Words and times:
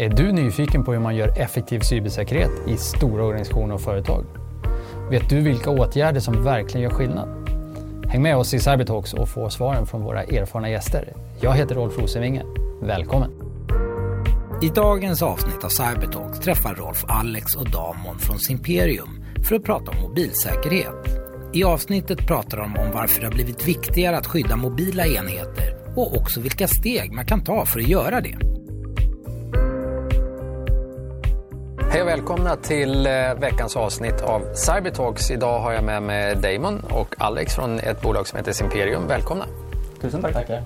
Är 0.00 0.08
du 0.08 0.32
nyfiken 0.32 0.84
på 0.84 0.92
hur 0.92 1.00
man 1.00 1.16
gör 1.16 1.38
effektiv 1.38 1.80
cybersäkerhet 1.80 2.50
i 2.66 2.76
stora 2.76 3.24
organisationer 3.24 3.74
och 3.74 3.80
företag? 3.80 4.24
Vet 5.10 5.28
du 5.28 5.40
vilka 5.40 5.70
åtgärder 5.70 6.20
som 6.20 6.44
verkligen 6.44 6.82
gör 6.82 6.90
skillnad? 6.90 7.28
Häng 8.08 8.22
med 8.22 8.36
oss 8.36 8.54
i 8.54 8.58
Cybertalks 8.58 9.14
och 9.14 9.28
få 9.28 9.50
svaren 9.50 9.86
från 9.86 10.02
våra 10.02 10.22
erfarna 10.22 10.70
gäster. 10.70 11.12
Jag 11.40 11.52
heter 11.52 11.74
Rolf 11.74 11.98
Rosenvinge. 11.98 12.42
Välkommen! 12.82 13.30
I 14.62 14.68
dagens 14.68 15.22
avsnitt 15.22 15.64
av 15.64 15.68
Cybertalks 15.68 16.40
träffar 16.40 16.74
Rolf 16.74 17.04
Alex 17.08 17.54
och 17.54 17.70
Damon 17.70 18.18
från 18.18 18.38
Simperium 18.38 19.24
för 19.48 19.56
att 19.56 19.64
prata 19.64 19.90
om 19.90 20.02
mobilsäkerhet. 20.02 21.04
I 21.52 21.64
avsnittet 21.64 22.26
pratar 22.26 22.58
de 22.58 22.76
om 22.76 22.90
varför 22.92 23.20
det 23.20 23.26
har 23.26 23.34
blivit 23.34 23.68
viktigare 23.68 24.16
att 24.16 24.26
skydda 24.26 24.56
mobila 24.56 25.06
enheter 25.06 25.76
och 25.96 26.16
också 26.16 26.40
vilka 26.40 26.68
steg 26.68 27.12
man 27.12 27.26
kan 27.26 27.44
ta 27.44 27.66
för 27.66 27.80
att 27.80 27.88
göra 27.88 28.20
det. 28.20 28.57
Hej 31.98 32.02
och 32.02 32.08
välkomna 32.08 32.56
till 32.56 33.06
eh, 33.06 33.34
veckans 33.34 33.76
avsnitt 33.76 34.20
av 34.22 34.54
Cybertalks. 34.54 35.30
Idag 35.30 35.60
har 35.60 35.72
jag 35.72 35.84
med 35.84 36.02
mig 36.02 36.36
Damon 36.36 36.80
och 36.80 37.14
Alex 37.18 37.54
från 37.54 37.80
ett 37.80 38.00
bolag 38.00 38.26
som 38.26 38.36
heter 38.36 38.52
Simperium. 38.52 39.06
Välkomna! 39.06 39.44
Tusen 40.00 40.22
tack. 40.22 40.32
Tackar. 40.32 40.62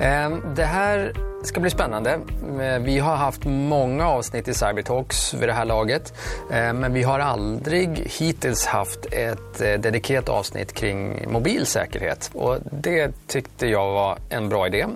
Ehm, 0.00 0.42
det 0.56 0.64
här 0.64 1.12
ska 1.44 1.60
bli 1.60 1.70
spännande. 1.70 2.20
Eh, 2.60 2.78
vi 2.78 2.98
har 2.98 3.16
haft 3.16 3.44
många 3.44 4.08
avsnitt 4.08 4.48
i 4.48 4.54
Cybertalks 4.54 5.34
vid 5.34 5.48
det 5.48 5.52
här 5.52 5.64
laget. 5.64 6.14
Ehm, 6.52 6.76
men 6.78 6.92
vi 6.92 7.02
har 7.02 7.18
aldrig 7.18 8.12
hittills 8.18 8.66
haft 8.66 9.06
ett 9.12 9.60
eh, 9.60 9.72
dedikerat 9.72 10.28
avsnitt 10.28 10.72
kring 10.72 11.32
mobilsäkerhet. 11.32 12.30
Och 12.34 12.58
det 12.70 13.12
tyckte 13.26 13.66
jag 13.66 13.92
var 13.92 14.18
en 14.28 14.48
bra 14.48 14.66
idé 14.66 14.86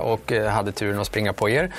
och 0.00 0.32
hade 0.32 0.72
turen 0.72 1.00
att 1.00 1.06
springa 1.06 1.32
på 1.32 1.48
er. 1.50 1.72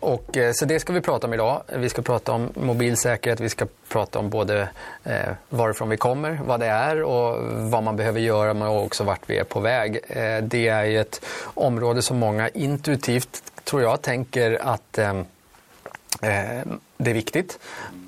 Och, 0.00 0.36
eh, 0.36 0.52
så 0.52 0.64
det 0.64 0.80
ska 0.80 0.92
vi 0.92 1.00
prata 1.00 1.26
om 1.26 1.34
idag. 1.34 1.62
Vi 1.76 1.88
ska 1.88 2.02
prata 2.02 2.32
om 2.32 2.50
mobilsäkerhet, 2.54 3.40
vi 3.40 3.48
ska 3.48 3.66
prata 3.88 4.18
om 4.18 4.30
både 4.30 4.68
eh, 5.04 5.32
varifrån 5.48 5.88
vi 5.88 5.96
kommer, 5.96 6.40
vad 6.46 6.60
det 6.60 6.66
är 6.66 7.02
och 7.02 7.42
vad 7.70 7.82
man 7.82 7.96
behöver 7.96 8.20
göra 8.20 8.54
men 8.54 8.68
också 8.68 9.04
vart 9.04 9.20
vi 9.26 9.38
är 9.38 9.44
på 9.44 9.60
väg. 9.60 10.00
Eh, 10.08 10.42
det 10.42 10.68
är 10.68 10.84
ju 10.84 11.00
ett 11.00 11.24
område 11.54 12.02
som 12.02 12.18
många 12.18 12.48
intuitivt, 12.48 13.42
tror 13.64 13.82
jag, 13.82 14.02
tänker 14.02 14.58
att 14.62 14.98
eh, 14.98 15.18
eh 16.22 16.62
det 16.98 17.10
är 17.10 17.14
viktigt. 17.14 17.58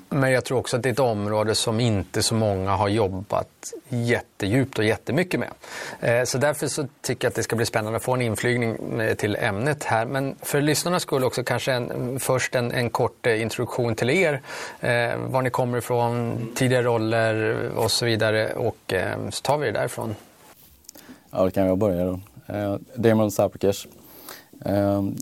Men 0.09 0.31
jag 0.31 0.45
tror 0.45 0.57
också 0.57 0.77
att 0.77 0.83
det 0.83 0.89
är 0.89 0.93
ett 0.93 0.99
område 0.99 1.55
som 1.55 1.79
inte 1.79 2.23
så 2.23 2.35
många 2.35 2.71
har 2.71 2.87
jobbat 2.87 3.73
jättedjupt 3.89 4.79
och 4.79 4.85
jättemycket 4.85 5.39
med. 5.39 5.49
Eh, 5.99 6.23
så 6.23 6.37
därför 6.37 6.67
så 6.67 6.87
tycker 7.01 7.25
jag 7.25 7.29
att 7.29 7.35
det 7.35 7.43
ska 7.43 7.55
bli 7.55 7.65
spännande 7.65 7.97
att 7.97 8.03
få 8.03 8.13
en 8.13 8.21
inflygning 8.21 8.99
eh, 9.01 9.15
till 9.15 9.35
ämnet 9.35 9.83
här. 9.83 10.05
Men 10.05 10.35
för 10.41 10.61
lyssnarna 10.61 10.99
skulle 10.99 11.25
också 11.25 11.43
kanske 11.43 11.71
en, 11.73 12.19
först 12.19 12.55
en, 12.55 12.71
en 12.71 12.89
kort 12.89 13.27
eh, 13.27 13.41
introduktion 13.41 13.95
till 13.95 14.09
er. 14.09 14.41
Var 15.17 15.41
ni 15.41 15.49
kommer 15.49 15.77
ifrån, 15.77 16.47
tidigare 16.55 16.83
roller 16.83 17.69
och 17.75 17.91
så 17.91 18.05
vidare. 18.05 18.53
Och 18.53 18.93
så 19.29 19.41
tar 19.41 19.57
vi 19.57 19.65
det 19.65 19.71
därifrån. 19.71 20.15
Ja, 21.31 21.45
det 21.45 21.51
kan 21.51 21.65
jag 21.65 21.77
börja 21.77 22.05
då. 22.05 22.19
Damon 22.95 23.31
Saprikesh. 23.31 23.87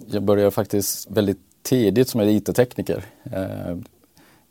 Jag 0.07 0.23
började 0.23 0.51
faktiskt 0.51 1.11
väldigt 1.11 1.39
tidigt 1.63 2.09
som 2.09 2.21
IT-tekniker 2.21 3.03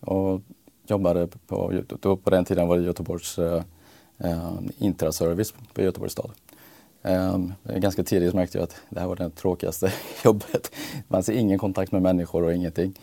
och 0.00 0.40
jobbade 0.86 1.28
på, 1.46 1.72
då 2.00 2.16
på 2.16 2.30
den 2.30 2.44
tiden 2.44 2.68
var 2.68 2.76
det 2.76 2.84
Göteborgs 2.84 3.38
eh, 3.38 3.62
eh 4.18 4.52
Intraservice 4.78 5.54
på 5.74 5.82
Göteborgs 5.82 6.12
stad. 6.12 6.30
Eh, 7.02 7.38
ganska 7.64 8.04
tidigt 8.04 8.34
märkte 8.34 8.58
jag 8.58 8.64
att 8.64 8.76
det 8.88 9.00
här 9.00 9.06
var 9.06 9.16
det 9.16 9.30
tråkigaste 9.30 9.92
jobbet. 10.24 10.72
Man 11.08 11.22
ser 11.22 11.32
ingen 11.32 11.58
kontakt 11.58 11.92
med 11.92 12.02
människor 12.02 12.42
och 12.42 12.54
ingenting. 12.54 12.94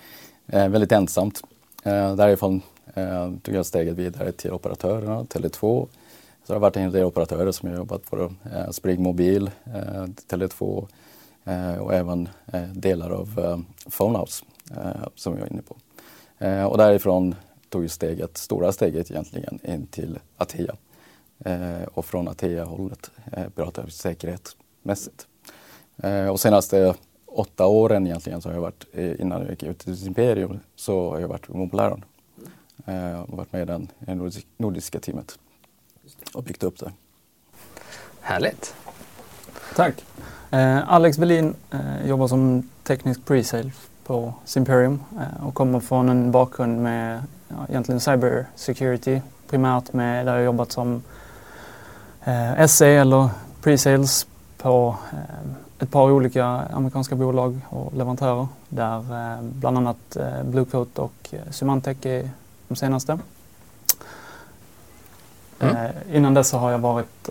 Eh, 0.48 0.68
väldigt 0.68 0.92
ensamt. 0.92 1.42
Eh, 1.84 2.16
därifrån 2.16 2.62
eh, 2.94 3.32
tog 3.42 3.56
jag 3.56 3.66
steget 3.66 3.96
vidare 3.96 4.32
till 4.32 4.52
operatörerna, 4.52 5.24
Tele2. 5.24 5.88
Så 6.44 6.54
det 6.54 6.54
har 6.54 6.60
varit 6.60 6.78
en 6.78 6.92
del 6.92 7.04
operatörer 7.04 7.52
som 7.52 7.70
jag 7.70 7.78
jobbat 7.78 8.10
på. 8.10 8.32
Eh, 8.54 8.70
Spring 8.72 9.04
Mobil, 9.04 9.52
eh, 9.66 10.06
Tele2 10.30 10.88
eh, 11.46 11.78
och 11.78 11.94
även 11.94 12.30
eh, 12.54 12.64
delar 12.64 13.10
av 13.10 13.40
eh, 13.40 13.90
Phonehouse 13.90 14.46
eh, 14.72 15.08
som 15.16 15.38
jag 15.38 15.48
är 15.48 15.54
inne 15.54 15.62
på. 15.62 15.76
Eh, 16.40 16.64
och 16.64 16.78
därifrån 16.78 17.36
tog 17.70 17.92
steget, 17.92 18.38
stora 18.38 18.72
steget 18.72 19.12
egentligen 19.12 19.60
in 19.64 19.88
till 19.88 20.20
Atea. 20.38 20.76
Eh, 21.46 21.84
och 21.94 22.06
från 22.06 22.28
Atea-hållet 22.28 23.12
eh, 23.32 23.50
pratar 23.50 23.84
vi 23.84 23.92
säkerhetsmässigt. 23.92 25.28
Eh, 25.98 26.28
och 26.28 26.40
senaste 26.40 26.96
åtta 27.26 27.66
åren 27.66 28.08
egentligen 28.08 28.42
så 28.42 28.50
har 28.50 28.54
jag 28.54 28.62
varit, 28.62 28.86
eh, 28.94 29.22
innan 29.22 29.42
jag 29.42 29.50
gick 29.50 29.64
ut 29.64 29.80
till 29.80 30.08
Imperium, 30.08 30.60
så 30.76 31.10
har 31.10 31.20
jag 31.20 31.28
varit 31.28 31.50
mobiläron. 31.50 32.06
Eh, 32.86 33.22
och 33.22 33.38
varit 33.38 33.54
med 33.54 33.62
i 33.62 33.66
den, 33.66 33.88
det 34.00 34.44
nordiska 34.58 35.00
teamet 35.00 35.40
och 36.34 36.44
byggt 36.44 36.64
upp 36.64 36.80
det. 36.80 36.92
Härligt. 38.22 38.76
Tack. 39.76 40.06
Eh, 40.52 40.94
Alex 40.94 41.18
Velin 41.18 41.56
eh, 41.72 42.08
jobbar 42.08 42.28
som 42.28 42.70
teknisk 42.84 43.22
pre-sale 43.26 43.72
på 44.06 44.34
Simperium 44.46 45.00
eh, 45.20 45.48
och 45.48 45.54
kommer 45.54 45.80
från 45.80 46.10
en 46.10 46.32
bakgrund 46.32 46.82
med 46.82 47.24
ja, 47.48 47.56
egentligen 47.70 48.00
cyber 48.00 48.46
security 48.56 49.22
primärt 49.50 49.94
med 49.94 50.26
där 50.26 50.36
jag 50.36 50.46
jobbat 50.46 50.72
som 50.72 51.04
eh, 52.24 52.66
SE 52.68 52.88
eller 52.88 53.30
pre-sales 53.62 54.28
på 54.58 54.96
eh, 55.12 55.84
ett 55.84 55.92
par 55.92 56.12
olika 56.12 56.46
amerikanska 56.46 57.16
bolag 57.16 57.60
och 57.70 57.94
leverantörer 57.94 58.48
där 58.70 58.98
eh, 58.98 59.42
bland 59.42 59.78
annat 59.78 60.16
eh, 60.16 60.44
Bluecoat 60.44 61.00
och 61.00 61.14
eh, 61.32 61.52
Symantec 61.52 61.98
är 62.06 62.30
de 62.68 62.76
senaste. 62.76 63.20
Mm. 65.60 65.76
Eh, 65.76 65.92
innan 66.12 66.34
dess 66.34 66.52
har 66.52 66.72
jag 66.72 66.80
varit 66.80 67.30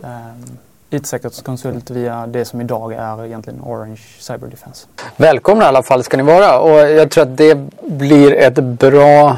IT-säkerhetskonsult 0.92 1.90
via 1.90 2.26
det 2.26 2.44
som 2.44 2.60
idag 2.60 2.92
är 2.92 3.24
egentligen 3.24 3.60
Orange 3.62 4.00
Cyber 4.18 4.46
Defense. 4.46 4.86
Välkomna 5.16 5.64
i 5.64 5.66
alla 5.66 5.82
fall 5.82 6.04
ska 6.04 6.16
ni 6.16 6.22
vara 6.22 6.58
och 6.58 6.78
jag 6.90 7.10
tror 7.10 7.22
att 7.22 7.36
det 7.36 7.58
blir 7.82 8.32
ett 8.32 8.54
bra 8.54 9.36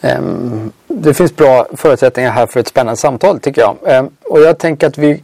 um, 0.00 0.72
det 0.86 1.14
finns 1.14 1.36
bra 1.36 1.66
förutsättningar 1.72 2.30
här 2.30 2.46
för 2.46 2.60
ett 2.60 2.68
spännande 2.68 2.96
samtal 2.96 3.40
tycker 3.40 3.60
jag. 3.60 3.98
Um, 4.00 4.10
och 4.24 4.40
jag 4.40 4.58
tänker 4.58 4.86
att 4.86 4.98
vi 4.98 5.22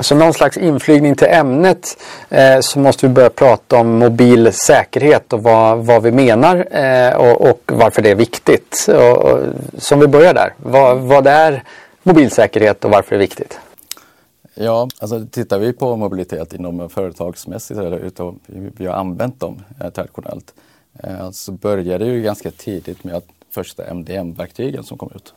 som 0.00 0.18
någon 0.18 0.34
slags 0.34 0.56
inflygning 0.56 1.14
till 1.14 1.26
ämnet 1.30 1.98
eh, 2.28 2.60
så 2.60 2.78
måste 2.78 3.06
vi 3.06 3.14
börja 3.14 3.30
prata 3.30 3.76
om 3.76 3.98
mobil 3.98 4.52
säkerhet 4.52 5.32
och 5.32 5.42
vad, 5.42 5.78
vad 5.78 6.02
vi 6.02 6.12
menar 6.12 6.66
eh, 6.70 7.14
och, 7.14 7.50
och, 7.50 7.60
varför 7.66 8.02
det 8.02 8.10
är 8.10 8.14
viktigt. 8.14 8.86
Och, 8.88 9.16
och, 9.16 9.38
som 9.78 10.00
vi 10.00 10.06
börjar 10.06 10.34
där, 10.34 10.54
vad, 10.56 10.98
vad 10.98 11.26
är 11.26 11.62
mobilsäkerhet 12.02 12.84
och 12.84 12.90
varför 12.90 13.10
det 13.10 13.16
är 13.16 13.20
viktigt? 13.20 13.58
Ja, 14.62 14.88
alltså 14.98 15.26
tittar 15.26 15.58
vi 15.58 15.72
på 15.72 15.96
mobilitet 15.96 16.52
inom 16.52 16.88
företagsmässigt, 16.90 17.80
eller 17.80 17.98
utom, 17.98 18.40
vi 18.46 18.86
har 18.86 18.94
använt 18.94 19.40
dem 19.40 19.62
eh, 19.80 19.90
traditionellt, 19.90 20.54
eh, 21.02 21.30
så 21.30 21.52
började 21.52 22.04
det 22.04 22.12
ju 22.12 22.22
ganska 22.22 22.50
tidigt 22.50 23.04
med 23.04 23.14
att 23.14 23.26
första 23.50 23.84
MDM-verktygen 23.94 24.84
som 24.84 24.98
kom 24.98 25.10
ut. 25.14 25.34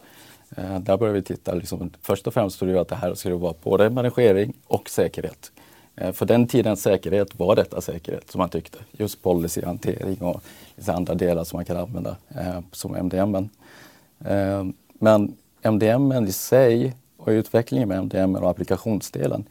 Eh, 0.57 0.79
där 0.79 0.97
började 0.97 1.19
vi 1.19 1.25
titta, 1.25 1.53
liksom, 1.53 1.91
först 2.01 2.27
och 2.27 2.33
främst 2.33 2.59
trodde 2.59 2.73
vi 2.73 2.79
att 2.79 2.87
det 2.87 2.95
här 2.95 3.13
skulle 3.13 3.35
vara 3.35 3.53
både 3.63 3.89
managering 3.89 4.53
och 4.67 4.89
säkerhet. 4.89 5.51
Eh, 5.95 6.11
för 6.11 6.25
den 6.25 6.47
tidens 6.47 6.81
säkerhet 6.81 7.39
var 7.39 7.55
detta 7.55 7.81
säkerhet 7.81 8.31
som 8.31 8.39
man 8.39 8.49
tyckte. 8.49 8.77
Just 8.91 9.21
policyhantering 9.21 10.21
och 10.21 10.41
andra 10.87 11.13
delar 11.13 11.43
som 11.43 11.57
man 11.57 11.65
kan 11.65 11.77
använda 11.77 12.15
eh, 12.29 12.59
som 12.71 12.95
MDM. 12.95 13.35
Eh, 13.35 14.63
men 14.93 15.35
MDM 15.61 16.11
i 16.11 16.31
sig 16.31 16.93
och 17.23 17.31
utvecklingen 17.31 17.89
med 17.89 17.99
MDM 17.99 18.35
och 18.35 18.49
applikationsdelen, 18.49 19.47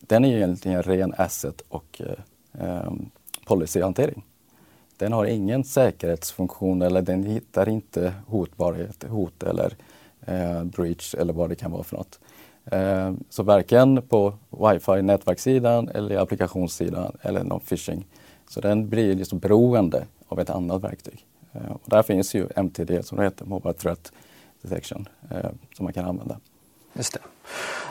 den 0.00 0.24
är 0.24 0.28
ju 0.28 0.36
egentligen 0.36 0.82
ren 0.82 1.14
asset 1.18 1.60
och 1.68 2.02
eh, 2.04 2.66
eh, 2.66 2.92
policyhantering. 3.46 4.24
Den 4.96 5.12
har 5.12 5.24
ingen 5.24 5.64
säkerhetsfunktion 5.64 6.82
eller 6.82 7.02
den 7.02 7.24
hittar 7.24 7.68
inte 7.68 8.14
hotbarhet, 8.26 9.04
hot 9.08 9.42
eller 9.42 9.76
eh, 10.26 10.64
breach 10.64 11.14
eller 11.14 11.32
vad 11.32 11.48
det 11.48 11.54
kan 11.54 11.70
vara 11.70 11.82
för 11.82 11.96
något. 11.96 12.20
Eh, 12.64 13.12
så 13.28 13.42
varken 13.42 14.02
på 14.02 14.34
wifi 14.50 15.02
nätverkssidan 15.02 15.88
eller 15.88 16.16
applikationssidan 16.16 17.16
eller 17.22 17.44
någon 17.44 17.60
phishing. 17.60 18.06
Så 18.48 18.60
den 18.60 18.88
blir 18.88 19.14
liksom 19.14 19.38
beroende 19.38 20.06
av 20.28 20.40
ett 20.40 20.50
annat 20.50 20.84
verktyg. 20.84 21.26
Eh, 21.52 21.70
och 21.70 21.82
där 21.90 22.02
finns 22.02 22.34
ju 22.34 22.48
MTD 22.56 23.02
som 23.02 23.18
det 23.18 23.24
heter, 23.24 23.44
Mobile 23.44 23.74
Threat 23.74 24.12
Detection, 24.62 25.08
eh, 25.30 25.50
som 25.76 25.84
man 25.84 25.92
kan 25.92 26.04
använda. 26.04 26.40
Just 26.92 27.18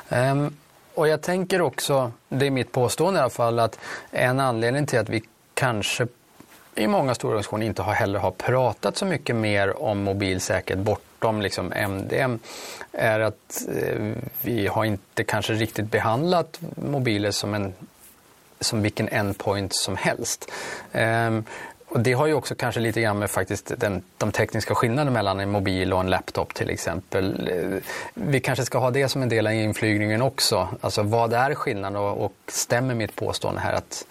det. 0.09 0.29
Um, 0.31 0.55
och 0.93 1.07
jag 1.07 1.21
tänker 1.21 1.61
också, 1.61 2.11
det 2.29 2.45
är 2.47 2.51
mitt 2.51 2.71
påstående 2.71 3.19
i 3.19 3.21
alla 3.21 3.29
fall, 3.29 3.59
att 3.59 3.79
en 4.11 4.39
anledning 4.39 4.85
till 4.85 4.99
att 4.99 5.09
vi 5.09 5.23
kanske 5.53 6.07
i 6.75 6.87
många 6.87 7.15
stora 7.15 7.29
organisationer 7.29 7.65
inte 7.65 7.81
har 7.81 7.93
heller 7.93 8.19
har 8.19 8.31
pratat 8.31 8.97
så 8.97 9.05
mycket 9.05 9.35
mer 9.35 9.81
om 9.83 10.03
mobilsäkerhet 10.03 10.85
bortom 10.85 11.41
liksom 11.41 11.73
MDM 11.73 12.39
är 12.91 13.19
att 13.19 13.67
eh, 13.75 14.11
vi 14.41 14.67
har 14.67 14.85
inte 14.85 15.23
kanske 15.23 15.53
riktigt 15.53 15.91
behandlat 15.91 16.59
mobiler 16.75 17.31
som, 17.31 17.53
en, 17.53 17.73
som 18.59 18.81
vilken 18.81 19.09
endpoint 19.09 19.75
som 19.75 19.95
helst. 19.95 20.51
Um, 20.91 21.45
och 21.89 21.99
det 21.99 22.13
har 22.13 22.27
ju 22.27 22.33
också 22.33 22.55
kanske 22.55 22.79
lite 22.79 23.01
grann 23.01 23.19
med 23.19 23.31
faktiskt 23.31 23.71
den, 23.77 24.01
de 24.17 24.31
tekniska 24.31 24.75
skillnaderna 24.75 25.11
mellan 25.11 25.39
en 25.39 25.51
mobil 25.51 25.93
och 25.93 25.99
en 25.99 26.09
laptop 26.09 26.53
till 26.53 26.69
exempel. 26.69 27.49
Eh, 27.51 27.81
vi 28.13 28.39
kanske 28.39 28.65
ska 28.65 28.77
ha 28.77 28.91
det 28.91 29.09
som 29.09 29.21
en 29.21 29.29
del 29.29 29.47
av 29.47 29.53
inflygningen 29.53 30.21
också. 30.21 30.67
Alltså 30.81 31.03
vad 31.03 31.33
är 31.33 31.55
skillnaden 31.55 31.95
och, 31.95 32.25
och 32.25 32.33
stämmer 32.47 32.95
mitt 32.95 33.15
påstående 33.15 33.61
här 33.61 33.73
att 33.73 34.05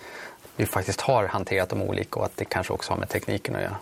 vi 0.56 0.66
faktiskt 0.66 1.00
har 1.00 1.26
hanterat 1.26 1.68
dem 1.68 1.82
olika 1.82 2.20
och 2.20 2.26
att 2.26 2.36
det 2.36 2.44
kanske 2.44 2.72
också 2.72 2.92
har 2.92 2.98
med 2.98 3.08
tekniken 3.08 3.56
att 3.56 3.62
göra? 3.62 3.76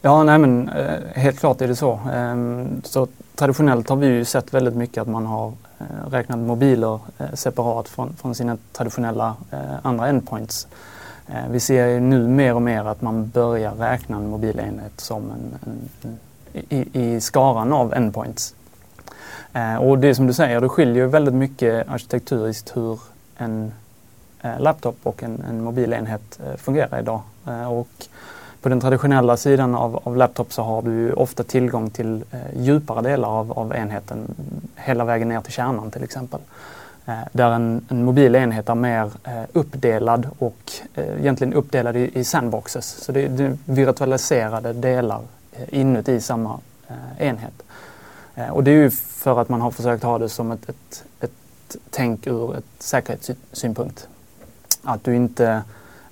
Ja, 0.00 0.22
nej 0.22 0.38
men 0.38 0.68
eh, 0.68 1.00
helt 1.14 1.40
klart 1.40 1.60
är 1.60 1.68
det 1.68 1.76
så. 1.76 2.00
Ehm, 2.12 2.82
så 2.84 3.08
traditionellt 3.34 3.88
har 3.88 3.96
vi 3.96 4.06
ju 4.06 4.24
sett 4.24 4.54
väldigt 4.54 4.74
mycket 4.74 5.00
att 5.00 5.08
man 5.08 5.26
har 5.26 5.52
eh, 5.78 6.10
räknat 6.10 6.38
mobiler 6.38 7.00
separat 7.34 7.88
från, 7.88 8.16
från 8.16 8.34
sina 8.34 8.58
traditionella 8.72 9.36
andra 9.82 10.08
endpoints. 10.08 10.68
Eh, 11.28 11.48
vi 11.50 11.60
ser 11.60 12.00
nu 12.00 12.28
mer 12.28 12.54
och 12.54 12.62
mer 12.62 12.84
att 12.84 13.02
man 13.02 13.28
börjar 13.28 13.74
räkna 13.74 14.16
en 14.16 14.30
mobilenhet 14.30 15.00
som 15.00 15.30
en, 15.30 15.58
en, 15.66 15.88
en 16.02 16.18
i, 16.68 16.88
i, 16.92 17.20
skaran 17.20 17.72
av 17.72 17.94
endpoints. 17.94 18.54
Eh, 19.52 19.76
och 19.76 19.98
det 19.98 20.14
som 20.14 20.26
du 20.26 20.32
säger, 20.32 20.60
det 20.60 20.68
skiljer 20.68 21.06
väldigt 21.06 21.34
mycket 21.34 21.88
arkitekturiskt 21.88 22.76
hur 22.76 23.00
en 23.36 23.72
eh, 24.42 24.60
laptop 24.60 24.96
och 25.02 25.22
en, 25.22 25.44
en 25.48 25.64
mobilenhet 25.64 26.40
fungerar 26.56 26.98
idag. 26.98 27.20
Och 27.68 28.08
på 28.64 28.68
den 28.68 28.80
traditionella 28.80 29.36
sidan 29.36 29.74
av, 29.74 30.00
av 30.04 30.16
laptop 30.16 30.52
så 30.52 30.62
har 30.62 30.82
du 30.82 31.12
ofta 31.12 31.42
tillgång 31.42 31.90
till 31.90 32.24
eh, 32.30 32.38
djupare 32.56 33.02
delar 33.02 33.28
av, 33.28 33.52
av 33.52 33.74
enheten 33.74 34.34
hela 34.76 35.04
vägen 35.04 35.28
ner 35.28 35.40
till 35.40 35.52
kärnan 35.52 35.90
till 35.90 36.04
exempel. 36.04 36.40
Eh, 37.06 37.18
där 37.32 37.50
en, 37.50 37.86
en 37.88 38.04
mobil 38.04 38.34
enhet 38.34 38.68
är 38.68 38.74
mer 38.74 39.10
eh, 39.24 39.42
uppdelad 39.52 40.28
och 40.38 40.72
eh, 40.94 41.20
egentligen 41.20 41.54
uppdelad 41.54 41.96
i, 41.96 42.18
i 42.18 42.24
sandboxes. 42.24 42.86
Så 42.86 43.12
det, 43.12 43.28
det 43.28 43.44
är 43.44 43.58
virtualiserade 43.64 44.72
delar 44.72 45.22
eh, 45.52 45.80
inuti 45.80 46.20
samma 46.20 46.60
eh, 46.88 47.26
enhet. 47.28 47.62
Eh, 48.34 48.48
och 48.48 48.64
det 48.64 48.70
är 48.70 48.74
ju 48.74 48.90
för 48.90 49.40
att 49.40 49.48
man 49.48 49.60
har 49.60 49.70
försökt 49.70 50.02
ha 50.02 50.18
det 50.18 50.28
som 50.28 50.52
ett, 50.52 50.68
ett, 50.68 51.04
ett 51.20 51.76
tänk 51.90 52.26
ur 52.26 52.56
ett 52.56 52.64
säkerhetssynpunkt. 52.78 54.08
Att 54.82 55.04
du 55.04 55.16
inte 55.16 55.62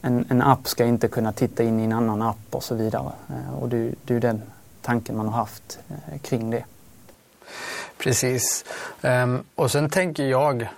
en, 0.00 0.24
en, 0.28 0.42
app 0.42 0.68
ska 0.68 0.84
inte 0.84 1.08
kunna 1.08 1.32
titta 1.32 1.62
in 1.62 1.80
i 1.80 1.84
en 1.84 1.92
annan 1.92 2.22
app 2.22 2.46
och 2.50 2.64
så 2.64 2.74
vidare. 2.74 3.12
Eh, 3.28 3.54
och 3.54 3.68
det, 3.68 3.94
det 4.04 4.14
är 4.14 4.20
den 4.20 4.42
tanken 4.82 5.16
man 5.16 5.28
har 5.28 5.34
haft 5.34 5.78
eh, 5.88 6.18
kring 6.18 6.50
det. 6.50 6.64
Precis. 7.98 8.64
Um, 9.02 9.44
och 9.54 9.70
sen 9.70 9.90
tänker 9.90 10.24
jag, 10.24 10.68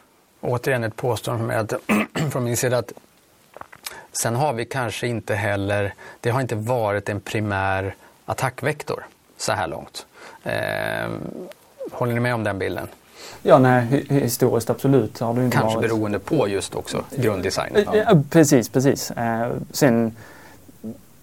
återigen 0.44 0.84
ett 0.84 0.96
påstående 0.96 1.58
att, 1.60 1.72
från 2.32 2.44
min 2.44 2.56
sida, 2.56 2.78
att 2.78 2.92
sen 4.12 4.34
har 4.34 4.52
vi 4.52 4.64
kanske 4.64 5.06
inte 5.06 5.34
heller, 5.34 5.94
det 6.20 6.30
har 6.30 6.40
inte 6.40 6.54
varit 6.54 7.08
en 7.08 7.20
primär 7.20 7.94
attackvektor 8.26 9.06
så 9.36 9.52
här 9.52 9.66
långt. 9.66 10.06
Um, 10.44 11.48
håller 11.92 12.14
ni 12.14 12.20
med 12.20 12.34
om 12.34 12.44
den 12.44 12.58
bilden? 12.58 12.88
Ja, 13.42 13.58
nej, 13.58 14.06
historiskt 14.08 14.70
absolut 14.70 15.20
har 15.20 15.34
det 15.34 15.44
inte 15.44 15.56
Kanske 15.56 15.76
varit. 15.76 15.90
beroende 15.90 16.18
på 16.18 16.48
just 16.48 16.74
också 16.74 17.04
grunddesignen. 17.16 17.84
Ja. 17.92 18.22
Precis, 18.30 18.68
precis. 18.68 19.10
Eh, 19.10 19.52
sen 19.70 20.16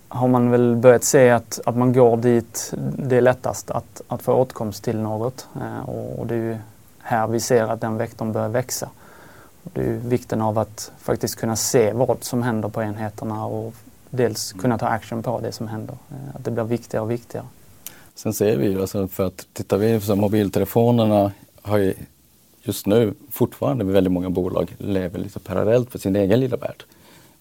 har 0.08 0.28
man 0.28 0.52
väl 0.52 0.76
börjat 0.76 1.04
se 1.04 1.30
att, 1.30 1.60
att 1.66 1.78
man 1.78 1.94
går 1.94 2.18
dit 2.18 2.74
det 2.98 3.18
är 3.18 3.22
lättast 3.22 3.72
att, 3.72 4.02
att 4.08 4.22
få 4.22 4.34
åtkomst 4.34 4.84
till 4.84 5.00
något. 5.00 5.48
Eh, 5.56 5.90
och 5.90 6.28
det 6.28 6.34
är 6.34 6.40
ju 6.40 6.58
här 7.00 7.28
vi 7.28 7.40
ser 7.40 7.64
att 7.64 7.82
den 7.82 7.98
vektorn 7.98 8.32
börjar 8.32 8.50
växa. 8.50 8.90
Det 9.64 9.82
är 9.82 9.98
vikten 9.98 10.42
av 10.42 10.58
att 10.58 10.92
faktiskt 11.00 11.36
kunna 11.36 11.56
se 11.56 11.94
vad 11.94 12.24
som 12.24 12.44
händer 12.44 12.70
på 12.70 12.82
enheterna 12.82 13.46
och 13.46 13.74
dels 14.10 14.52
kunna 14.54 14.78
ta 14.78 14.86
action 14.86 15.24
på 15.24 15.40
det 15.40 15.52
som 15.52 15.68
händer. 15.68 15.98
Eh, 16.12 16.36
att 16.36 16.46
det 16.46 16.52
blir 16.52 16.64
viktigare 16.64 17.04
och 17.04 17.12
viktigare. 17.12 17.46
Sen 18.16 18.34
ser 18.34 18.58
vi 18.58 18.68
ju, 18.68 18.82
alltså 18.82 19.08
för 19.08 19.28
att 19.28 19.48
tittar 19.54 19.78
vi 19.78 20.00
på 20.00 20.16
mobiltelefonerna 20.16 21.32
har 21.62 21.78
ju 21.78 21.94
just 22.64 22.86
nu 22.86 23.14
fortfarande 23.32 23.84
väldigt 23.84 24.14
många 24.14 24.30
bolag 24.30 24.76
lever 24.78 25.20
lite 25.20 25.40
parallellt 25.40 25.92
för 25.92 26.00
sin 26.00 26.16
egen 26.16 26.40
lilla 26.40 26.58
värld. 26.58 26.84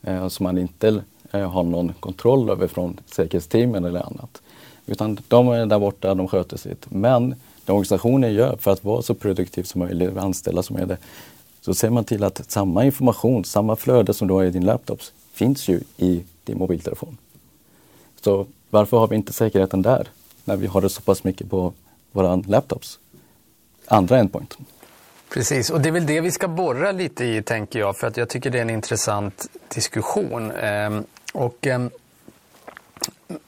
Eh, 0.03 0.29
som 0.29 0.45
man 0.45 0.59
inte 0.59 1.03
eh, 1.33 1.51
har 1.51 1.63
någon 1.63 1.93
kontroll 2.01 2.51
över 2.51 2.67
från 2.67 3.01
säkerhetsteamen 3.07 3.85
eller 3.85 4.01
annat. 4.01 4.43
Utan 4.87 5.19
de 5.29 5.49
är 5.49 5.67
där 5.67 5.79
borta, 5.79 6.15
de 6.15 6.29
sköter 6.29 6.57
sitt. 6.57 6.87
Men 6.91 7.35
det 7.65 7.73
organisationen 7.73 8.33
gör 8.33 8.57
för 8.57 8.71
att 8.71 8.85
vara 8.85 9.03
så 9.03 9.15
produktiv 9.15 9.63
som 9.63 9.79
möjligt, 9.79 10.17
anställa 10.17 10.63
som 10.63 10.77
möjligt, 10.77 10.99
så 11.71 11.75
ser 11.75 11.91
man 11.91 12.05
till 12.05 12.25
att 12.25 12.51
samma 12.51 12.85
information, 12.85 13.45
samma 13.45 13.77
flöde 13.77 14.15
som 14.15 14.29
du 14.29 14.35
har 14.35 14.45
i 14.45 14.51
din 14.51 14.65
laptop 14.65 15.01
finns 15.33 15.69
ju 15.69 15.81
i 15.97 16.23
din 16.45 16.59
mobiltelefon. 16.59 17.19
Så 18.21 18.47
varför 18.71 18.97
har 18.97 19.09
vi 19.09 19.17
inte 19.17 19.33
säkerheten 19.33 19.83
där 19.83 20.09
när 20.45 20.57
vi 20.57 20.67
har 20.67 20.81
det 20.81 20.89
så 20.89 21.03
pass 21.03 21.25
mycket 21.25 21.51
på 21.51 21.73
våra 22.13 22.37
laptops? 22.37 22.99
andra 23.91 24.19
endpoint. 24.19 24.59
Precis, 25.33 25.71
och 25.71 25.81
det 25.81 25.89
är 25.89 25.93
väl 25.93 26.07
det 26.07 26.21
vi 26.21 26.31
ska 26.31 26.49
borra 26.49 26.93
lite 26.93 27.25
i 27.25 27.43
tänker 27.43 27.79
jag 27.79 27.97
för 27.97 28.07
att 28.07 28.17
jag 28.17 28.29
tycker 28.29 28.51
det 28.51 28.59
är 28.59 28.63
en 28.63 28.71
intressant 28.71 29.47
diskussion. 29.75 30.51
Ehm, 30.51 31.05
och, 31.33 31.67
ehm, 31.67 31.91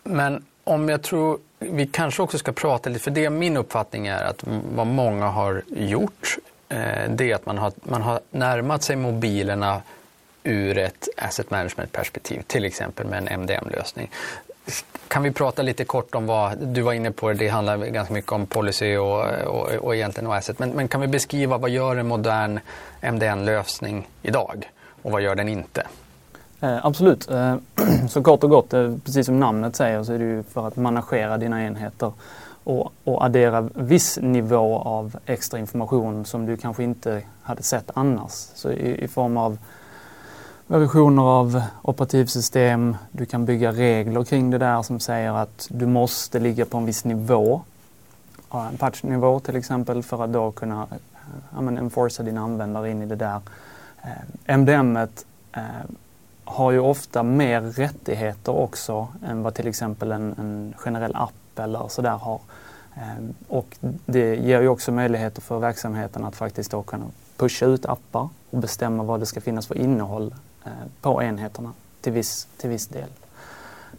men 0.03 0.45
om 0.65 0.89
jag 0.89 1.03
tror 1.03 1.39
vi 1.59 1.87
kanske 1.87 2.23
också 2.23 2.39
ska 2.39 2.53
prata 2.53 2.91
lite, 2.91 3.05
för 3.05 3.11
det 3.11 3.31
min 3.31 3.57
uppfattning 3.57 4.07
är 4.07 4.25
att 4.25 4.45
vad 4.75 4.87
många 4.87 5.27
har 5.27 5.63
gjort 5.69 6.39
Eh, 6.73 7.11
det 7.11 7.31
är 7.31 7.35
att 7.35 7.47
man 7.47 7.59
har, 7.59 7.73
man 7.83 8.03
har 8.03 8.21
närmat 8.31 8.83
sig 8.83 8.97
mobilerna 8.97 9.83
ur 10.45 10.79
ett 10.79 11.09
asset 11.17 11.51
management 11.51 11.93
perspektiv, 11.93 12.43
till 12.47 12.65
exempel 12.65 13.07
med 13.07 13.19
en 13.19 13.41
MDM-lösning. 13.41 14.11
Kan 15.09 15.23
vi 15.23 15.31
prata 15.31 15.63
lite 15.63 15.85
kort 15.85 16.15
om 16.15 16.27
vad 16.27 16.59
du 16.59 16.81
var 16.81 16.93
inne 16.93 17.11
på, 17.11 17.33
det 17.33 17.49
handlar 17.49 17.77
ganska 17.77 18.15
mycket 18.15 18.33
om 18.33 18.47
policy 18.47 18.97
och, 18.97 19.25
och, 19.47 19.69
och 19.69 19.95
egentligen 19.95 20.27
och 20.27 20.37
asset. 20.37 20.59
Men, 20.59 20.71
men 20.71 20.89
kan 20.89 21.01
vi 21.01 21.07
beskriva 21.07 21.59
vad 21.59 21.71
gör 21.71 21.97
en 21.97 22.07
modern 22.07 22.61
MDN-lösning 23.01 24.09
idag 24.23 24.71
och 25.03 25.11
vad 25.11 25.23
gör 25.23 25.35
den 25.35 25.49
inte? 25.49 25.87
Eh, 26.61 26.87
absolut. 26.87 27.31
Eh, 27.31 27.57
så 28.09 28.23
kort 28.23 28.45
och 28.45 28.51
gott, 28.51 28.73
eh, 28.73 28.97
precis 29.05 29.27
som 29.27 29.41
namnet 29.41 29.77
säger 29.77 30.03
så 30.03 30.13
är 30.13 30.19
det 30.19 30.25
ju 30.25 30.43
för 30.43 30.69
att 30.69 30.77
managera 30.77 31.39
dina 31.39 31.65
enheter 31.65 32.13
och, 32.65 32.93
och 33.05 33.25
addera 33.25 33.61
viss 33.61 34.19
nivå 34.23 34.79
av 34.79 35.17
extra 35.27 35.59
information 35.59 36.25
som 36.25 36.47
du 36.47 36.57
kanske 36.57 36.85
inte 36.85 37.23
hade 37.43 37.63
sett 37.63 37.91
annars. 37.95 38.33
Så 38.33 38.71
i, 38.71 39.05
i 39.05 39.09
form 39.09 39.37
av 39.37 39.59
versioner 40.67 41.23
av 41.23 41.63
operativsystem. 41.83 42.97
Du 43.13 43.27
kan 43.27 43.45
bygga 43.45 43.73
regler 43.73 44.25
kring 44.25 44.51
det 44.51 44.59
där 44.59 44.83
som 44.83 45.01
säger 45.01 45.33
att 45.33 45.69
du 45.71 45.87
måste 45.87 46.39
ligga 46.39 46.65
på 46.65 46.79
en 46.79 46.87
viss 46.87 47.05
nivå. 47.05 47.63
En 48.53 48.77
patchnivå 48.77 49.41
till 49.41 49.57
exempel 49.57 50.03
för 50.03 50.25
att 50.25 50.33
då 50.33 50.51
kunna 50.51 50.83
eh, 50.91 50.97
ja, 51.55 51.61
men 51.61 51.79
enforca 51.79 52.23
dina 52.23 52.41
användare 52.41 52.91
in 52.91 53.03
i 53.03 53.07
det 53.07 53.17
där. 53.17 53.41
Eh, 54.03 54.57
MDM 54.57 54.97
eh, 54.97 55.63
har 56.45 56.71
ju 56.71 56.79
ofta 56.79 57.23
mer 57.23 57.61
rättigheter 57.61 58.53
också 58.53 59.09
än 59.27 59.43
vad 59.43 59.55
till 59.55 59.69
exempel 59.69 60.13
en, 60.13 60.35
en 60.39 60.75
generell 60.77 61.17
app 61.17 61.33
eller 61.59 61.89
sådär 61.89 62.17
har. 62.17 62.41
Ehm, 62.95 63.35
och 63.49 63.77
det 64.07 64.37
ger 64.37 64.61
ju 64.61 64.69
också 64.69 64.93
möjligheter 64.93 65.43
för 65.43 65.59
verksamheten 65.59 66.25
att 66.25 66.37
faktiskt 66.37 66.71
då 66.71 66.83
kunna 66.83 67.05
pusha 67.37 67.67
ut 67.67 67.87
appar 67.87 68.29
och 68.51 68.59
bestämma 68.59 69.03
vad 69.03 69.21
det 69.21 69.27
ska 69.27 69.41
finnas 69.41 69.67
för 69.67 69.79
innehåll 69.79 70.35
eh, 70.65 70.71
på 71.01 71.23
enheterna 71.23 71.73
till 72.01 72.13
viss, 72.13 72.49
till 72.57 72.71
viss 72.71 72.87
del. 72.87 73.09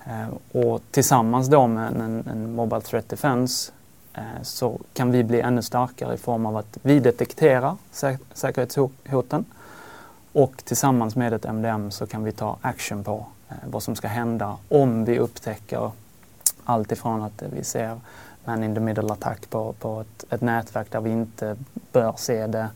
Ehm, 0.06 0.30
och 0.52 0.82
tillsammans 0.92 1.48
då 1.48 1.68
med 1.68 1.96
en, 1.96 2.28
en 2.32 2.56
Mobile 2.56 2.82
Threat 2.82 3.10
Defense 3.10 3.72
eh, 4.14 4.24
så 4.42 4.80
kan 4.94 5.12
vi 5.12 5.24
bli 5.24 5.42
ännu 5.42 5.62
starkare 5.62 6.14
i 6.14 6.18
form 6.18 6.46
av 6.46 6.58
att 6.58 6.78
vi 6.82 7.00
detekterar 7.00 7.76
säk 7.92 8.20
säkerhetshoten 8.34 9.46
och 10.34 10.66
tillsammans 10.66 11.16
med 11.16 11.34
ett 11.34 11.46
MDM 11.46 11.92
så 11.92 12.08
kan 12.08 12.24
vi 12.24 12.32
ta 12.32 12.58
action 12.62 13.04
på 13.04 13.26
eh, 13.50 13.56
vad 13.66 13.84
som 13.84 13.96
ska 13.96 14.08
hända 14.08 14.58
om 14.70 15.06
vi 15.06 15.20
upptäcker 15.20 15.92
allt 16.66 16.92
ifrån 16.92 17.22
att 17.22 17.44
vi 17.52 17.64
ser 17.64 18.00
man 18.46 18.64
in 18.64 18.76
the 18.76 18.80
middle 18.80 19.14
attack 19.14 19.50
på, 19.50 19.74
på 19.74 20.02
ett, 20.02 20.34
ett 20.34 20.42
nätverk 20.42 20.92
där 20.92 21.02
vi 21.02 21.10
inte 21.10 21.56
bör 21.92 22.14
se 22.18 22.48
det 22.48 22.70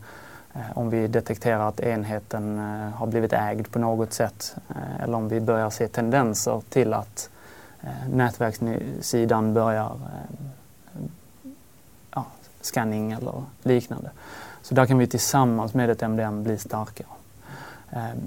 eh, 0.54 0.78
om 0.78 0.90
vi 0.90 1.06
detekterar 1.06 1.68
att 1.68 1.80
enheten 1.80 2.58
eh, 2.58 2.90
har 2.94 3.06
blivit 3.06 3.32
ägd 3.32 3.70
på 3.70 3.78
något 3.78 4.12
sätt 4.12 4.56
eh, 4.68 5.02
eller 5.02 5.16
om 5.16 5.28
vi 5.28 5.40
börjar 5.40 5.70
se 5.70 5.88
tendenser 5.88 6.62
till 6.68 6.94
att 6.94 7.30
nätverkssidan 8.10 9.54
börjar 9.54 9.92
ja, 12.14 12.24
scanning 12.60 13.12
eller 13.12 13.42
liknande. 13.62 14.10
Så 14.62 14.74
där 14.74 14.86
kan 14.86 14.98
vi 14.98 15.06
tillsammans 15.06 15.74
med 15.74 15.90
ett 15.90 16.02
MDM 16.02 16.42
bli 16.42 16.58
starkare. 16.58 17.06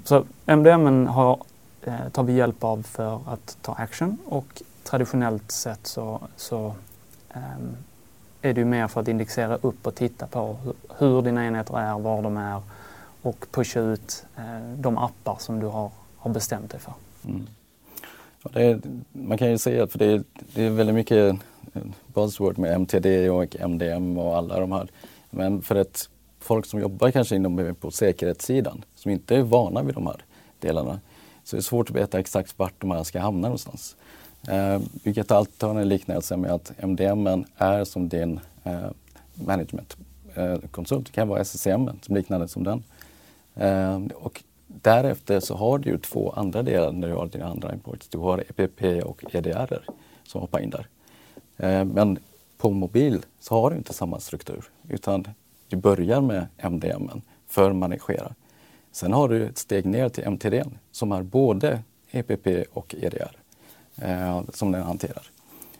Så 0.04 0.24
MDM 0.46 1.06
har, 1.06 1.38
tar 2.12 2.22
vi 2.22 2.32
hjälp 2.32 2.64
av 2.64 2.82
för 2.82 3.20
att 3.26 3.56
ta 3.62 3.74
action 3.74 4.18
och 4.26 4.62
traditionellt 4.84 5.52
sett 5.52 5.86
så, 5.86 6.20
så 6.36 6.74
um, 7.34 7.76
är 8.42 8.54
det 8.54 8.60
ju 8.60 8.64
mer 8.64 8.88
för 8.88 9.00
att 9.00 9.08
indexera 9.08 9.56
upp 9.56 9.86
och 9.86 9.94
titta 9.94 10.26
på 10.26 10.56
hur 10.98 11.22
dina 11.22 11.46
enheter 11.46 11.78
är, 11.78 11.98
var 11.98 12.22
de 12.22 12.36
är 12.36 12.62
och 13.22 13.46
pusha 13.50 13.80
ut 13.80 14.24
eh, 14.36 14.76
de 14.76 14.98
appar 14.98 15.36
som 15.38 15.60
du 15.60 15.66
har, 15.66 15.90
har 16.16 16.30
bestämt 16.30 16.70
dig 16.70 16.80
för. 16.80 16.92
Mm. 17.24 17.46
Det, 18.52 18.80
man 19.12 19.38
kan 19.38 19.50
ju 19.50 19.58
säga 19.58 19.84
att 19.84 19.92
det, 19.92 20.22
det 20.54 20.64
är 20.64 20.70
väldigt 20.70 20.94
mycket 20.94 21.36
eh, 21.74 21.82
buzzword 22.06 22.58
med 22.58 22.74
MTD 22.74 23.30
och 23.30 23.56
MDM 23.60 24.18
och 24.18 24.36
alla 24.36 24.60
de 24.60 24.72
här. 24.72 24.88
Men 25.30 25.62
för 25.62 25.74
ett 25.74 26.08
folk 26.40 26.66
som 26.66 26.80
jobbar 26.80 27.10
kanske 27.10 27.36
inom 27.36 27.58
eh, 27.58 27.72
på 27.72 27.90
säkerhetssidan 27.90 28.84
som 28.94 29.10
inte 29.10 29.36
är 29.36 29.42
vana 29.42 29.82
vid 29.82 29.94
de 29.94 30.06
här 30.06 30.24
delarna 30.60 31.00
så 31.44 31.56
det 31.56 31.60
är 31.60 31.62
svårt 31.62 31.90
att 31.90 31.96
veta 31.96 32.18
exakt 32.18 32.58
vart 32.58 32.74
de 32.78 32.90
här 32.90 33.02
ska 33.02 33.20
hamna 33.20 33.48
någonstans. 33.48 33.96
Eh, 34.48 34.80
vi 35.02 35.14
kan 35.14 35.24
alltid 35.28 35.68
en 35.68 35.88
liknelse 35.88 36.36
med 36.36 36.50
att 36.50 36.72
MDM 36.78 37.44
är 37.56 37.84
som 37.84 38.08
din 38.08 38.40
eh, 38.64 38.90
managementkonsult. 39.34 41.00
Eh, 41.00 41.04
det 41.04 41.12
kan 41.12 41.28
vara 41.28 41.40
SSM 41.40 41.90
som 42.02 42.14
liknande 42.14 42.48
som 42.48 42.64
den. 42.64 42.82
Eh, 43.54 44.00
och 44.14 44.42
därefter 44.66 45.40
så 45.40 45.54
har 45.54 45.78
du 45.78 45.90
ju 45.90 45.98
två 45.98 46.30
andra 46.30 46.62
delar 46.62 46.92
när 46.92 47.08
du 47.08 47.14
har 47.14 47.26
dina 47.26 47.46
andra 47.46 47.72
imports. 47.72 48.08
Du 48.08 48.18
har 48.18 48.44
EPP 48.48 49.04
och 49.04 49.34
EDR 49.34 49.84
som 50.24 50.40
hoppar 50.40 50.60
in 50.60 50.70
där. 50.70 50.86
Eh, 51.56 51.84
men 51.84 52.18
på 52.58 52.70
mobil 52.70 53.22
så 53.40 53.54
har 53.54 53.70
du 53.70 53.76
inte 53.76 53.92
samma 53.92 54.20
struktur 54.20 54.64
utan 54.88 55.26
du 55.68 55.76
börjar 55.76 56.20
med 56.20 56.46
MDM 56.56 57.10
för 57.48 57.70
att 57.70 57.76
managera. 57.76 58.34
Sen 58.92 59.12
har 59.12 59.28
du 59.28 59.46
ett 59.46 59.58
steg 59.58 59.86
ner 59.86 60.08
till 60.08 60.24
MTD 60.24 60.64
som 60.90 61.12
är 61.12 61.22
både 61.22 61.82
EPP 62.10 62.46
och 62.72 62.94
EDR 62.98 63.41
eh, 63.96 64.42
som 64.52 64.72
den 64.72 64.82
hanterar. 64.82 65.22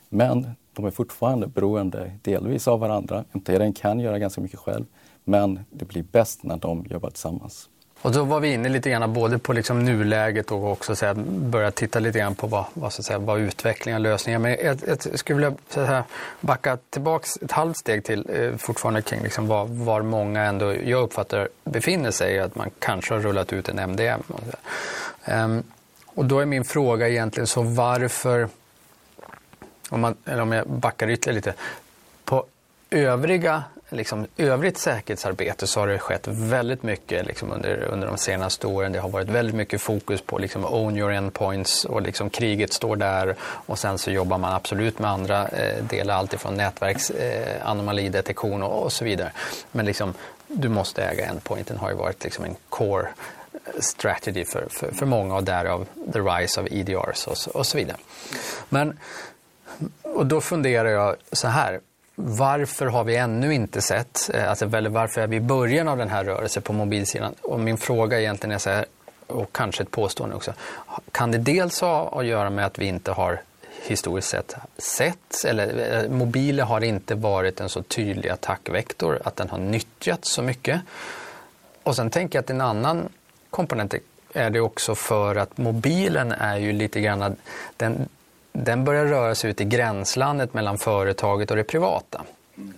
Men 0.08 0.50
de 0.72 0.84
är 0.84 0.90
fortfarande 0.90 1.46
beroende 1.46 2.12
delvis 2.22 2.68
av 2.68 2.80
varandra. 2.80 3.24
MTD 3.32 3.72
kan 3.76 4.00
göra 4.00 4.18
ganska 4.18 4.40
mycket 4.40 4.58
själv 4.58 4.84
men 5.24 5.64
det 5.70 5.84
blir 5.84 6.02
bäst 6.02 6.42
när 6.42 6.56
de 6.56 6.86
jobbar 6.90 7.10
tillsammans. 7.10 7.68
Och 8.02 8.12
då 8.12 8.24
var 8.24 8.40
vi 8.40 8.52
inne 8.52 8.68
lite 8.68 8.90
grann 8.90 9.12
både 9.12 9.38
på 9.38 9.52
liksom 9.52 9.84
nuläget 9.84 10.52
och 10.52 10.72
också 10.72 10.96
så 10.96 11.06
här, 11.06 11.14
börja 11.24 11.70
titta 11.70 11.98
lite 11.98 12.18
grann 12.18 12.34
på 12.34 12.46
vad, 12.46 12.64
vad, 12.74 12.92
så 12.92 13.02
säga, 13.02 13.18
vad 13.18 13.40
utveckling 13.40 13.94
och 13.94 14.00
lösningar. 14.00 14.38
Men 14.38 14.50
jag, 14.64 14.78
jag 14.86 15.18
skulle 15.18 15.36
vilja 15.36 15.56
så 15.68 15.80
här, 15.80 16.02
backa 16.40 16.78
tillbaks 16.90 17.36
ett 17.36 17.52
halvt 17.52 17.76
steg 17.76 18.04
till 18.04 18.26
eh, 18.32 18.56
fortfarande 18.56 19.02
kring 19.02 19.22
liksom 19.22 19.46
var, 19.46 19.64
var 19.66 20.02
många 20.02 20.42
ändå, 20.42 20.74
jag 20.84 21.02
uppfattar, 21.02 21.48
befinner 21.64 22.10
sig. 22.10 22.38
Att 22.38 22.54
man 22.54 22.70
kanske 22.78 23.14
har 23.14 23.20
rullat 23.20 23.52
ut 23.52 23.68
en 23.68 23.78
MDM. 23.78 24.22
Och, 24.28 24.40
um, 25.32 25.62
och 26.14 26.24
då 26.24 26.38
är 26.38 26.46
min 26.46 26.64
fråga 26.64 27.08
egentligen 27.08 27.46
så 27.46 27.62
varför, 27.62 28.48
om, 29.88 30.00
man, 30.00 30.16
eller 30.24 30.42
om 30.42 30.52
jag 30.52 30.68
backar 30.68 31.10
ytterligare 31.10 31.34
lite, 31.34 31.54
på 32.24 32.46
övriga 32.90 33.64
liksom, 33.92 34.26
övrigt 34.36 34.78
säkerhetsarbete 34.78 35.66
så 35.66 35.80
har 35.80 35.88
det 35.88 35.98
skett 35.98 36.28
väldigt 36.28 36.82
mycket 36.82 37.26
liksom, 37.26 37.52
under, 37.52 37.82
under 37.82 38.06
de 38.06 38.18
senaste 38.18 38.66
åren. 38.66 38.92
Det 38.92 38.98
har 38.98 39.08
varit 39.08 39.28
väldigt 39.28 39.54
mycket 39.54 39.80
fokus 39.80 40.22
på 40.22 40.38
liksom, 40.38 40.64
own 40.64 40.96
your 40.96 41.12
endpoints 41.12 41.84
och 41.84 42.02
liksom, 42.02 42.30
kriget 42.30 42.72
står 42.72 42.96
där 42.96 43.36
och 43.42 43.78
sen 43.78 43.98
så 43.98 44.10
jobbar 44.10 44.38
man 44.38 44.52
absolut 44.52 44.98
med 44.98 45.10
andra 45.10 45.48
eh, 45.48 45.84
delar, 45.84 46.14
alltifrån 46.14 46.54
nätverksanomalidetektion 46.54 48.62
eh, 48.62 48.68
och, 48.68 48.82
och, 48.82 48.92
så 48.92 49.04
vidare. 49.04 49.32
Men 49.72 49.86
liksom, 49.86 50.14
du 50.46 50.68
måste 50.68 51.04
äga 51.04 51.26
endpointen 51.26 51.76
har 51.76 51.90
ju 51.90 51.96
varit 51.96 52.24
liksom, 52.24 52.44
en 52.44 52.56
core 52.68 53.08
strategy 53.80 54.44
för, 54.44 54.66
för, 54.70 54.92
för 54.92 55.06
många 55.06 55.36
och 55.36 55.44
därav 55.44 55.86
the 56.12 56.18
rise 56.18 56.60
of 56.60 56.66
EDRs 56.70 57.26
och, 57.26 57.56
och 57.56 57.66
så 57.66 57.78
vidare. 57.78 57.96
Men, 58.68 58.98
och 60.02 60.26
då 60.26 60.40
funderar 60.40 60.88
jag 60.88 61.16
så 61.32 61.48
här, 61.48 61.80
varför 62.14 62.86
har 62.86 63.04
vi 63.04 63.16
ännu 63.16 63.54
inte 63.54 63.82
sett, 63.82 64.30
eh, 64.34 64.50
alltså 64.50 64.66
varför 64.66 65.20
är 65.20 65.26
vi 65.26 65.36
i 65.36 65.40
början 65.40 65.88
av 65.88 65.98
den 65.98 66.08
här 66.08 66.24
rörelsen 66.24 66.62
på 66.62 66.72
mobilsidan? 66.72 67.34
Och 67.42 67.60
min 67.60 67.78
fråga 67.78 68.20
egentligen 68.20 68.54
är 68.54 68.58
så 68.58 68.70
här, 68.70 68.84
och 69.26 69.52
kanske 69.52 69.82
ett 69.82 69.90
påstående 69.90 70.36
också. 70.36 70.52
Kan 71.12 71.30
det 71.30 71.38
dels 71.38 71.80
ha 71.80 72.20
att 72.20 72.26
göra 72.26 72.50
med 72.50 72.66
att 72.66 72.78
vi 72.78 72.86
inte 72.86 73.12
har 73.12 73.40
historiskt 73.82 74.28
sett 74.28 74.54
sett, 74.78 75.44
eller 75.44 76.02
eh, 76.02 76.10
mobiler 76.10 76.64
har 76.64 76.84
inte 76.84 77.14
varit 77.14 77.60
en 77.60 77.68
så 77.68 77.82
tydlig 77.82 78.28
attackvektor 78.28 79.18
att 79.24 79.36
den 79.36 79.50
har 79.50 79.58
nyttjats 79.58 80.32
så 80.32 80.42
mycket. 80.42 80.80
Och 81.82 81.96
sen 81.96 82.10
tänker 82.10 82.38
jag 82.38 82.42
att 82.42 82.50
en 82.50 82.60
annan 82.60 83.08
komponenter 83.52 84.00
är 84.32 84.50
det 84.50 84.60
också 84.60 84.94
för 84.94 85.36
att 85.36 85.58
mobilen 85.58 86.32
är 86.32 86.56
ju 86.56 86.72
lite 86.72 87.00
grann, 87.00 87.36
den, 87.76 88.08
den 88.52 88.84
börjar 88.84 89.06
röra 89.06 89.34
sig 89.34 89.50
ut 89.50 89.60
i 89.60 89.64
gränslandet 89.64 90.54
mellan 90.54 90.78
företaget 90.78 91.50
och 91.50 91.56
det 91.56 91.64
privata. 91.64 92.22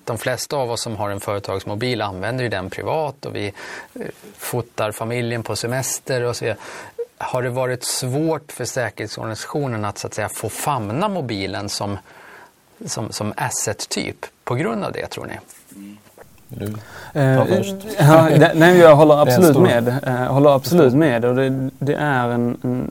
De 0.04 0.19
flesta 0.19 0.57
av 0.57 0.71
oss 0.71 0.83
som 0.83 0.97
har 0.97 1.11
en 1.11 1.21
företagsmobil 1.21 2.02
använder 2.02 2.45
ju 2.45 2.50
den 2.50 2.71
privat 2.71 3.26
och 3.26 3.37
vi 3.37 3.47
eh, 3.95 4.07
fotar 4.37 4.93
familjen 4.93 5.43
på 5.43 5.57
semester 5.57 6.23
och 6.23 6.37
så 6.37 6.45
vidare. 6.45 6.59
Har 7.19 7.43
det 7.43 7.50
varit 7.50 7.85
svårt 7.85 8.52
för 8.52 8.64
säkerhetsorganisationen 8.64 9.85
att, 9.85 9.99
så 9.99 10.07
att 10.07 10.14
säga, 10.14 10.28
få 10.28 10.49
famna 10.49 11.09
mobilen 11.09 11.69
som, 11.69 11.99
som, 12.87 13.12
som 13.12 13.33
asset-typ 13.37 14.26
på 14.45 14.54
grund 14.54 14.85
av 14.85 14.93
det, 14.93 15.07
tror 15.07 15.26
ni? 15.26 15.38
Mm. 15.76 15.99
Du, 16.56 16.66
eh, 17.20 17.62
ja, 17.99 18.28
nej, 18.54 18.78
jag 18.78 18.96
håller 18.96 19.23
absolut 19.23 19.58
med. 19.58 19.99
Jag 20.02 20.23
eh, 20.23 20.32
håller 20.32 20.50
absolut 20.50 20.94
med. 20.94 21.25
Och 21.25 21.34
det, 21.34 21.70
det 21.78 21.94
är 21.94 22.28
en, 22.28 22.56
en 22.62 22.90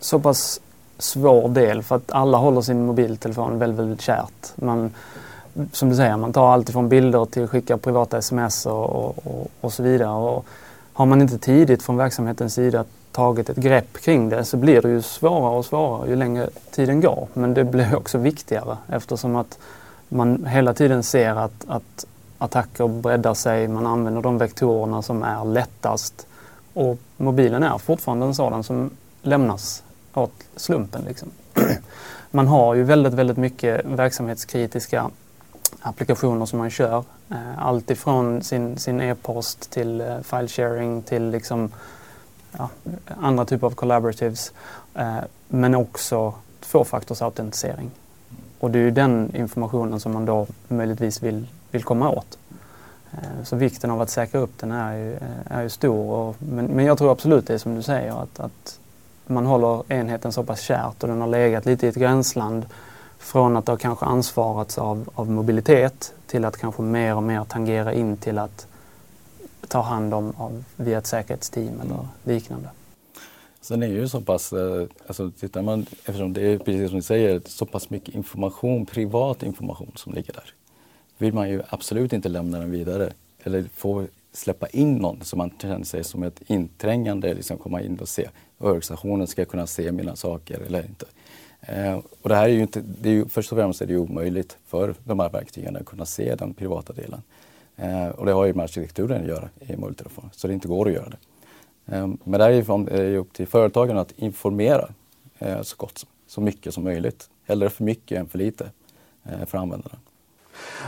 så 0.00 0.18
pass 0.18 0.60
svår 0.98 1.48
del 1.48 1.82
för 1.82 1.96
att 1.96 2.12
alla 2.12 2.38
håller 2.38 2.60
sin 2.60 2.86
mobiltelefon 2.86 3.58
väldigt, 3.58 3.80
väldigt 3.80 4.00
kärt. 4.00 4.52
Man, 4.54 4.90
som 5.72 5.90
du 5.90 5.96
säger, 5.96 6.16
man 6.16 6.32
tar 6.32 6.52
allt 6.52 6.68
ifrån 6.68 6.88
bilder 6.88 7.24
till 7.24 7.44
att 7.44 7.50
skicka 7.50 7.78
privata 7.78 8.18
sms 8.18 8.66
och, 8.66 9.26
och, 9.26 9.50
och, 9.60 9.72
så 9.72 9.82
vidare. 9.82 10.10
Och 10.10 10.46
har 10.92 11.06
man 11.06 11.20
inte 11.22 11.38
tidigt 11.38 11.82
från 11.82 11.96
verksamhetens 11.96 12.54
sida 12.54 12.84
tagit 13.12 13.50
ett 13.50 13.56
grepp 13.56 14.00
kring 14.00 14.28
det 14.28 14.44
så 14.44 14.56
blir 14.56 14.82
det 14.82 14.88
ju 14.88 15.02
svårare 15.02 15.56
och 15.58 15.64
svårare 15.64 16.08
ju 16.08 16.16
längre 16.16 16.48
tiden 16.70 17.00
går. 17.00 17.28
Men 17.34 17.54
det 17.54 17.64
blir 17.64 17.96
också 17.96 18.18
viktigare 18.18 18.76
eftersom 18.88 19.36
att 19.36 19.58
man 20.08 20.46
hela 20.46 20.74
tiden 20.74 21.02
ser 21.02 21.34
att, 21.36 21.64
att 21.68 22.06
attacker 22.40 22.88
breddar 22.88 23.34
sig, 23.34 23.68
man 23.68 23.86
använder 23.86 24.22
de 24.22 24.38
vektorerna 24.38 25.02
som 25.02 25.22
är 25.22 25.44
lättast. 25.44 26.26
Och 26.74 26.98
mobilen 27.16 27.62
är 27.62 27.78
fortfarande 27.78 28.26
en 28.26 28.34
sådan 28.34 28.64
som 28.64 28.90
lämnas 29.22 29.82
åt 30.14 30.32
slumpen. 30.56 31.02
Liksom. 31.08 31.28
Man 32.30 32.46
har 32.46 32.74
ju 32.74 32.82
väldigt, 32.82 33.12
väldigt 33.12 33.36
mycket 33.36 33.84
verksamhetskritiska 33.84 35.10
applikationer 35.80 36.46
som 36.46 36.58
man 36.58 36.70
kör. 36.70 37.04
Eh, 37.30 37.58
allt 37.58 37.90
ifrån 37.90 38.42
sin, 38.42 38.78
sin 38.78 39.00
e-post 39.00 39.70
till 39.70 40.00
eh, 40.00 40.20
file 40.20 40.48
sharing 40.48 41.02
till 41.02 41.30
liksom, 41.30 41.72
ja, 42.58 42.68
andra 43.20 43.44
typer 43.44 43.66
av 43.66 43.70
collaboratives. 43.70 44.52
Eh, 44.94 45.18
men 45.48 45.74
också 45.74 46.34
tvåfaktorsautentisering. 46.60 47.90
Och 48.60 48.70
det 48.70 48.78
är 48.78 48.82
ju 48.82 48.90
den 48.90 49.36
informationen 49.36 50.00
som 50.00 50.12
man 50.12 50.24
då 50.24 50.46
möjligtvis 50.68 51.22
vill, 51.22 51.46
vill 51.70 51.84
komma 51.84 52.10
åt. 52.10 52.38
Så 53.44 53.56
vikten 53.56 53.90
av 53.90 54.00
att 54.00 54.10
säkra 54.10 54.40
upp 54.40 54.58
den 54.58 54.72
är 54.72 54.96
ju, 54.96 55.18
är 55.44 55.62
ju 55.62 55.68
stor. 55.68 56.10
Och, 56.10 56.36
men, 56.38 56.66
men 56.66 56.84
jag 56.84 56.98
tror 56.98 57.12
absolut 57.12 57.46
det 57.46 57.54
är 57.54 57.58
som 57.58 57.74
du 57.74 57.82
säger 57.82 58.22
att, 58.22 58.40
att 58.40 58.80
man 59.26 59.46
håller 59.46 59.92
enheten 59.92 60.32
så 60.32 60.44
pass 60.44 60.60
kärt 60.60 61.02
och 61.02 61.08
den 61.08 61.20
har 61.20 61.28
legat 61.28 61.66
lite 61.66 61.86
i 61.86 61.88
ett 61.88 61.96
gränsland 61.96 62.66
från 63.18 63.56
att 63.56 63.66
det 63.66 63.72
har 63.72 63.76
kanske 63.76 64.06
ansvarats 64.06 64.78
av, 64.78 65.10
av 65.14 65.30
mobilitet 65.30 66.14
till 66.26 66.44
att 66.44 66.56
kanske 66.56 66.82
mer 66.82 67.16
och 67.16 67.22
mer 67.22 67.44
tangera 67.44 67.92
in 67.92 68.16
till 68.16 68.38
att 68.38 68.66
ta 69.68 69.80
hand 69.80 70.14
om 70.14 70.32
av, 70.36 70.64
via 70.76 70.98
ett 70.98 71.06
säkerhetsteam 71.06 71.80
eller 71.80 72.08
liknande. 72.24 72.68
Sen 73.60 73.82
är 73.82 73.88
det 73.88 73.94
ju 73.94 74.08
så 74.08 74.20
pass, 74.20 74.52
eh, 74.52 74.86
alltså 75.06 75.30
tittar 75.30 75.62
man, 75.62 75.86
eftersom 76.04 76.32
det 76.32 76.42
är 76.42 76.58
precis 76.58 76.88
som 76.88 76.96
ni 76.96 77.02
säger, 77.02 77.42
så 77.46 77.66
pass 77.66 77.90
mycket 77.90 78.14
information, 78.14 78.86
privat 78.86 79.42
information 79.42 79.92
som 79.96 80.12
ligger 80.12 80.32
där. 80.32 80.54
Vill 81.20 81.34
man 81.34 81.50
ju 81.50 81.62
absolut 81.68 82.12
inte 82.12 82.28
lämna 82.28 82.58
den 82.58 82.70
vidare 82.70 83.12
eller 83.42 83.64
få 83.74 84.06
släppa 84.32 84.68
in 84.68 84.96
någon 84.96 85.22
som 85.22 85.38
man 85.38 85.50
känner 85.62 85.84
sig 85.84 86.04
som 86.04 86.22
ett 86.22 86.42
inträngande, 86.46 87.34
liksom 87.34 87.58
komma 87.58 87.82
in 87.82 87.98
och 87.98 88.08
se 88.08 88.28
organisationen 88.58 89.26
ska 89.26 89.44
kunna 89.44 89.66
se 89.66 89.92
mina 89.92 90.16
saker 90.16 90.60
eller 90.66 90.86
inte. 90.86 91.06
Eh, 91.60 91.98
och 92.22 92.28
det 92.28 92.34
här 92.34 92.44
är 92.44 92.52
ju 92.52 92.60
inte, 92.60 92.80
det 93.00 93.08
är 93.08 93.12
ju, 93.12 93.28
först 93.28 93.52
och 93.52 93.58
främst 93.58 93.82
är 93.82 93.86
det 93.86 93.96
omöjligt 93.96 94.58
för 94.66 94.94
de 95.04 95.20
här 95.20 95.28
verktygen 95.28 95.76
att 95.76 95.86
kunna 95.86 96.06
se 96.06 96.34
den 96.34 96.54
privata 96.54 96.92
delen. 96.92 97.22
Eh, 97.76 98.08
och 98.08 98.26
det 98.26 98.32
har 98.32 98.44
ju 98.44 98.54
med 98.54 98.62
arkitekturen 98.62 99.22
att 99.22 99.28
göra 99.28 99.48
i 99.60 99.76
Multireform, 99.76 100.30
så 100.32 100.46
det 100.46 100.54
inte 100.54 100.68
går 100.68 100.88
att 100.88 100.94
göra 100.94 101.08
det. 101.08 101.18
Eh, 101.96 102.08
men 102.24 102.40
därifrån 102.40 102.88
är 102.88 103.02
det 103.02 103.16
upp 103.16 103.32
till 103.32 103.46
företagen 103.46 103.98
att 103.98 104.12
informera 104.18 104.88
eh, 105.38 105.62
så 105.62 105.76
gott 105.76 106.06
så 106.26 106.40
mycket 106.40 106.74
som 106.74 106.84
möjligt. 106.84 107.30
Hellre 107.46 107.70
för 107.70 107.84
mycket 107.84 108.18
än 108.18 108.28
för 108.28 108.38
lite 108.38 108.70
eh, 109.24 109.46
för 109.46 109.58
användarna. 109.58 109.98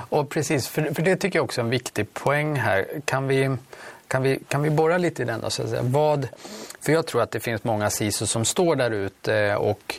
Och 0.09 0.29
precis, 0.29 0.69
för, 0.69 0.95
för 0.95 1.03
det 1.03 1.17
tycker 1.17 1.39
jag 1.39 1.45
också 1.45 1.61
är 1.61 1.65
en 1.65 1.71
viktig 1.71 2.15
poäng 2.15 2.57
här. 2.57 2.87
Kan 3.05 3.29
vi, 3.29 3.57
kan 4.09 4.23
vi, 4.23 4.39
kan 4.49 4.63
vi 4.63 4.71
borra 4.71 4.99
lite 4.99 5.23
i 5.23 5.25
den? 5.25 5.41
Då, 5.41 5.51
så 5.51 5.63
att 5.63 5.69
säga? 5.69 5.83
Vad, 5.83 6.29
för 6.81 6.93
jag 6.93 7.07
tror 7.07 7.23
att 7.23 7.31
det 7.31 7.41
finns 7.41 7.65
många 7.65 7.91
CISO 7.91 8.27
som 8.27 8.45
står 8.45 8.77
där 8.77 8.91
ute 8.91 9.57
och 9.57 9.95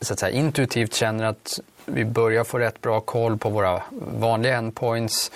så 0.00 0.12
att 0.12 0.18
säga, 0.18 0.30
intuitivt 0.30 0.94
känner 0.94 1.24
att 1.24 1.60
vi 1.84 2.04
börjar 2.04 2.44
få 2.44 2.58
rätt 2.58 2.80
bra 2.80 3.00
koll 3.00 3.38
på 3.38 3.48
våra 3.48 3.82
vanliga 4.18 4.56
endpoints. 4.56 5.30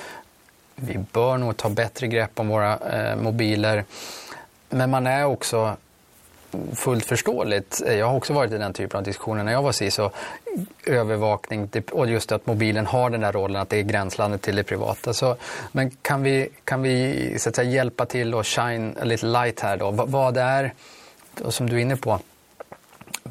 Vi 0.74 0.98
bör 0.98 1.38
nog 1.38 1.56
ta 1.56 1.68
bättre 1.68 2.06
grepp 2.06 2.40
om 2.40 2.48
våra 2.48 2.78
eh, 2.78 3.16
mobiler. 3.16 3.84
Men 4.68 4.90
man 4.90 5.06
är 5.06 5.24
också 5.24 5.76
fullt 6.75 7.04
förståeligt. 7.04 7.82
Jag 7.87 8.06
har 8.06 8.16
också 8.16 8.32
varit 8.32 8.52
i 8.52 8.59
den 8.59 8.73
typen 8.73 8.99
av 8.99 9.04
diskussioner 9.04 9.44
när 9.44 9.52
jag 9.52 9.62
var 9.62 9.73
CISO. 9.73 10.11
Övervakning 10.87 11.71
och 11.92 12.06
just 12.06 12.32
att 12.32 12.47
mobilen 12.47 12.87
har 12.87 13.11
den 13.11 13.21
där 13.21 13.32
rollen 13.32 13.62
att 13.62 13.68
det 13.68 13.78
är 13.78 13.82
gränslandet 13.82 14.42
till 14.42 14.56
det 14.56 14.64
privata. 14.64 15.14
Så, 15.14 15.37
men 15.73 15.90
kan 15.90 16.23
vi, 16.23 16.49
kan 16.64 16.82
vi 16.82 17.35
så 17.38 17.49
att 17.49 17.56
säga, 17.56 17.71
hjälpa 17.71 18.06
till 18.06 18.35
och 18.35 18.47
shine 18.47 18.97
a 19.00 19.04
little 19.04 19.28
light 19.28 19.61
här 19.61 19.76
då? 19.76 19.90
Vad 19.90 20.37
är, 20.37 20.73
som 21.49 21.68
du 21.68 21.76
är 21.76 21.80
inne 21.80 21.97
på, 21.97 22.18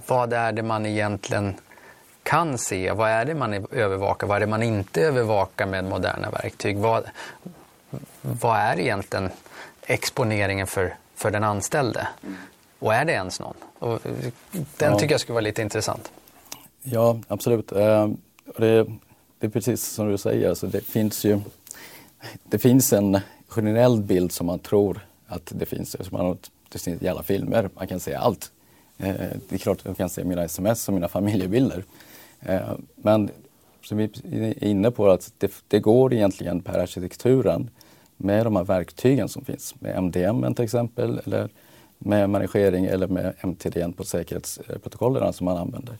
vad 0.08 0.34
är 0.34 0.51
det 0.51 0.63
man 0.63 0.86
egentligen 0.86 1.56
kan 2.24 2.58
se? 2.58 2.92
Vad 2.92 3.10
är 3.10 3.25
det 3.25 3.36
man 3.36 3.68
övervakar? 3.72 4.28
Vad 4.28 4.36
är 4.36 4.40
det 4.40 4.48
man 4.48 4.63
inte 4.63 5.01
övervakar 5.01 5.66
med 5.66 5.84
moderna 5.84 6.30
verktyg? 6.30 6.78
Vad, 6.78 7.04
vad 8.22 8.58
är 8.58 8.80
egentligen 8.80 9.30
exponeringen 9.82 10.68
för, 10.68 10.96
för 11.16 11.32
den 11.32 11.44
anställde? 11.44 12.08
Och 12.82 12.94
är 12.94 13.06
det 13.06 13.12
ens 13.12 13.40
någon? 13.40 13.56
Och 13.80 14.00
den 14.52 14.92
ja. 14.92 15.00
tycker 15.00 15.14
jag 15.14 15.22
skulle 15.22 15.34
vara 15.34 15.44
lite 15.44 15.62
intressant. 15.62 16.12
Ja, 16.84 17.20
absolut. 17.28 17.72
Eh, 17.72 18.08
det, 18.58 18.86
det 19.40 19.48
är 19.48 19.50
precis 19.50 19.86
som 19.86 20.12
du 20.12 20.18
säger, 20.18 20.50
alltså 20.50 20.68
det 20.68 20.82
finns 20.82 21.26
ju 21.26 21.40
det 22.44 22.60
finns 22.60 22.94
en 22.94 23.20
generell 23.48 24.02
bild 24.02 24.32
som 24.32 24.48
man 24.48 24.60
tror 24.60 25.00
att 25.28 25.52
det 25.56 25.66
finns. 25.66 25.92
Som 25.92 26.18
man, 26.18 26.38
det 26.70 26.80
finns 26.80 27.02
i 27.02 27.08
alla 27.08 27.24
filmer, 27.24 27.70
man 27.76 27.88
kan 27.88 28.00
se 28.00 28.14
allt. 28.14 28.52
Eh, 28.98 29.14
det 29.50 29.56
är 29.56 29.58
klart 29.58 29.80
att 29.80 29.86
jag 29.86 29.98
kan 29.98 30.10
se 30.10 30.24
mina 30.24 30.44
sms 30.44 30.88
och 30.88 30.94
mina 30.94 31.08
familjebilder. 31.08 31.84
Eh, 32.40 32.72
men 32.96 33.30
som 33.84 33.98
vi 33.98 34.04
är 34.24 34.64
inne 34.64 34.92
på, 34.92 35.10
att 35.10 35.34
det, 35.38 35.52
det 35.68 35.80
går 35.80 36.14
egentligen 36.14 36.62
per 36.62 36.80
arkitekturen 36.80 37.70
med 38.18 38.46
de 38.46 38.56
här 38.56 38.64
verktygen 38.64 39.30
som 39.30 39.46
finns. 39.46 39.76
Med 39.80 39.98
MDM 39.98 40.54
till 40.54 40.66
exempel, 40.66 41.22
eller 41.26 41.50
med 42.03 42.29
managering 42.29 42.86
eller 42.86 43.08
med 43.08 43.34
MTD 43.41 43.93
på 43.98 44.03
säkerhetsprotokollen 44.03 45.34
som 45.34 45.46
man 45.46 45.58
använder. 45.58 45.98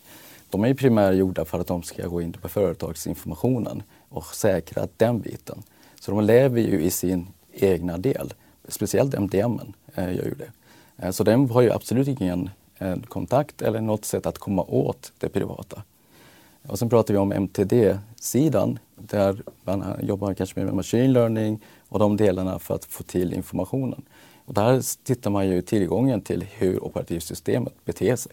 De 0.50 0.66
är 0.66 0.74
primärt 0.74 1.16
gjorda 1.16 1.46
för 1.46 1.60
att 1.60 1.68
de 1.68 1.84
ska 1.84 2.08
gå 2.08 2.22
in 2.22 2.34
på 2.34 2.50
företagsinformationen 2.50 3.84
och 4.10 4.26
säkra 4.26 4.88
den 4.98 5.20
biten. 5.20 5.64
Så 6.00 6.12
de 6.12 6.24
lever 6.24 6.62
ju 6.62 6.82
i 6.82 6.92
sin 6.92 7.28
egna 7.52 7.98
del. 7.98 8.34
Speciellt 8.68 9.14
MDM 9.14 9.60
eh, 9.96 10.16
gör 10.16 10.24
ju 10.24 10.36
det. 10.38 10.52
Eh, 10.98 11.12
så 11.12 11.24
den 11.24 11.50
har 11.50 11.62
ju 11.62 11.72
absolut 11.72 12.08
ingen 12.08 12.50
eh, 12.78 12.96
kontakt 13.02 13.62
eller 13.62 13.82
något 13.82 14.06
sätt 14.06 14.26
att 14.26 14.38
komma 14.38 14.64
åt 14.64 15.12
det 15.18 15.30
privata. 15.30 15.84
Och 16.68 16.80
sen 16.80 16.90
pratar 16.90 17.14
vi 17.14 17.20
om 17.20 17.32
MTD-sidan 17.32 18.80
där 18.96 19.44
man 19.64 19.84
jobbar 20.02 20.34
kanske 20.34 20.64
med 20.64 20.74
machine 20.74 21.14
learning 21.14 21.60
och 21.90 22.00
de 22.00 22.18
delarna 22.18 22.60
för 22.60 22.76
att 22.76 22.86
få 22.86 23.04
till 23.04 23.34
informationen. 23.34 24.02
Och 24.46 24.54
där 24.54 25.04
tittar 25.04 25.30
man 25.30 25.48
ju 25.48 25.62
tillgången 25.62 26.22
till 26.22 26.44
hur 26.44 26.84
operativsystemet 26.84 27.74
beter 27.86 28.16
sig. 28.16 28.32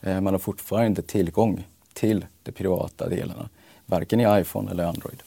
Eh, 0.00 0.20
man 0.20 0.34
har 0.34 0.38
fortfarande 0.38 1.02
tillgång 1.02 1.66
till 1.92 2.26
de 2.42 2.52
privata 2.52 3.08
delarna, 3.08 3.48
varken 3.86 4.20
i 4.20 4.40
iPhone 4.40 4.70
eller 4.70 4.84
Android. 4.84 5.22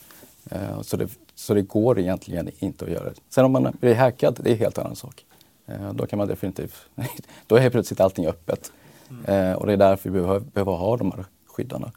Eh, 0.52 0.82
så 0.82 0.98
det, 0.98 1.10
så 1.36 1.54
det 1.54 1.62
går 1.62 2.00
egentligen 2.00 2.50
inte 2.60 2.86
att 2.86 2.92
göra 2.92 3.04
det. 3.04 3.16
Sen 3.30 3.46
om 3.46 3.52
man 3.52 3.78
blir 3.80 3.96
hackad, 3.96 4.40
det 4.44 4.50
är 4.50 4.54
en 4.54 4.60
helt 4.60 4.78
annan 4.78 4.96
sak. 4.96 5.26
Eh, 5.68 5.94
då 5.94 6.06
kan 6.06 6.18
man 6.18 6.28
definitivt, 6.28 6.76
då 7.48 7.56
är 7.56 7.70
plötsligt 7.70 8.00
allting 8.00 8.28
öppet. 8.28 8.72
Mm. 9.10 9.58
Och 9.58 9.68
det 9.68 9.74
är 9.74 9.78
därför 9.78 10.10
vi 10.10 10.20
behöver, 10.20 10.40
behöver 10.40 10.72
ha 10.72 10.98
de 10.98 11.12
här 11.12 11.26
skyddarna, 11.46 11.92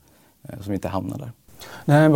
vi 0.66 0.74
inte 0.74 0.88
hamnar 0.88 1.18
där. 1.18 1.32
Nej, 1.84 2.10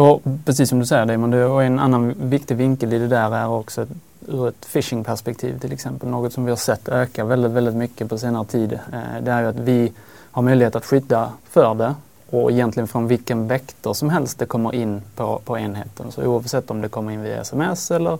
precis 0.44 0.68
som 0.68 0.78
du 0.78 0.86
säger 0.86 1.06
Damon, 1.06 1.34
och 1.34 1.64
en 1.64 1.78
annan 1.78 2.14
viktig 2.18 2.56
vinkel 2.56 2.92
i 2.92 2.98
det 2.98 3.08
där 3.08 3.34
är 3.34 3.48
också 3.48 3.86
ur 4.28 4.48
ett 4.48 4.66
phishing-perspektiv 4.72 5.58
till 5.58 5.72
exempel. 5.72 6.08
Något 6.08 6.32
som 6.32 6.44
vi 6.44 6.50
har 6.50 6.56
sett 6.56 6.88
öka 6.88 7.24
väldigt, 7.24 7.52
väldigt 7.52 7.74
mycket 7.74 8.08
på 8.08 8.18
senare 8.18 8.44
tid. 8.44 8.72
Eh, 8.72 9.22
det 9.22 9.30
är 9.30 9.42
ju 9.42 9.48
att 9.48 9.56
vi 9.56 9.92
har 10.30 10.42
möjlighet 10.42 10.76
att 10.76 10.84
skydda 10.84 11.32
för 11.50 11.74
det 11.74 11.94
och 12.30 12.50
egentligen 12.50 12.88
från 12.88 13.06
vilken 13.06 13.48
vektor 13.48 13.94
som 13.94 14.10
helst 14.10 14.38
det 14.38 14.46
kommer 14.46 14.74
in 14.74 15.02
på, 15.16 15.40
på 15.44 15.58
enheten. 15.58 16.12
Så 16.12 16.22
oavsett 16.22 16.70
om 16.70 16.80
det 16.80 16.88
kommer 16.88 17.12
in 17.12 17.22
via 17.22 17.40
sms 17.40 17.90
eller 17.90 18.18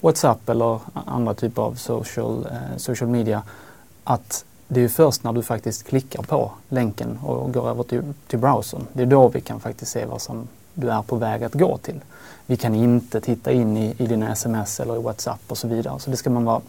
WhatsApp 0.00 0.48
eller 0.48 0.80
andra 0.92 1.34
typer 1.34 1.62
av 1.62 1.74
social, 1.74 2.46
eh, 2.50 2.76
social 2.76 3.10
media. 3.10 3.42
Att 4.04 4.44
det 4.68 4.80
är 4.80 4.88
först 4.88 5.24
när 5.24 5.32
du 5.32 5.42
faktiskt 5.42 5.86
klickar 5.86 6.22
på 6.22 6.52
länken 6.68 7.18
och 7.24 7.52
går 7.52 7.68
över 7.70 7.82
till, 7.82 8.02
till 8.26 8.38
browsern. 8.38 8.86
Det 8.92 9.02
är 9.02 9.06
då 9.06 9.28
vi 9.28 9.40
kan 9.40 9.60
faktiskt 9.60 9.92
se 9.92 10.04
vad 10.04 10.22
som 10.22 10.48
du 10.80 10.90
är 10.90 11.02
på 11.02 11.16
väg 11.16 11.44
att 11.44 11.54
gå 11.54 11.78
till. 11.78 12.00
Vi 12.46 12.56
kan 12.56 12.74
inte 12.74 13.20
titta 13.20 13.52
in 13.52 13.76
i, 13.76 13.94
i 13.98 14.06
dina 14.06 14.32
sms 14.32 14.80
eller 14.80 14.96
i 14.96 15.02
WhatsApp 15.02 15.40
och 15.48 15.58
så 15.58 15.68
vidare. 15.68 15.98
Så 15.98 16.10
det 16.10 16.16
ska 16.16 16.30
man 16.30 16.44
vara 16.44 16.60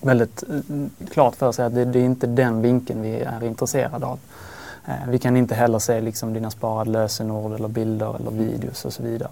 väldigt 0.00 0.42
mm, 0.42 0.90
klart 1.10 1.36
för 1.36 1.52
sig 1.52 1.64
att 1.64 1.74
det, 1.74 1.84
det 1.84 1.98
är 1.98 2.04
inte 2.04 2.26
den 2.26 2.62
vinkeln 2.62 3.02
vi 3.02 3.20
är 3.20 3.44
intresserade 3.44 4.06
av. 4.06 4.18
Eh, 4.86 5.08
vi 5.08 5.18
kan 5.18 5.36
inte 5.36 5.54
heller 5.54 5.78
se 5.78 6.00
liksom 6.00 6.32
dina 6.32 6.50
sparade 6.50 6.90
lösenord 6.90 7.52
eller 7.52 7.68
bilder 7.68 8.16
eller 8.16 8.30
videos 8.30 8.84
och 8.84 8.92
så 8.92 9.02
vidare. 9.02 9.30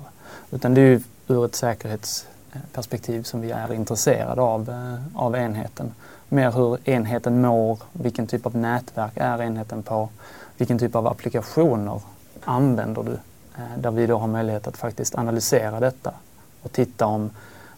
Utan 0.50 0.74
det 0.74 0.80
är 0.80 1.02
ur 1.28 1.44
ett 1.44 1.54
säkerhetsperspektiv 1.54 3.22
som 3.22 3.40
vi 3.40 3.50
är 3.50 3.72
intresserade 3.72 4.42
av, 4.42 4.70
eh, 4.70 5.22
av 5.22 5.36
enheten. 5.36 5.94
Mer 6.28 6.52
hur 6.52 6.88
enheten 6.88 7.40
mår, 7.40 7.78
vilken 7.92 8.26
typ 8.26 8.46
av 8.46 8.56
nätverk 8.56 9.12
är 9.14 9.42
enheten 9.42 9.82
på, 9.82 10.08
vilken 10.56 10.78
typ 10.78 10.94
av 10.94 11.06
applikationer 11.06 12.00
använder 12.44 13.02
du 13.02 13.12
Eh, 13.12 13.35
Eh, 13.58 13.78
där 13.78 13.90
vi 13.90 14.06
då 14.06 14.18
har 14.18 14.26
möjlighet 14.26 14.66
att 14.66 14.76
faktiskt 14.76 15.14
analysera 15.14 15.80
detta 15.80 16.14
och 16.62 16.72
titta 16.72 17.06
om 17.06 17.30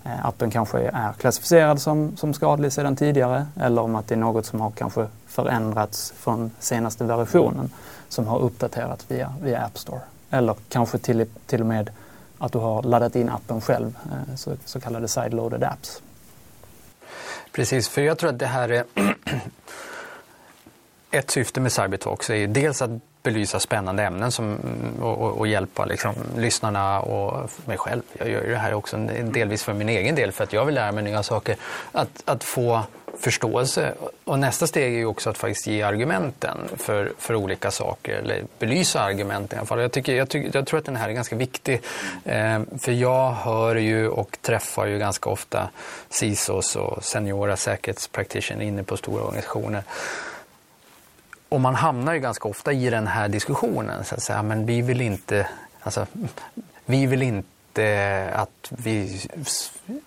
eh, 0.04 0.26
appen 0.26 0.50
kanske 0.50 0.78
är 0.78 1.12
klassificerad 1.12 1.80
som, 1.80 2.16
som 2.16 2.34
skadlig 2.34 2.72
sedan 2.72 2.96
tidigare 2.96 3.46
eller 3.60 3.82
om 3.82 3.96
att 3.96 4.08
det 4.08 4.14
är 4.14 4.18
något 4.18 4.46
som 4.46 4.60
har 4.60 4.70
kanske 4.70 5.06
förändrats 5.26 6.12
från 6.16 6.50
senaste 6.58 7.04
versionen 7.04 7.70
som 8.08 8.26
har 8.26 8.38
uppdaterats 8.38 9.04
via, 9.08 9.34
via 9.42 9.64
App 9.64 9.78
Store. 9.78 10.00
Eller 10.30 10.54
kanske 10.68 10.98
till, 10.98 11.26
till 11.46 11.60
och 11.60 11.66
med 11.66 11.90
att 12.38 12.52
du 12.52 12.58
har 12.58 12.82
laddat 12.82 13.16
in 13.16 13.28
appen 13.28 13.60
själv, 13.60 13.98
eh, 14.04 14.34
så, 14.36 14.52
så 14.64 14.80
kallade 14.80 15.08
sideloaded 15.08 15.64
apps. 15.64 16.02
Precis, 17.52 17.88
för 17.88 18.02
jag 18.02 18.18
tror 18.18 18.30
att 18.30 18.38
det 18.38 18.46
här 18.46 18.68
är 18.68 18.84
ett 21.10 21.30
syfte 21.30 21.60
med 21.60 21.72
Cybertalks 21.72 22.30
är 22.30 22.34
ju 22.34 22.46
dels 22.46 22.82
att 22.82 22.90
belysa 23.22 23.61
spännande 23.61 24.02
ämnen 24.02 24.33
som, 24.33 24.59
och, 25.00 25.18
och, 25.18 25.38
och, 25.38 25.46
hjälpa 25.46 25.85
liksom, 25.85 26.14
lyssnarna 26.37 27.00
och 27.00 27.50
mig 27.64 27.78
själv. 27.78 28.02
Jag 28.12 28.28
gör 28.28 28.44
ju 28.44 28.50
det 28.50 28.59
här 28.59 28.74
också 28.74 28.96
delvis 29.22 29.62
för 29.62 29.72
min 29.72 29.88
egen 29.88 30.14
del 30.14 30.33
för 30.33 30.44
att 30.44 30.52
jag 30.52 30.64
vill 30.64 30.74
lära 30.74 30.92
mig 30.92 31.04
nya 31.04 31.22
saker. 31.22 31.57
Att, 31.92 32.22
att 32.24 32.44
få 32.44 32.83
förståelse. 33.20 33.94
Och 34.24 34.38
nästa 34.38 34.66
steg 34.66 34.94
är 34.94 34.98
ju 34.98 35.07
också 35.07 35.31
att 35.31 35.38
faktiskt 35.38 35.66
ge 35.66 35.83
argumenten 35.83 36.59
för, 36.76 37.12
för 37.18 37.35
olika 37.35 37.70
saker, 37.70 38.14
eller 38.14 38.44
belysa 38.59 39.00
argumenten 39.00 39.57
i 39.57 39.59
alla 39.59 39.66
fall. 39.66 39.81
Jag, 39.81 39.92
tycker, 39.92 40.14
jag, 40.14 40.28
tycker, 40.28 40.59
jag 40.59 40.66
tror 40.66 40.78
att 40.78 40.85
den 40.85 40.96
här 40.96 41.09
är 41.09 41.12
ganska 41.12 41.37
viktig. 41.37 41.81
Eh, 42.24 42.61
för 42.81 42.92
jag 42.92 43.31
hör 43.33 43.76
ju 43.76 44.09
och 44.09 44.38
träffar 44.42 44.87
ju 44.87 44.98
ganska 44.98 45.31
ofta 45.31 45.68
CISOs 46.09 46.76
och 46.76 47.04
seniora 47.04 47.57
säkerhetspractitioner 47.57 48.64
inne 48.64 48.83
på 48.83 48.96
stora 48.96 49.22
organisationer 49.22 49.83
och 51.48 51.61
man 51.61 51.74
hamnar 51.74 52.14
ju 52.14 52.20
ganska 52.20 52.48
ofta 52.48 52.72
i 52.72 52.90
den 52.90 53.06
här 53.06 53.28
diskussionen. 53.28 54.04
Så 54.04 54.14
att 54.14 54.22
säga, 54.22 54.42
men 54.42 54.66
vi 54.66 54.82
vill 54.82 55.00
inte, 55.00 55.48
alltså, 55.80 56.06
vi 56.84 57.06
vill 57.06 57.22
inte 57.22 58.30
att 58.34 58.68
vi 58.68 59.20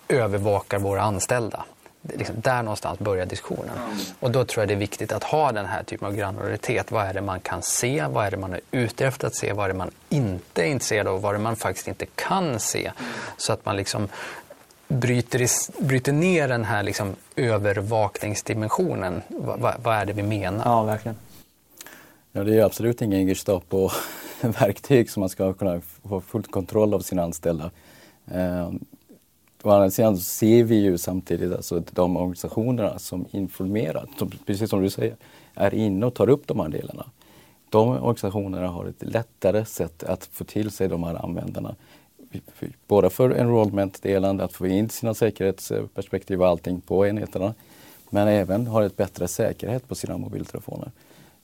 övervakar 0.08 0.78
våra 0.78 1.02
anställda. 1.02 1.64
Liksom 2.02 2.34
där 2.40 2.62
någonstans 2.62 2.98
börjar 2.98 3.26
diskussionen. 3.26 3.78
Och 4.20 4.30
då 4.30 4.44
tror 4.44 4.62
jag 4.62 4.68
det 4.68 4.74
är 4.74 4.78
viktigt 4.78 5.12
att 5.12 5.24
ha 5.24 5.52
den 5.52 5.66
här 5.66 5.82
typen 5.82 6.08
av 6.08 6.14
granularitet. 6.14 6.90
Vad 6.90 7.06
är 7.06 7.14
det 7.14 7.20
man 7.20 7.40
kan 7.40 7.62
se? 7.62 8.06
Vad 8.10 8.26
är 8.26 8.30
det 8.30 8.36
man 8.36 8.52
är 8.52 8.60
ute 8.70 9.06
efter 9.06 9.26
att 9.26 9.34
se? 9.34 9.52
Vad 9.52 9.64
är 9.64 9.68
det 9.68 9.78
man 9.78 9.90
inte 10.08 10.62
är 10.62 10.66
intresserad 10.66 11.08
av? 11.08 11.20
Vad 11.20 11.34
är 11.34 11.38
det 11.38 11.42
man 11.42 11.56
faktiskt 11.56 11.88
inte 11.88 12.06
kan 12.06 12.60
se? 12.60 12.92
Så 13.36 13.52
att 13.52 13.64
man 13.64 13.76
liksom 13.76 14.08
bryter, 14.88 15.46
bryter 15.82 16.12
ner 16.12 16.48
den 16.48 16.64
här 16.64 16.82
liksom 16.82 17.16
övervakningsdimensionen. 17.36 19.22
Vad, 19.28 19.74
vad 19.82 19.96
är 19.96 20.04
det 20.04 20.12
vi 20.12 20.22
menar? 20.22 20.64
Ja, 20.64 20.82
verkligen. 20.82 21.16
Ja, 22.34 22.44
det 22.44 22.58
är 22.58 22.64
absolut 22.64 23.02
ingen 23.02 23.26
Gestapo-verktyg 23.26 25.10
som 25.10 25.20
man 25.20 25.28
ska 25.28 25.52
kunna 25.52 25.80
få 25.80 26.20
full 26.20 26.42
kontroll 26.42 26.94
av 26.94 27.00
sina 27.00 27.22
anställda. 27.22 27.70
Eh, 28.26 28.70
å 29.62 29.70
andra 29.70 29.90
sidan 29.90 30.18
ser 30.18 30.64
vi 30.64 30.74
ju 30.74 30.98
samtidigt 30.98 31.52
alltså 31.52 31.82
de 31.90 32.16
organisationerna 32.16 32.98
som 32.98 33.26
informerar, 33.30 34.06
som, 34.18 34.30
precis 34.46 34.70
som 34.70 34.82
du 34.82 34.90
säger, 34.90 35.16
är 35.54 35.74
inne 35.74 36.06
och 36.06 36.14
tar 36.14 36.28
upp 36.28 36.46
de 36.46 36.60
här 36.60 36.68
delarna. 36.68 37.06
De 37.70 37.88
organisationerna 37.88 38.68
har 38.68 38.86
ett 38.86 39.02
lättare 39.02 39.64
sätt 39.64 40.02
att 40.02 40.24
få 40.24 40.44
till 40.44 40.70
sig 40.70 40.88
de 40.88 41.02
här 41.02 41.24
användarna. 41.24 41.74
Både 42.86 43.10
för 43.10 43.30
enrollment-delen, 43.30 44.40
att 44.40 44.52
få 44.52 44.66
in 44.66 44.88
sina 44.88 45.14
säkerhetsperspektiv 45.14 46.42
och 46.42 46.48
allting 46.48 46.80
på 46.80 47.06
enheterna, 47.06 47.54
men 48.10 48.28
även 48.28 48.66
har 48.66 48.82
ett 48.82 48.96
bättre 48.96 49.28
säkerhet 49.28 49.88
på 49.88 49.94
sina 49.94 50.16
mobiltelefoner. 50.16 50.90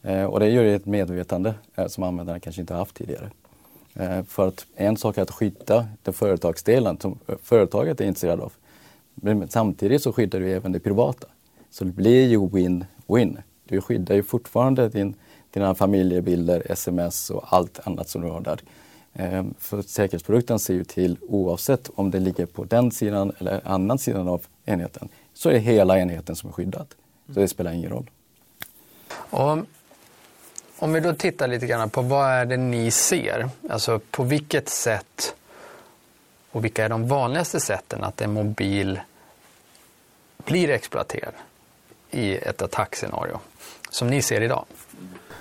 Eh, 0.08 0.24
och 0.24 0.40
det 0.40 0.48
gör 0.48 0.62
ju 0.62 0.76
ett 0.76 0.86
medvetande 0.86 1.54
eh, 1.74 1.86
som 1.86 2.04
användarna 2.04 2.40
kanske 2.40 2.60
inte 2.60 2.74
haft 2.74 2.94
tidigare. 2.94 3.30
Eh, 3.94 4.22
för 4.22 4.48
att 4.48 4.66
en 4.76 4.96
sak 4.96 5.18
är 5.18 5.22
att 5.22 5.30
skydda 5.30 5.88
den 6.02 6.14
företagsdelen 6.14 7.00
som 7.00 7.18
eh, 7.26 7.34
företaget 7.42 8.00
är 8.00 8.04
intresserad 8.04 8.40
av. 8.40 8.52
Men 9.14 9.48
samtidigt 9.48 10.02
så 10.02 10.12
skyddar 10.12 10.40
du 10.40 10.52
även 10.52 10.72
det 10.72 10.80
privata. 10.80 11.26
Så 11.70 11.84
det 11.84 11.92
blir 11.92 12.28
ju 12.28 12.38
win-win 12.38 13.38
du 13.64 13.80
skyddar 13.80 14.14
ju 14.14 14.22
fortfarande 14.22 14.88
din, 14.88 15.14
dina 15.50 15.74
familjebilder, 15.74 16.72
sms 16.72 17.30
och 17.30 17.44
allt 17.46 17.86
annat 17.86 18.08
som 18.08 18.22
du 18.22 18.28
har 18.28 18.40
där. 18.40 18.60
Eh, 19.12 19.44
för 19.58 19.82
säkerhetsprodukten 19.82 20.58
ser 20.58 20.74
ju 20.74 20.84
till 20.84 21.16
oavsett 21.28 21.90
om 21.94 22.10
det 22.10 22.20
ligger 22.20 22.46
på 22.46 22.64
den 22.64 22.90
sidan 22.90 23.32
eller 23.38 23.60
annan 23.64 23.98
sidan 23.98 24.28
av 24.28 24.46
enheten 24.64 25.08
så 25.34 25.48
är 25.48 25.52
det 25.52 25.58
hela 25.58 25.98
enheten 25.98 26.36
som 26.36 26.48
är 26.48 26.52
skyddad. 26.52 26.86
Så 27.34 27.40
det 27.40 27.48
spelar 27.48 27.72
ingen 27.72 27.90
roll. 27.90 28.10
Och 29.30 29.58
om 30.78 30.92
vi 30.92 31.00
då 31.00 31.14
tittar 31.14 31.48
lite 31.48 31.66
grann 31.66 31.90
på 31.90 32.02
vad 32.02 32.30
är 32.30 32.44
det 32.44 32.56
ni 32.56 32.90
ser? 32.90 33.48
Alltså 33.70 34.00
på 34.10 34.22
vilket 34.22 34.68
sätt 34.68 35.34
och 36.52 36.64
vilka 36.64 36.84
är 36.84 36.88
de 36.88 37.08
vanligaste 37.08 37.60
sätten 37.60 38.04
att 38.04 38.20
en 38.20 38.32
mobil 38.32 39.00
blir 40.44 40.70
exploaterad 40.70 41.34
i 42.10 42.36
ett 42.36 42.62
attackscenario 42.62 43.38
som 43.90 44.08
ni 44.08 44.22
ser 44.22 44.40
idag? 44.40 44.64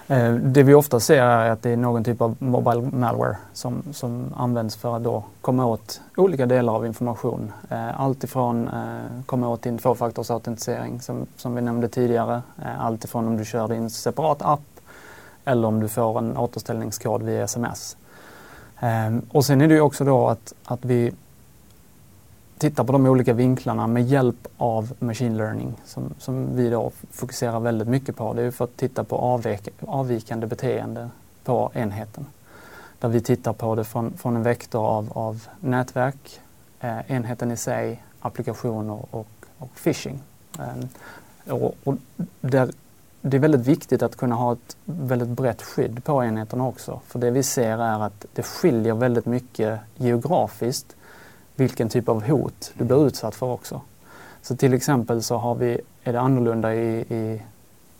Eh, 0.07 0.33
det 0.33 0.63
vi 0.63 0.73
ofta 0.73 0.99
ser 0.99 1.23
är 1.23 1.49
att 1.49 1.63
det 1.63 1.69
är 1.69 1.77
någon 1.77 2.03
typ 2.03 2.21
av 2.21 2.35
mobile 2.39 2.81
malware 2.81 3.37
som, 3.53 3.83
som 3.93 4.33
används 4.37 4.75
för 4.75 4.95
att 4.95 5.03
då 5.03 5.23
komma 5.41 5.65
åt 5.65 6.01
olika 6.15 6.45
delar 6.45 6.73
av 6.73 6.85
information. 6.85 7.51
Eh, 7.69 8.01
eh, 8.01 9.23
komma 9.25 9.49
åt 9.49 9.61
din 9.61 9.77
tvåfaktorsautentisering 9.77 11.01
som, 11.01 11.27
som 11.37 11.55
vi 11.55 11.61
nämnde 11.61 11.89
tidigare. 11.89 12.41
Eh, 12.61 12.85
alltifrån 12.85 13.27
om 13.27 13.37
du 13.37 13.45
kör 13.45 13.67
din 13.67 13.89
separat 13.89 14.41
app 14.41 14.76
eller 15.47 15.67
om 15.67 15.79
du 15.79 15.87
får 15.87 16.17
en 16.17 16.37
återställningskod 16.37 17.23
via 17.23 17.43
sms. 17.43 17.97
Ehm, 18.79 19.21
och 19.31 19.45
sen 19.45 19.61
är 19.61 19.67
det 19.67 19.73
ju 19.73 19.81
också 19.81 20.03
då 20.03 20.27
att, 20.27 20.53
att 20.65 20.85
vi 20.85 21.11
tittar 22.57 22.83
på 22.83 22.91
de 22.91 23.05
olika 23.05 23.33
vinklarna 23.33 23.87
med 23.87 24.07
hjälp 24.07 24.47
av 24.57 24.93
machine 24.99 25.37
learning 25.37 25.73
som, 25.85 26.13
som 26.19 26.55
vi 26.55 26.69
då 26.69 26.91
fokuserar 27.11 27.59
väldigt 27.59 27.87
mycket 27.87 28.15
på. 28.15 28.33
Det 28.33 28.41
är 28.41 28.51
för 28.51 28.65
att 28.65 28.77
titta 28.77 29.03
på 29.03 29.17
avvik, 29.17 29.69
avvikande 29.79 30.47
beteende 30.47 31.09
på 31.43 31.71
enheten. 31.73 32.25
Där 32.99 33.09
vi 33.09 33.21
tittar 33.21 33.53
på 33.53 33.75
det 33.75 33.83
från, 33.83 34.13
från 34.17 34.35
en 34.35 34.43
vektor 34.43 34.85
av, 34.85 35.11
av 35.11 35.47
nätverk, 35.59 36.41
eh, 36.79 37.11
enheten 37.11 37.51
i 37.51 37.57
sig, 37.57 38.03
applikationer 38.19 39.05
och, 39.11 39.27
och 39.57 39.69
phishing. 39.83 40.19
Eh, 40.59 41.53
och, 41.53 41.75
och 41.83 41.95
där, 42.41 42.71
det 43.27 43.37
är 43.37 43.41
väldigt 43.41 43.67
viktigt 43.67 44.01
att 44.01 44.15
kunna 44.15 44.35
ha 44.35 44.53
ett 44.53 44.77
väldigt 44.85 45.29
brett 45.29 45.61
skydd 45.61 46.03
på 46.03 46.23
enheterna 46.23 46.67
också. 46.67 46.99
För 47.07 47.19
det 47.19 47.31
vi 47.31 47.43
ser 47.43 47.77
är 47.77 47.99
att 47.99 48.25
det 48.33 48.43
skiljer 48.43 48.93
väldigt 48.93 49.25
mycket 49.25 49.79
geografiskt 49.95 50.95
vilken 51.55 51.89
typ 51.89 52.09
av 52.09 52.23
hot 52.23 52.71
du 52.77 52.83
blir 52.83 53.07
utsatt 53.07 53.35
för 53.35 53.45
också. 53.45 53.81
Så 54.41 54.55
till 54.55 54.73
exempel 54.73 55.23
så 55.23 55.37
har 55.37 55.55
vi, 55.55 55.79
är 56.03 56.13
det 56.13 56.19
annorlunda 56.19 56.75
i, 56.75 56.99
i 56.99 57.41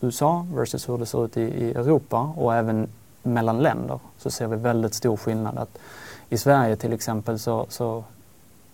USA 0.02 0.46
versus 0.54 0.90
hur 0.90 0.98
det 0.98 1.06
ser 1.06 1.26
ut 1.26 1.38
i, 1.38 1.42
i, 1.42 1.72
Europa 1.72 2.34
och 2.36 2.56
även 2.56 2.88
mellan 3.24 3.60
länder 3.60 4.00
så 4.18 4.32
ser 4.32 4.48
vi 4.48 4.56
väldigt 4.56 4.94
stor 4.94 5.18
skillnad. 5.18 5.58
Att 5.58 5.78
I 6.30 6.38
Sverige 6.38 6.76
till 6.76 6.94
exempel 6.94 7.40
så, 7.40 7.66
så 7.70 8.04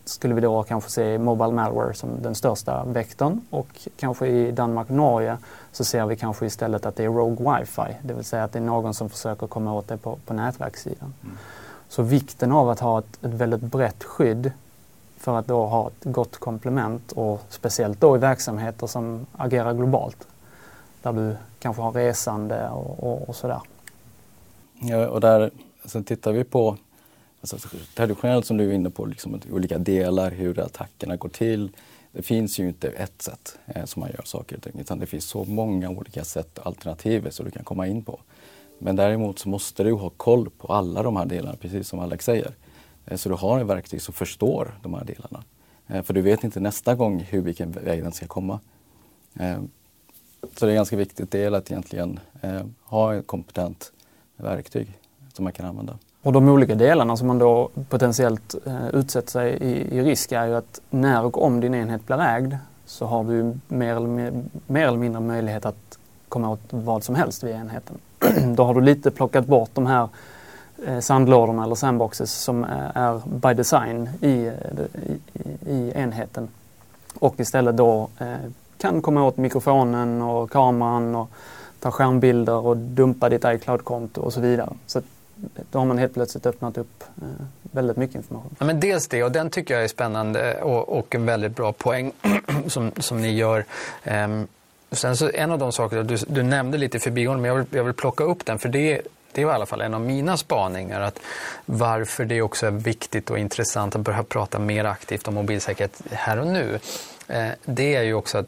skulle 0.06 0.34
vi 0.34 0.42
då 0.42 0.63
kanske 0.63 0.89
se 0.89 1.18
Mobile 1.18 1.52
Malware 1.52 1.94
som 1.94 2.22
den 2.22 2.36
största 2.36 2.84
vektorn 2.86 3.42
och 3.50 3.88
kanske 3.98 4.28
i 4.28 4.52
Danmark 4.52 4.89
och 4.89 4.96
Norge 4.96 5.38
så 5.72 5.84
ser 5.84 6.06
vi 6.06 6.16
kanske 6.16 6.46
istället 6.46 6.86
att 6.86 6.96
det 6.96 7.04
är 7.04 7.08
Rogue 7.08 7.46
Wi-Fi, 7.46 7.96
det 8.02 8.13
vill 8.13 8.24
säga 8.24 8.44
att 8.44 8.52
det 8.52 8.60
är 8.60 8.63
någon 8.63 8.94
som 8.94 9.10
försöker 9.10 9.48
komma 9.48 9.74
åt 9.74 9.88
det 9.88 9.98
på, 9.98 10.18
på 10.26 10.34
nätverkssidan. 10.34 11.13
Mm. 11.24 11.38
Så 11.89 12.04
vikten 12.04 12.52
av 12.52 12.70
att 12.70 12.80
ha 12.80 13.00
ett, 13.00 13.24
ett 13.24 13.34
väldigt 13.34 13.62
brett 13.62 14.04
skydd 14.04 14.52
för 15.18 15.39
att 15.39 15.48
då 15.48 15.66
ha 15.66 15.88
ett 15.88 16.04
gott 16.04 16.38
komplement 16.38 17.12
och 17.12 17.42
speciellt 17.50 18.02
då 18.02 18.16
i 18.16 18.20
verksamheter 18.20 18.88
som 18.88 19.26
agerar 19.38 19.74
globalt. 19.74 20.28
Där 21.02 21.13
du 21.13 21.36
kanske 21.60 21.82
har 21.82 21.92
resande 21.92 22.70
och, 22.70 23.04
och, 23.04 23.30
och 23.30 23.36
sådär. 23.36 23.62
Ja, 24.80 25.08
och 25.08 25.22
där 25.22 25.52
sen 25.86 26.04
tittar 26.04 26.32
vi 26.32 26.44
på 26.44 26.78
alltså, 27.51 27.69
traditionellt 27.93 28.45
som 28.45 28.58
du 28.58 28.69
är 28.69 28.73
inne 28.73 28.89
på, 28.89 29.06
liksom, 29.06 29.41
olika 29.51 29.77
delar, 29.77 30.32
hur 30.32 30.60
attackerna 30.60 31.15
går 31.15 31.29
till. 31.29 31.71
Det 32.12 32.21
finns 32.21 32.60
ju 32.60 32.67
inte 32.67 32.89
ett 32.89 33.21
sätt 33.21 33.58
eh, 33.65 33.86
som 33.86 33.99
man 33.99 34.10
gör 34.10 34.21
saker 34.23 34.56
och 34.56 34.63
ting 34.63 34.79
utan 34.79 34.99
det 34.99 35.06
finns 35.06 35.25
så 35.25 35.43
många 35.43 35.89
olika 35.89 36.23
sätt 36.23 36.58
och 36.58 36.67
alternativ 36.67 37.29
som 37.29 37.45
du 37.45 37.51
kan 37.51 37.63
komma 37.63 37.88
in 37.88 38.03
på. 38.03 38.19
Men 38.79 38.95
däremot 38.95 39.39
så 39.39 39.49
måste 39.49 39.84
du 39.84 39.93
ha 39.93 40.10
koll 40.10 40.49
på 40.49 40.67
alla 40.67 41.03
de 41.03 41.15
här 41.15 41.25
delarna, 41.25 41.56
precis 41.56 41.88
som 41.88 41.99
Alex 41.99 42.25
säger. 42.25 42.53
Eh, 43.06 43.17
så 43.17 43.29
du 43.29 43.36
har 43.36 43.60
ett 43.60 43.67
verktyg 43.67 44.01
som 44.01 44.13
förstår 44.13 44.79
de 44.84 44.93
här 44.93 45.03
delarna. 45.03 45.43
Eh, 45.88 46.03
för 46.03 46.13
du 46.13 46.21
vet 46.21 46.43
inte 46.43 46.60
nästa 46.60 46.95
gång 46.95 47.19
hur 47.19 47.41
vilken 47.41 47.71
väg 47.71 48.03
den 48.03 48.12
ska 48.12 48.27
komma. 48.27 48.60
Eh, 49.39 49.62
så 50.56 50.65
det 50.65 50.69
är 50.69 50.69
en 50.69 50.75
ganska 50.75 50.95
viktig 50.95 51.29
del 51.29 51.56
att 51.56 51.71
egentligen 51.71 52.19
eh, 52.41 52.65
ha 52.84 53.15
ett 53.15 53.27
kompetent 53.27 53.91
verktyg 54.38 54.99
som 55.34 55.43
man 55.43 55.53
kan 55.53 55.65
använda. 55.65 55.99
Och 56.24 56.34
de 56.34 56.50
olika 56.50 56.76
delarna 56.76 57.18
som 57.18 57.28
man 57.28 57.40
då 57.40 57.70
potentiellt 57.90 58.56
eh, 58.66 58.88
utsätter 58.94 59.32
sig 59.32 59.54
i, 59.54 59.98
i 59.98 60.02
risk 60.02 60.32
är 60.32 60.46
ju 60.46 60.56
att 60.56 60.82
när 60.90 61.26
och 61.26 61.44
om 61.44 61.60
din 61.60 61.74
enhet 61.74 62.06
blir 62.06 62.22
ägd 62.22 62.58
så 62.86 63.06
har 63.06 63.24
du 63.24 63.54
mer 63.68 63.96
eller, 63.96 64.08
mer, 64.08 64.44
mer 64.68 64.88
eller 64.88 64.98
mindre 64.98 65.22
möjlighet 65.22 65.66
att 65.66 65.98
komma 66.30 66.50
åt 66.50 66.64
vad 66.70 67.04
som 67.04 67.16
helst 67.16 67.44
via 67.44 67.56
enheten. 67.56 67.98
då 68.56 68.64
har 68.64 68.74
du 68.74 68.82
lite 68.82 69.12
plockat 69.12 69.46
bort 69.46 69.70
de 69.74 69.86
här 69.86 70.10
Eh, 70.88 71.00
sandlådorna 71.00 71.64
eller 71.64 71.76
sandboxes 71.76 72.34
som 72.34 72.64
eh, 72.64 72.98
är 72.98 73.22
by 73.26 73.54
design 73.54 74.10
eh, 74.22 74.30
i, 74.30 74.52
i, 75.34 75.72
i 75.72 75.92
enheten. 75.96 76.48
Och 77.20 77.40
istället 77.40 77.78
då 77.78 78.10
eh, 78.20 78.36
kan 78.78 79.02
komma 79.02 79.24
åt 79.24 79.38
mikrofonen 79.38 80.22
och 80.22 80.52
kameran 80.52 81.16
och 81.16 81.30
ta 81.80 81.92
skärmbilder 81.92 82.56
och 82.56 82.78
dumpa 82.78 83.30
ditt 83.30 83.46
iCloud-konto 83.46 84.22
och 84.22 84.34
så 84.34 84.42
vidare. 84.42 84.70
Så 84.86 85.02
då 85.71 85.79
har 85.79 85.86
man 85.86 85.97
helt 85.97 86.13
plötsligt 86.13 86.45
öppnat 86.45 86.77
upp 86.77 87.03
eh, 87.21 87.45
väldigt 87.62 87.97
mycket 87.97 88.15
information. 88.15 88.56
Ja, 88.60 88.65
men 88.65 88.79
dels 88.79 89.08
det 89.08 89.23
och 89.23 89.32
den 89.32 89.49
tycker 89.49 89.73
jag 89.73 89.84
är 89.84 89.88
spännande 89.88 90.62
och, 90.62 90.97
och 90.97 91.15
en 91.15 91.25
väldigt 91.25 91.56
bra 91.56 91.73
poäng 91.73 92.12
som, 92.67 92.91
som 92.97 93.21
ni 93.21 93.32
gör. 93.36 93.65
Um, 94.06 94.47
sen 94.91 95.17
så 95.17 95.29
en 95.34 95.51
av 95.51 95.60
de 95.60 95.71
saker 95.71 96.03
du, 96.03 96.17
du 96.27 96.43
nämnde 96.43 96.77
lite 96.77 96.99
förbigående 96.99 97.41
men 97.41 97.49
jag 97.49 97.56
vill, 97.56 97.65
jag 97.71 97.84
vill 97.84 97.93
plocka 97.93 98.23
upp 98.23 98.45
den 98.45 98.60
för 98.60 98.69
det 98.69 99.01
det 99.34 99.45
var 99.45 99.51
i 99.51 99.56
alla 99.56 99.65
fall 99.65 99.82
en 99.82 99.93
av 99.93 100.01
mina 100.01 100.38
spaningar. 100.38 101.01
Att 101.01 101.19
varför 101.65 102.25
det 102.25 102.41
också 102.41 102.67
är 102.67 102.71
viktigt 102.71 103.29
och 103.29 103.39
intressant 103.39 103.95
att 103.95 104.01
börja 104.01 104.23
prata 104.23 104.60
mer 104.60 104.86
aktivt 104.86 105.27
om 105.27 105.34
mobilsäkerhet 105.34 106.01
här 106.12 106.39
och 106.39 106.47
nu. 106.47 106.79
Eh, 107.27 107.47
det 107.65 107.95
är 107.95 108.01
ju 108.01 108.13
också 108.13 108.38
att 108.38 108.47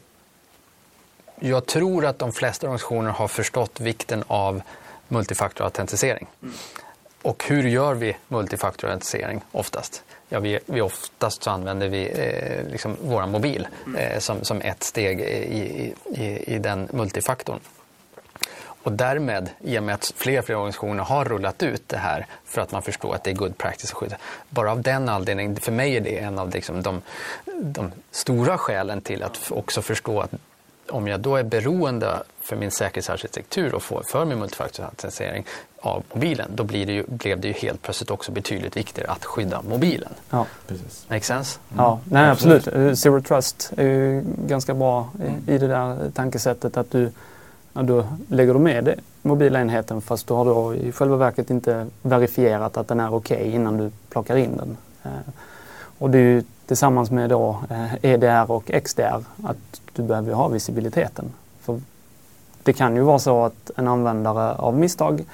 jag 1.40 1.66
tror 1.66 2.06
att 2.06 2.18
de 2.18 2.32
flesta 2.32 2.66
organisationer 2.66 3.10
har 3.10 3.28
förstått 3.28 3.80
vikten 3.80 4.24
av 4.26 4.62
multifaktorautentisering. 5.08 6.26
Mm. 6.42 6.54
Och 7.26 7.44
hur 7.46 7.62
gör 7.62 7.94
vi 7.94 8.16
multifaktorautentisering 8.28 9.40
oftast? 9.52 10.02
Ja, 10.28 10.40
vi, 10.40 10.58
vi 10.66 10.80
oftast 10.80 11.42
så 11.42 11.50
använder 11.50 11.88
vi 11.88 12.10
eh, 12.10 12.72
liksom 12.72 12.96
vår 13.02 13.26
mobil 13.26 13.68
mm. 13.86 14.00
eh, 14.00 14.18
som, 14.18 14.44
som 14.44 14.60
ett 14.60 14.82
steg 14.82 15.20
i, 15.20 15.94
i, 16.04 16.54
i 16.54 16.58
den 16.58 16.88
multifaktorn. 16.92 17.60
Och 18.82 18.92
därmed, 18.92 19.50
i 19.60 19.78
och 19.78 19.82
med 19.82 19.94
att 19.94 20.12
fler 20.16 20.38
och 20.38 20.44
fler 20.44 20.56
organisationer 20.56 21.04
har 21.04 21.24
rullat 21.24 21.62
ut 21.62 21.88
det 21.88 21.98
här 21.98 22.26
för 22.44 22.60
att 22.60 22.72
man 22.72 22.82
förstår 22.82 23.14
att 23.14 23.24
det 23.24 23.30
är 23.30 23.34
good 23.34 23.58
practice 23.58 23.90
att 23.90 23.96
skydda. 23.96 24.16
Bara 24.48 24.72
av 24.72 24.82
den 24.82 25.08
anledningen, 25.08 25.56
för 25.56 25.72
mig 25.72 25.96
är 25.96 26.00
det 26.00 26.18
en 26.18 26.38
av 26.38 26.50
liksom 26.50 26.82
de, 26.82 27.02
de 27.60 27.92
stora 28.10 28.58
skälen 28.58 29.00
till 29.00 29.22
att 29.22 29.52
också 29.52 29.82
förstå 29.82 30.20
att 30.20 30.30
om 30.90 31.08
jag 31.08 31.20
då 31.20 31.36
är 31.36 31.42
beroende 31.42 32.22
för 32.40 32.56
min 32.56 32.70
säkerhetsarkitektur 32.70 33.74
och 33.74 33.82
får 33.82 34.02
för 34.12 34.24
min 34.24 34.38
multifaktorautentisering 34.38 35.46
av 35.80 36.02
mobilen, 36.12 36.50
då 36.54 36.64
blir 36.64 36.86
det 36.86 36.92
ju, 36.92 37.04
blev 37.06 37.40
det 37.40 37.48
ju 37.48 37.54
helt 37.54 37.82
plötsligt 37.82 38.10
också 38.10 38.32
betydligt 38.32 38.76
viktigare 38.76 39.10
att 39.10 39.24
skydda 39.24 39.62
mobilen. 39.62 40.12
Ja. 40.30 40.46
Precis. 40.66 41.06
Make 41.08 41.24
sense? 41.24 41.58
Mm. 41.68 41.84
Ja, 41.84 42.00
nej, 42.04 42.30
absolut. 42.30 42.66
Eh, 42.66 42.92
Zero 42.92 43.22
Trust 43.22 43.72
är 43.76 43.84
ju 43.84 44.24
ganska 44.46 44.74
bra 44.74 45.10
i, 45.46 45.52
i 45.52 45.58
det 45.58 45.66
där 45.66 46.10
tankesättet 46.14 46.76
att 46.76 46.90
du 46.90 47.10
Ja, 47.76 47.82
då 47.82 48.04
lägger 48.28 48.54
du 48.54 48.60
med 48.60 48.84
det, 48.84 48.96
mobila 49.22 49.60
enheten 49.60 50.00
fast 50.00 50.26
du 50.26 50.34
har 50.34 50.44
då 50.44 50.74
i 50.74 50.92
själva 50.92 51.16
verket 51.16 51.50
inte 51.50 51.86
verifierat 52.02 52.76
att 52.76 52.88
den 52.88 53.00
är 53.00 53.14
okej 53.14 53.36
okay 53.36 53.50
innan 53.50 53.76
du 53.76 53.90
plockar 54.10 54.36
in 54.36 54.56
den. 54.56 54.76
Eh, 55.02 55.10
och 55.98 56.10
det 56.10 56.18
är 56.18 56.22
ju 56.22 56.42
tillsammans 56.66 57.10
med 57.10 57.30
då 57.30 57.58
eh, 57.70 57.94
EDR 58.04 58.50
och 58.50 58.70
XDR 58.84 59.24
att 59.44 59.80
du 59.92 60.02
behöver 60.02 60.32
ha 60.32 60.48
visibiliteten. 60.48 61.32
För 61.60 61.80
det 62.62 62.72
kan 62.72 62.96
ju 62.96 63.02
vara 63.02 63.18
så 63.18 63.44
att 63.44 63.70
en 63.76 63.88
användare 63.88 64.54
av 64.54 64.78
misstag 64.78 65.24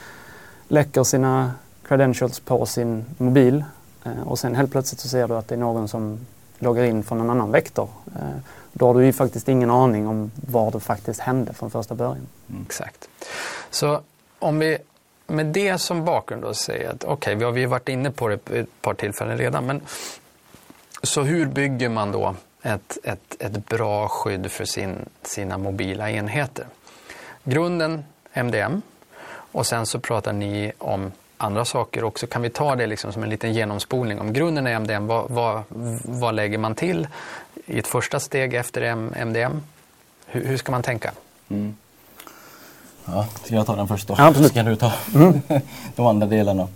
läcker 0.68 1.04
sina 1.04 1.52
credentials 1.88 2.40
på 2.40 2.66
sin 2.66 3.04
mobil 3.18 3.64
eh, 4.04 4.22
och 4.26 4.38
sen 4.38 4.54
helt 4.54 4.72
plötsligt 4.72 5.00
så 5.00 5.08
ser 5.08 5.28
du 5.28 5.36
att 5.36 5.48
det 5.48 5.54
är 5.54 5.58
någon 5.58 5.88
som 5.88 6.18
loggar 6.58 6.84
in 6.84 7.02
från 7.02 7.20
en 7.20 7.30
annan 7.30 7.50
vektor. 7.50 7.88
Eh, 8.06 8.38
då 8.72 8.86
har 8.86 8.94
du 8.94 9.04
ju 9.04 9.12
faktiskt 9.12 9.48
ingen 9.48 9.70
aning 9.70 10.08
om 10.08 10.30
vad 10.34 10.72
det 10.72 10.80
faktiskt 10.80 11.20
hände 11.20 11.52
från 11.52 11.70
första 11.70 11.94
början. 11.94 12.26
Mm. 12.50 12.62
Exakt. 12.66 13.08
Så 13.70 14.00
om 14.38 14.58
vi 14.58 14.78
med 15.26 15.46
det 15.46 15.78
som 15.78 16.04
bakgrund 16.04 16.42
då 16.42 16.54
säger 16.54 16.90
att 16.90 17.04
okej, 17.04 17.12
okay, 17.12 17.34
vi 17.34 17.44
har 17.44 17.56
ju 17.56 17.66
varit 17.66 17.88
inne 17.88 18.10
på 18.10 18.28
det 18.28 18.50
ett 18.50 18.82
par 18.82 18.94
tillfällen 18.94 19.38
redan, 19.38 19.66
men 19.66 19.80
så 21.02 21.22
hur 21.22 21.46
bygger 21.46 21.88
man 21.88 22.12
då 22.12 22.34
ett, 22.62 22.98
ett, 23.04 23.36
ett 23.38 23.68
bra 23.68 24.08
skydd 24.08 24.50
för 24.50 24.64
sin, 24.64 25.08
sina 25.22 25.58
mobila 25.58 26.10
enheter? 26.10 26.66
grunden 27.44 28.04
MDM 28.32 28.82
och 29.52 29.66
sen 29.66 29.86
så 29.86 30.00
pratar 30.00 30.32
ni 30.32 30.72
om 30.78 31.12
andra 31.36 31.64
saker 31.64 32.04
också. 32.04 32.26
Kan 32.26 32.42
vi 32.42 32.50
ta 32.50 32.76
det 32.76 32.86
liksom 32.86 33.12
som 33.12 33.22
en 33.22 33.30
liten 33.30 33.52
genomspolning? 33.52 34.20
Om 34.20 34.32
grunden 34.32 34.66
är 34.66 34.74
MDM, 34.74 35.06
vad, 35.06 35.30
vad, 35.30 35.62
vad 36.04 36.34
lägger 36.34 36.58
man 36.58 36.74
till 36.74 37.08
i 37.66 37.78
ett 37.78 37.86
första 37.86 38.20
steg 38.20 38.54
efter 38.54 38.82
MDM? 39.24 39.62
Hur, 40.26 40.46
hur 40.46 40.56
ska 40.56 40.72
man 40.72 40.82
tänka? 40.82 41.12
Mm. 41.48 41.76
Ja, 43.04 43.26
ska 43.44 43.54
jag 43.54 43.66
ta 43.66 43.76
den 43.76 43.88
först 43.88 44.08
då? 44.08 44.14
Ja, 44.18 44.26
absolut. 44.26 44.50
Ska 44.50 44.62
du 44.62 44.76
ta 44.76 44.92
mm. 45.14 45.40
de 45.96 46.06
andra 46.06 46.26
delarna? 46.26 46.68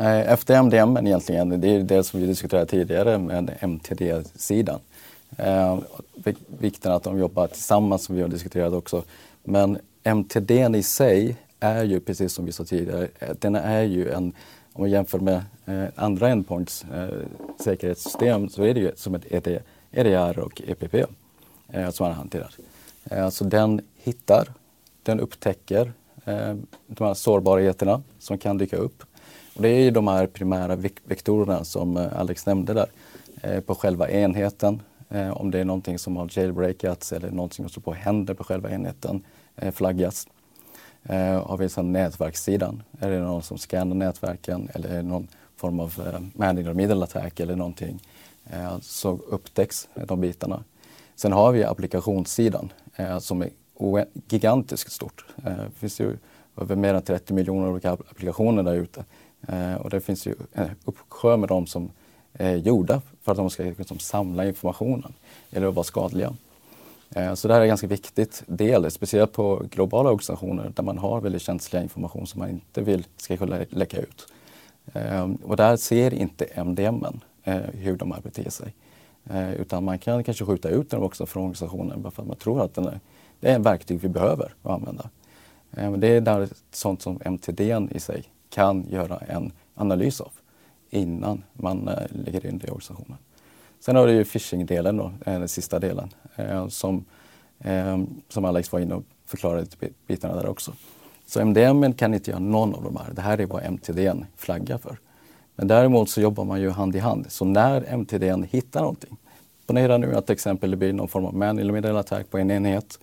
Efter 0.00 0.62
MDM 0.62 1.06
egentligen, 1.06 1.60
det 1.60 1.68
är 1.68 1.82
det 1.82 2.04
som 2.04 2.20
vi 2.20 2.26
diskuterade 2.26 2.66
tidigare 2.66 3.18
med 3.18 3.56
MTD-sidan. 3.60 4.80
Eh, 5.36 5.78
vikten 6.46 6.92
att 6.92 7.02
de 7.02 7.18
jobbar 7.18 7.46
tillsammans 7.46 8.04
som 8.04 8.16
vi 8.16 8.22
har 8.22 8.28
diskuterat 8.28 8.72
också. 8.72 9.04
Men 9.44 9.78
MTD 10.02 10.50
i 10.76 10.82
sig 10.82 11.36
är 11.60 11.84
ju 11.84 12.00
precis 12.00 12.32
som 12.32 12.44
vi 12.44 12.52
sa 12.52 12.64
tidigare, 12.64 13.08
eh, 13.18 13.34
den 13.38 13.54
är 13.54 13.82
ju 13.82 14.10
en, 14.10 14.32
om 14.72 14.82
man 14.82 14.90
jämför 14.90 15.18
med 15.18 15.42
eh, 15.66 15.84
andra 15.94 16.28
endpoints 16.28 16.84
eh, 16.94 17.08
säkerhetssystem 17.64 18.48
så 18.48 18.62
är 18.62 18.74
det 18.74 18.80
ju 18.80 18.92
som 18.96 19.14
ett 19.14 19.32
ED, 19.32 19.58
EDR 19.90 20.38
och 20.38 20.62
EPP 20.66 20.94
eh, 21.68 21.90
som 21.90 22.06
man 22.06 22.16
hanterar. 22.16 22.54
Eh, 23.04 23.28
så 23.28 23.44
den 23.44 23.80
hittar, 23.96 24.48
den 25.02 25.20
upptäcker 25.20 25.92
eh, 26.24 26.54
de 26.86 27.04
här 27.04 27.14
sårbarheterna 27.14 28.02
som 28.18 28.38
kan 28.38 28.58
dyka 28.58 28.76
upp. 28.76 29.02
Och 29.58 29.62
det 29.62 29.68
är 29.68 29.80
ju 29.80 29.90
de 29.90 30.08
här 30.08 30.26
primära 30.26 30.76
vektorerna 31.04 31.64
som 31.64 31.96
eh, 31.96 32.18
Alex 32.18 32.46
nämnde 32.46 32.74
där 32.74 32.86
eh, 33.42 33.60
på 33.60 33.74
själva 33.74 34.10
enheten. 34.10 34.82
Eh, 35.08 35.30
om 35.30 35.50
det 35.50 35.60
är 35.60 35.64
någonting 35.64 35.98
som 35.98 36.16
har 36.16 36.28
jailbreakats 36.30 37.12
eller 37.12 37.30
någonting 37.30 37.68
som 37.68 37.82
på 37.82 37.92
händer 37.92 38.34
på 38.34 38.44
själva 38.44 38.70
enheten 38.70 39.24
flaggas. 39.72 40.26
Har 41.42 41.56
vi 41.56 41.68
sedan 41.68 41.92
nätverkssidan. 41.92 42.82
Är 43.00 43.10
det 43.10 43.20
någon 43.20 43.42
som 43.42 43.58
scannar 43.58 43.94
nätverken 43.94 44.68
eller 44.74 44.88
är 44.88 44.96
det 44.96 45.02
någon 45.02 45.28
form 45.56 45.80
av 45.80 45.94
eh, 46.06 46.20
man 46.34 46.58
in 46.58 46.64
the 46.64 46.74
middle 46.74 47.04
attack 47.04 47.40
eller 47.40 47.56
någonting 47.56 48.02
så 48.80 49.18
upptäcks 49.28 49.88
de 49.94 50.20
bitarna. 50.20 50.64
Sen 51.16 51.32
har 51.32 51.52
vi 51.52 51.64
applikationssidan 51.64 52.72
som 53.20 53.42
är 53.42 53.50
gigantiskt 54.28 54.92
stort. 54.92 55.24
Det 55.36 55.70
finns 55.76 56.00
ju 56.00 56.16
över 56.60 56.76
mer 56.76 56.94
än 56.94 57.02
30 57.02 57.34
miljoner 57.34 57.68
olika 57.68 57.92
applikationer 57.92 58.62
där 58.62 58.74
ute. 58.74 59.04
Eh, 59.46 59.74
och 59.74 59.90
det 59.90 60.00
finns 60.00 60.26
ju 60.26 60.34
en 60.52 60.70
uppsjö 60.84 61.36
med 61.36 61.48
dem 61.48 61.66
som 61.66 61.90
är 62.32 62.56
gjorda 62.56 63.02
för 63.22 63.32
att 63.32 63.38
de 63.38 63.50
ska 63.50 63.62
liksom, 63.62 63.98
samla 63.98 64.46
informationen 64.46 65.12
eller 65.50 65.70
vara 65.70 65.84
skadliga. 65.84 66.34
Eh, 67.10 67.34
så 67.34 67.48
det 67.48 67.54
här 67.54 67.60
är 67.60 67.64
en 67.64 67.68
ganska 67.68 67.86
viktigt 67.86 68.42
del, 68.46 68.90
speciellt 68.90 69.32
på 69.32 69.62
globala 69.70 70.08
organisationer 70.08 70.72
där 70.74 70.82
man 70.82 70.98
har 70.98 71.20
väldigt 71.20 71.42
känsliga 71.42 71.82
information 71.82 72.26
som 72.26 72.38
man 72.38 72.50
inte 72.50 72.82
vill 72.82 73.06
ska 73.16 73.36
kunna 73.36 73.58
läcka 73.70 73.98
ut. 73.98 74.26
Eh, 74.92 75.28
och 75.44 75.56
där 75.56 75.76
ser 75.76 76.14
inte 76.14 76.44
MDM 76.44 77.04
eh, 77.44 77.56
hur 77.56 77.96
de 77.96 78.12
här 78.12 78.20
beter 78.20 78.50
sig. 78.50 78.74
Eh, 79.30 79.54
utan 79.54 79.84
man 79.84 79.98
kan 79.98 80.24
kanske 80.24 80.44
skjuta 80.44 80.68
ut 80.68 80.90
dem 80.90 81.02
också 81.02 81.26
från 81.26 81.42
organisationen 81.42 82.02
bara 82.02 82.10
för 82.10 82.22
att 82.22 82.28
man 82.28 82.36
tror 82.36 82.64
att 82.64 82.74
den 82.74 82.86
är, 82.86 83.00
det 83.40 83.50
är 83.50 83.54
en 83.54 83.62
verktyg 83.62 84.00
vi 84.00 84.08
behöver 84.08 84.54
att 84.62 84.70
använda. 84.70 85.10
Eh, 85.72 85.92
det 85.92 86.06
är 86.06 86.20
där 86.20 86.48
sånt 86.70 87.02
som 87.02 87.20
MTD 87.24 87.60
i 87.90 88.00
sig 88.00 88.24
kan 88.50 88.86
göra 88.88 89.18
en 89.18 89.52
analys 89.74 90.20
av 90.20 90.32
innan 90.90 91.42
man 91.52 91.88
eh, 91.88 92.06
lägger 92.10 92.46
in 92.46 92.58
det 92.58 92.66
i 92.66 92.70
organisationen. 92.70 93.18
Sen 93.80 93.96
har 93.96 94.06
du 94.06 94.12
ju 94.12 94.24
phishing-delen 94.24 94.96
då, 94.96 95.12
eh, 95.26 95.38
den 95.38 95.48
sista 95.48 95.78
delen, 95.78 96.08
eh, 96.36 96.68
som, 96.68 97.04
ehm, 97.60 98.06
som 98.28 98.44
Alex 98.44 98.72
var 98.72 98.80
inne 98.80 98.94
och 98.94 99.04
förklarade 99.26 99.66
bitarna 100.06 100.34
där 100.34 100.46
också. 100.46 100.72
Så 101.26 101.40
MDM 101.40 101.92
kan 101.92 102.14
inte 102.14 102.30
göra 102.30 102.40
någon 102.40 102.74
av 102.74 102.82
de 102.82 102.96
här. 102.96 103.12
Det 103.12 103.22
här 103.22 103.40
är 103.40 103.46
vad 103.46 103.62
MTDN 103.64 104.26
flaggar 104.36 104.78
för. 104.78 104.98
Men 105.56 105.68
däremot 105.68 106.10
så 106.10 106.20
jobbar 106.20 106.44
man 106.44 106.60
ju 106.60 106.70
hand 106.70 106.96
i 106.96 106.98
hand. 106.98 107.26
Så 107.28 107.44
när 107.44 107.84
MTDN 107.88 108.42
hittar 108.42 108.80
någonting, 108.80 109.16
ponera 109.66 109.98
nu 109.98 110.14
att 110.14 110.26
till 110.26 110.32
exempel 110.32 110.70
det 110.70 110.76
blir 110.76 110.92
någon 110.92 111.08
form 111.08 111.24
av 111.24 111.34
man 111.34 111.58
in 111.58 111.72
middle 111.72 111.98
attack 111.98 112.30
på 112.30 112.38
en 112.38 112.50
enhet. 112.50 112.98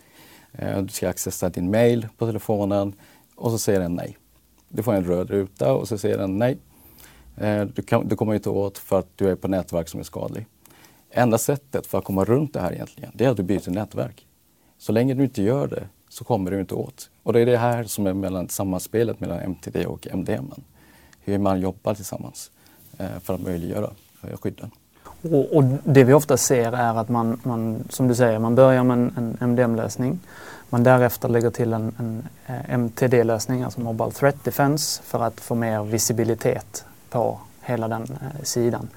Du 0.82 0.88
ska 0.88 1.10
accessa 1.10 1.50
din 1.50 1.72
mail 1.72 2.08
på 2.18 2.26
telefonen 2.26 2.94
och 3.36 3.52
så 3.52 3.58
säger 3.58 3.80
den 3.80 3.96
nej. 3.96 4.18
Du 4.76 4.84
får 4.84 4.94
en 4.94 5.04
röd 5.04 5.30
ruta 5.30 5.74
och 5.74 5.88
så 5.88 5.98
säger 5.98 6.18
den 6.18 6.38
nej. 6.38 6.58
Eh, 7.38 7.66
du, 7.66 7.82
kan, 7.82 8.08
du 8.08 8.16
kommer 8.16 8.34
inte 8.34 8.50
åt 8.50 8.78
för 8.78 9.00
att 9.00 9.08
du 9.16 9.30
är 9.30 9.36
på 9.36 9.48
nätverk 9.48 9.90
som 9.90 10.00
är 10.00 10.04
skadlig. 10.04 10.46
Enda 11.12 11.38
sättet 11.38 11.88
för 11.88 11.98
att 11.98 12.04
komma 12.04 12.26
runt 12.26 12.54
det 12.54 12.60
här 12.60 12.74
egentligen, 12.74 13.12
det 13.14 13.26
är 13.26 13.30
att 13.30 13.38
du 13.38 13.44
byter 13.44 13.70
nätverk. 13.70 14.28
Så 14.78 14.92
länge 14.92 15.14
du 15.14 15.24
inte 15.24 15.42
gör 15.42 15.68
det 15.68 15.84
så 16.10 16.24
kommer 16.24 16.52
du 16.52 16.60
inte 16.60 16.76
åt. 16.76 17.10
Och 17.24 17.34
det 17.34 17.40
är 17.40 17.46
det 17.46 17.58
här 17.58 17.84
som 17.84 18.08
är 18.08 18.14
mellan 18.14 18.50
sammanspelet 18.50 19.20
mellan 19.20 19.40
MTD 19.40 19.86
och 19.86 20.08
MDM. 20.14 20.52
Hur 21.20 21.38
man 21.38 21.60
jobbar 21.60 21.94
tillsammans 21.94 22.52
eh, 22.98 23.20
för 23.24 23.34
att 23.34 23.42
möjliggöra 23.42 23.90
eh, 24.24 24.38
skydden. 24.38 24.72
Och, 25.22 25.56
och, 25.56 25.64
det 25.84 26.04
vi 26.04 26.14
ofta 26.14 26.38
ser 26.38 26.72
är 26.72 27.00
att 27.00 27.10
man, 27.10 27.42
man, 27.44 27.84
som 27.90 28.08
du 28.08 28.16
säger, 28.16 28.40
man 28.40 28.56
börjar 28.56 28.84
med 28.84 28.98
en, 28.98 29.38
en 29.40 29.50
MDM-lösning. 29.50 30.20
Man 30.70 30.84
därefter 30.84 31.30
lägger 31.30 31.50
till 31.50 31.74
en, 31.74 31.96
en 32.00 32.28
eh, 32.46 32.74
MTD-lösning, 32.74 33.64
alltså 33.64 33.80
Mobile 33.82 34.12
Threat 34.12 34.44
Defense, 34.44 35.02
för 35.04 35.24
att 35.24 35.40
få 35.40 35.56
mer 35.56 35.84
visibilitet 35.84 36.86
på 37.10 37.40
hela 37.62 37.88
den 37.88 38.02
eh, 38.02 38.44
sidan. 38.44 38.88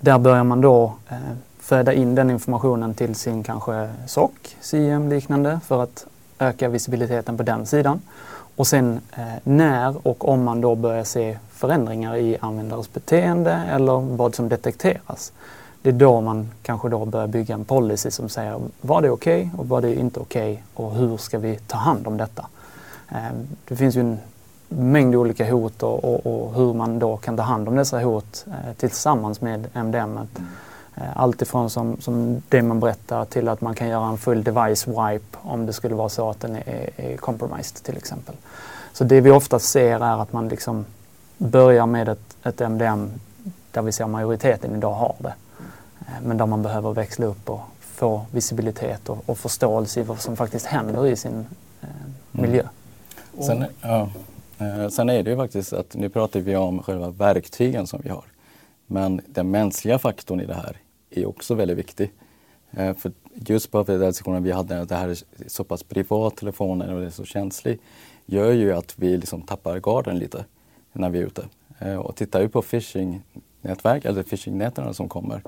Där 0.00 0.18
börjar 0.18 0.44
man 0.44 0.60
då 0.60 0.94
eh, 1.08 1.16
föda 1.60 1.92
in 1.92 2.14
den 2.14 2.30
informationen 2.30 2.94
till 2.94 3.14
sin 3.14 3.42
kanske 3.42 3.88
SOC, 4.06 4.30
CM 4.60 5.08
liknande 5.08 5.60
för 5.66 5.82
att 5.82 6.06
öka 6.38 6.68
visibiliteten 6.68 7.36
på 7.36 7.42
den 7.42 7.66
sidan. 7.66 8.00
Och 8.56 8.66
sen 8.66 9.00
eh, 9.16 9.24
när 9.44 10.06
och 10.06 10.28
om 10.28 10.44
man 10.44 10.60
då 10.60 10.74
börjar 10.74 11.04
se 11.04 11.38
förändringar 11.50 12.16
i 12.16 12.36
användares 12.40 12.92
beteende 12.92 13.52
eller 13.52 14.16
vad 14.16 14.34
som 14.34 14.48
detekteras. 14.48 15.32
Det 15.88 15.92
är 15.92 15.98
då 15.98 16.20
man 16.20 16.50
kanske 16.62 16.88
då 16.88 17.04
börjar 17.04 17.26
bygga 17.26 17.54
en 17.54 17.64
policy 17.64 18.10
som 18.10 18.28
säger 18.28 18.60
vad 18.80 19.04
är 19.04 19.10
okej 19.10 19.40
okay 19.40 19.60
och 19.60 19.68
vad 19.68 19.84
är 19.84 19.94
inte 19.94 20.20
okej 20.20 20.52
okay 20.52 20.86
och 20.86 20.94
hur 20.94 21.16
ska 21.16 21.38
vi 21.38 21.56
ta 21.56 21.76
hand 21.76 22.06
om 22.06 22.16
detta. 22.16 22.46
Eh, 23.08 23.32
det 23.68 23.76
finns 23.76 23.96
ju 23.96 24.00
en 24.00 24.18
mängd 24.68 25.14
olika 25.14 25.52
hot 25.52 25.82
och, 25.82 26.04
och, 26.04 26.26
och, 26.26 26.54
hur 26.54 26.74
man 26.74 26.98
då 26.98 27.16
kan 27.16 27.36
ta 27.36 27.42
hand 27.42 27.68
om 27.68 27.76
dessa 27.76 28.00
hot 28.00 28.46
eh, 28.46 28.72
tillsammans 28.76 29.40
med 29.40 29.66
MDM. 29.74 30.16
Mm. 30.16 30.26
Eh, 30.94 31.02
allt 31.14 31.42
ifrån 31.42 31.70
som, 31.70 31.96
som 32.00 32.42
det 32.48 32.62
man 32.62 32.80
berättar 32.80 33.24
till 33.24 33.48
att 33.48 33.60
man 33.60 33.74
kan 33.74 33.88
göra 33.88 34.06
en 34.06 34.18
full 34.18 34.44
device 34.44 34.88
wipe 34.88 35.38
om 35.42 35.66
det 35.66 35.72
skulle 35.72 35.94
vara 35.94 36.08
så 36.08 36.30
att 36.30 36.40
den 36.40 36.56
är, 36.56 36.90
är 36.96 37.16
compromised 37.16 37.82
till 37.82 37.96
exempel. 37.96 38.34
Så 38.92 39.04
det 39.04 39.20
vi 39.20 39.30
ofta 39.30 39.58
ser 39.58 40.00
är 40.04 40.22
att 40.22 40.32
man 40.32 40.48
liksom 40.48 40.84
börjar 41.38 41.86
med 41.86 42.08
ett, 42.08 42.36
ett 42.42 42.60
MDM 42.60 43.10
där 43.70 43.82
vi 43.82 43.92
ser 43.92 44.06
majoriteten 44.06 44.76
idag 44.76 44.94
har 44.94 45.14
det. 45.18 45.34
Eh, 46.08 46.22
men 46.22 46.36
där 46.36 46.46
man 46.46 46.62
behöver 46.62 46.92
växla 46.92 47.26
upp 47.26 47.50
och 47.50 47.60
få 47.80 48.26
visibilitet 48.32 49.08
och, 49.08 49.22
och 49.26 49.38
förståelse 49.38 50.00
i 50.00 50.02
vad 50.02 50.20
som 50.20 50.36
faktiskt 50.36 50.66
händer 50.66 51.06
i 51.06 51.16
sin 51.16 51.46
eh, 51.80 51.88
miljö. 52.32 52.62
Mm. 52.62 53.46
Sen, 53.46 53.64
ja, 53.82 54.10
eh, 54.58 54.88
sen 54.88 55.08
är 55.08 55.22
det 55.22 55.30
ju 55.30 55.36
faktiskt 55.36 55.72
att 55.72 55.94
nu 55.94 56.08
pratar 56.08 56.40
vi 56.40 56.56
om 56.56 56.82
själva 56.82 57.10
verktygen 57.10 57.86
som 57.86 58.00
vi 58.04 58.08
har. 58.08 58.24
Men 58.86 59.20
den 59.26 59.50
mänskliga 59.50 59.98
faktorn 59.98 60.40
i 60.40 60.46
det 60.46 60.54
här 60.54 60.76
är 61.10 61.26
också 61.26 61.54
väldigt 61.54 61.78
viktig. 61.78 62.12
Eh, 62.70 62.94
för 62.94 63.12
just 63.34 63.70
på 63.70 63.82
den 63.82 64.00
diskussionen 64.00 64.42
vi 64.42 64.52
hade, 64.52 64.80
att 64.80 64.88
det 64.88 64.94
här 64.94 65.08
är 65.08 65.18
så 65.46 65.64
pass 65.64 65.82
privat 65.82 66.36
telefonen 66.36 66.94
och 66.94 67.00
det 67.00 67.06
är 67.06 67.10
så 67.10 67.24
känslig, 67.24 67.78
gör 68.26 68.52
ju 68.52 68.72
att 68.72 68.94
vi 68.98 69.16
liksom 69.16 69.42
tappar 69.42 69.80
garden 69.80 70.18
lite 70.18 70.44
när 70.92 71.10
vi 71.10 71.18
är 71.18 71.26
ute. 71.26 71.44
Och 71.98 72.16
tittar 72.16 72.40
vi 72.40 72.48
på 72.48 72.62
phishing-nätverk, 72.62 74.04
eller 74.04 74.22
phishing-näten 74.22 74.94
som 74.94 75.08
kommer, 75.08 75.42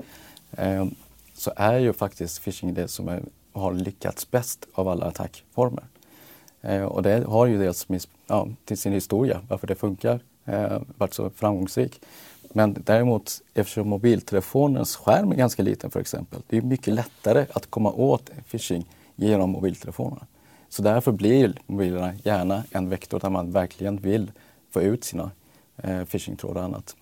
Ehm, 0.57 0.95
så 1.33 1.51
är 1.55 1.77
ju 1.77 1.93
faktiskt 1.93 2.43
phishing 2.43 2.73
det 2.73 2.87
som 2.87 3.07
är, 3.07 3.23
har 3.53 3.73
lyckats 3.73 4.31
bäst 4.31 4.67
av 4.73 4.87
alla 4.87 5.05
attackformer. 5.05 5.83
Ehm, 6.61 6.87
och 6.87 7.03
det 7.03 7.23
har 7.27 7.45
ju 7.45 7.57
dels 7.57 7.87
ja, 8.27 8.47
till 8.65 8.77
sin 8.77 8.93
historia, 8.93 9.41
varför 9.47 9.67
det 9.67 9.75
funkar, 9.75 10.19
ehm, 10.45 10.85
varit 10.97 11.13
så 11.13 11.29
framgångsrikt. 11.29 12.05
Men 12.53 12.75
däremot 12.85 13.41
eftersom 13.53 13.89
mobiltelefonens 13.89 14.95
skärm 14.95 15.31
är 15.31 15.35
ganska 15.35 15.63
liten 15.63 15.91
för 15.91 15.99
exempel, 15.99 16.41
det 16.47 16.57
är 16.57 16.61
mycket 16.61 16.93
lättare 16.93 17.45
att 17.53 17.69
komma 17.69 17.91
åt 17.91 18.29
phishing 18.51 18.85
genom 19.15 19.49
mobiltelefonerna. 19.49 20.27
Så 20.69 20.81
därför 20.81 21.11
blir 21.11 21.53
mobilerna 21.67 22.13
gärna 22.23 22.63
en 22.71 22.89
vektor 22.89 23.19
där 23.19 23.29
man 23.29 23.51
verkligen 23.51 23.97
vill 23.97 24.31
få 24.69 24.81
ut 24.81 25.03
sina 25.03 25.31
eh, 25.77 26.03
phishingtrådar 26.03 26.61
och 26.61 26.65
annat. 26.65 26.95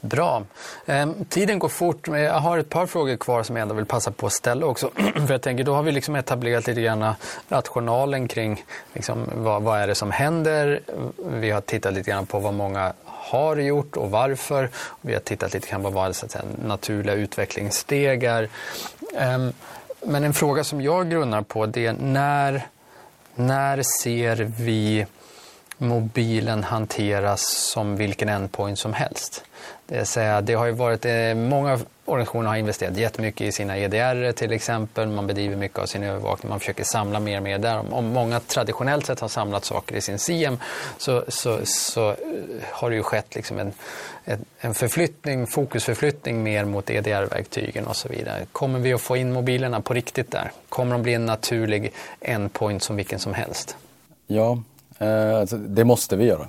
Bra. 0.00 0.42
Ehm, 0.86 1.24
tiden 1.24 1.58
går 1.58 1.68
fort, 1.68 2.08
men 2.08 2.20
jag 2.20 2.40
har 2.40 2.58
ett 2.58 2.68
par 2.68 2.86
frågor 2.86 3.16
kvar 3.16 3.42
som 3.42 3.56
jag 3.56 3.62
ändå 3.62 3.74
vill 3.74 3.86
passa 3.86 4.10
på 4.10 4.26
att 4.26 4.32
ställa 4.32 4.66
också. 4.66 4.90
För 5.26 5.30
jag 5.30 5.42
tänker, 5.42 5.64
då 5.64 5.74
har 5.74 5.82
vi 5.82 5.92
liksom 5.92 6.16
etablerat 6.16 6.66
lite 6.66 6.80
grann 6.80 7.14
rationalen 7.48 8.28
kring 8.28 8.64
liksom, 8.92 9.30
vad, 9.34 9.62
vad 9.62 9.80
är 9.80 9.86
det 9.86 9.94
som 9.94 10.10
händer. 10.10 10.80
Vi 11.16 11.50
har 11.50 11.60
tittat 11.60 11.94
lite 11.94 12.10
grann 12.10 12.26
på 12.26 12.38
vad 12.38 12.54
många 12.54 12.92
har 13.04 13.56
gjort 13.56 13.96
och 13.96 14.10
varför. 14.10 14.70
Vi 15.00 15.12
har 15.12 15.20
tittat 15.20 15.54
lite 15.54 15.70
grann 15.70 15.82
på 15.82 15.90
vad 15.90 16.16
så 16.16 16.26
att 16.26 16.32
säga, 16.32 16.44
naturliga 16.64 17.14
utvecklingssteg 17.14 18.24
är. 18.24 18.48
Ehm, 19.16 19.52
men 20.00 20.24
en 20.24 20.34
fråga 20.34 20.64
som 20.64 20.80
jag 20.80 21.10
grunnar 21.10 21.42
på 21.42 21.66
det 21.66 21.86
är 21.86 21.92
när 21.92 22.68
när 23.34 23.82
ser 24.02 24.36
vi 24.58 25.06
mobilen 25.78 26.64
hanteras 26.64 27.70
som 27.72 27.96
vilken 27.96 28.28
endpoint 28.28 28.78
som 28.78 28.92
helst? 28.92 29.44
Det, 29.86 29.96
vill 29.96 30.06
säga, 30.06 30.40
det 30.40 30.54
har 30.54 30.66
ju 30.66 30.72
varit, 30.72 31.04
eh, 31.04 31.34
många 31.34 31.78
organisationer 32.04 32.48
har 32.48 32.56
investerat 32.56 32.96
jättemycket 32.96 33.40
i 33.40 33.52
sina 33.52 33.78
EDR 33.78 34.32
till 34.32 34.52
exempel. 34.52 35.08
Man 35.08 35.26
bedriver 35.26 35.56
mycket 35.56 35.78
av 35.78 35.86
sin 35.86 36.02
övervakning. 36.02 36.50
Man 36.50 36.60
försöker 36.60 36.84
samla 36.84 37.20
mer 37.20 37.36
och 37.36 37.42
mer 37.42 37.58
där. 37.58 37.94
Om 37.94 38.06
många 38.06 38.40
traditionellt 38.40 39.06
sett 39.06 39.20
har 39.20 39.28
samlat 39.28 39.64
saker 39.64 39.96
i 39.96 40.00
sin 40.00 40.18
CM 40.18 40.58
så, 40.98 41.24
så, 41.28 41.58
så 41.64 42.10
eh, 42.10 42.16
har 42.70 42.90
det 42.90 42.96
ju 42.96 43.02
skett 43.02 43.34
liksom 43.34 43.58
en, 43.58 43.72
en 44.58 44.74
förflyttning, 44.74 45.46
fokusförflyttning 45.46 46.42
mer 46.42 46.64
mot 46.64 46.90
EDR-verktygen 46.90 47.86
och 47.86 47.96
så 47.96 48.08
vidare. 48.08 48.46
Kommer 48.52 48.78
vi 48.78 48.92
att 48.92 49.00
få 49.00 49.16
in 49.16 49.32
mobilerna 49.32 49.80
på 49.80 49.94
riktigt 49.94 50.30
där? 50.30 50.52
Kommer 50.68 50.92
de 50.92 51.02
bli 51.02 51.14
en 51.14 51.26
naturlig 51.26 51.92
endpoint 52.20 52.82
som 52.82 52.96
vilken 52.96 53.18
som 53.18 53.34
helst? 53.34 53.76
Ja, 54.26 54.58
det 55.68 55.84
måste 55.84 56.16
vi 56.16 56.24
göra. 56.24 56.48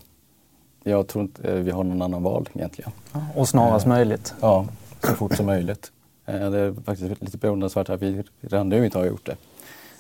Jag 0.84 1.08
tror 1.08 1.24
inte 1.24 1.62
vi 1.62 1.72
har 1.72 1.84
någon 1.84 2.02
annan 2.02 2.24
val 2.24 2.50
egentligen. 2.54 2.92
Och 3.36 3.48
snarast 3.48 3.86
eh, 3.86 3.90
möjligt. 3.90 4.34
Ja, 4.42 4.68
så 5.04 5.14
fort 5.14 5.36
som 5.36 5.46
möjligt. 5.46 5.92
Eh, 6.26 6.50
det 6.52 6.60
är 6.60 6.74
faktiskt 6.86 7.22
lite 7.22 7.38
beundransvärt 7.38 7.90
att 7.90 8.02
vi 8.02 8.24
redan 8.42 8.70
nu 8.70 8.86
inte 8.86 8.98
har 8.98 9.06
gjort 9.06 9.26
det. 9.26 9.36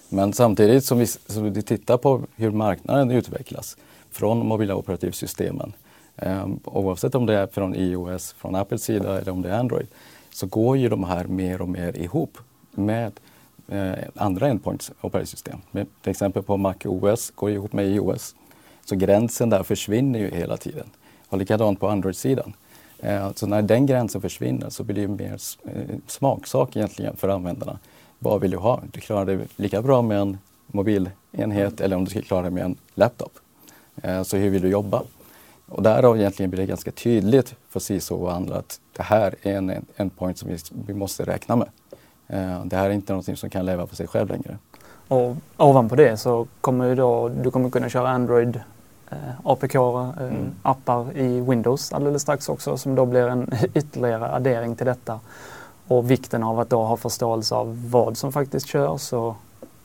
Men 0.09 0.33
samtidigt 0.33 0.85
som 0.85 0.97
vi, 0.97 1.07
som 1.07 1.53
vi 1.53 1.61
tittar 1.61 1.97
på 1.97 2.21
hur 2.35 2.51
marknaden 2.51 3.11
utvecklas 3.11 3.77
från 4.11 4.47
mobila 4.47 4.75
operativsystemen, 4.75 5.73
eh, 6.15 6.47
oavsett 6.63 7.15
om 7.15 7.25
det 7.25 7.33
är 7.33 7.47
från 7.47 7.75
iOS, 7.75 8.33
från 8.37 8.55
Apples 8.55 8.83
sida 8.83 9.21
eller 9.21 9.31
om 9.31 9.41
det 9.41 9.49
är 9.49 9.59
Android, 9.59 9.87
så 10.31 10.47
går 10.47 10.77
ju 10.77 10.89
de 10.89 11.03
här 11.03 11.23
mer 11.23 11.61
och 11.61 11.69
mer 11.69 11.97
ihop 11.97 12.37
med 12.71 13.07
eh, 13.07 13.24
Eh, 13.67 13.93
andra 14.15 14.47
endpoints 14.47 14.91
operativsystem. 15.01 15.59
Till 15.71 16.11
exempel 16.11 16.43
på 16.43 16.57
Mac 16.57 16.75
OS 16.85 17.31
går 17.35 17.51
ihop 17.51 17.73
med 17.73 17.85
iOS. 17.85 18.35
Så 18.85 18.95
gränsen 18.95 19.49
där 19.49 19.63
försvinner 19.63 20.19
ju 20.19 20.31
hela 20.31 20.57
tiden. 20.57 20.87
Och 21.29 21.37
likadant 21.37 21.79
på 21.79 21.87
Android-sidan. 21.87 22.53
Eh, 22.99 23.31
så 23.35 23.47
när 23.47 23.61
den 23.61 23.85
gränsen 23.85 24.21
försvinner 24.21 24.69
så 24.69 24.83
blir 24.83 25.07
det 25.07 25.07
mer 25.07 25.39
eh, 25.63 25.95
smaksak 26.07 26.75
egentligen 26.75 27.15
för 27.15 27.29
användarna. 27.29 27.79
Vad 28.19 28.41
vill 28.41 28.51
du 28.51 28.57
ha? 28.57 28.81
Du 28.91 28.99
klarar 28.99 29.25
det 29.25 29.39
lika 29.55 29.81
bra 29.81 30.01
med 30.01 30.19
en 30.19 30.37
mobilenhet 30.67 31.81
eller 31.81 31.95
om 31.95 32.05
du 32.05 32.11
ska 32.11 32.21
klara 32.21 32.41
det 32.41 32.49
med 32.49 32.63
en 32.63 32.75
laptop. 32.95 33.39
Eh, 34.03 34.23
så 34.23 34.37
hur 34.37 34.49
vill 34.49 34.61
du 34.61 34.69
jobba? 34.69 35.03
Och 35.67 35.83
därav 35.83 36.17
egentligen 36.17 36.49
blir 36.49 36.61
det 36.61 36.67
ganska 36.67 36.91
tydligt 36.91 37.55
för 37.69 37.79
CISO 37.79 38.15
och 38.15 38.33
andra 38.33 38.57
att 38.57 38.79
det 38.95 39.03
här 39.03 39.35
är 39.41 39.57
en 39.57 39.85
endpoint 39.95 40.37
som 40.37 40.57
vi 40.87 40.93
måste 40.93 41.23
räkna 41.23 41.55
med. 41.55 41.67
Det 42.63 42.75
här 42.75 42.85
är 42.85 42.89
inte 42.89 43.13
någonting 43.13 43.37
som 43.37 43.49
kan 43.49 43.65
leva 43.65 43.87
för 43.87 43.95
sig 43.95 44.07
själv 44.07 44.29
längre. 44.29 44.57
Och 45.07 45.35
ovanpå 45.57 45.95
det 45.95 46.17
så 46.17 46.47
kommer 46.61 46.89
du 46.89 46.95
då, 46.95 47.29
du 47.29 47.51
kommer 47.51 47.69
kunna 47.69 47.89
köra 47.89 48.09
Android 48.09 48.59
Eh, 49.09 49.33
APK-appar 49.43 51.01
eh, 51.01 51.09
mm. 51.09 51.17
i 51.17 51.41
Windows 51.41 51.93
alldeles 51.93 52.21
strax 52.21 52.49
också 52.49 52.77
som 52.77 52.95
då 52.95 53.05
blir 53.05 53.27
en 53.27 53.49
ytterligare 53.73 54.31
addering 54.31 54.75
till 54.75 54.85
detta. 54.85 55.19
Och 55.87 56.11
vikten 56.11 56.43
av 56.43 56.59
att 56.59 56.69
då 56.69 56.83
ha 56.83 56.97
förståelse 56.97 57.55
av 57.55 57.89
vad 57.89 58.17
som 58.17 58.31
faktiskt 58.31 58.67
körs 58.67 59.13
och 59.13 59.35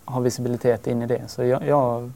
ha 0.05 0.21
visibilitet 0.21 0.87
in 0.87 1.03
i 1.03 1.07
det. 1.07 1.23
Så 1.27 1.45
jag, 1.45 1.67
jag 1.67 2.11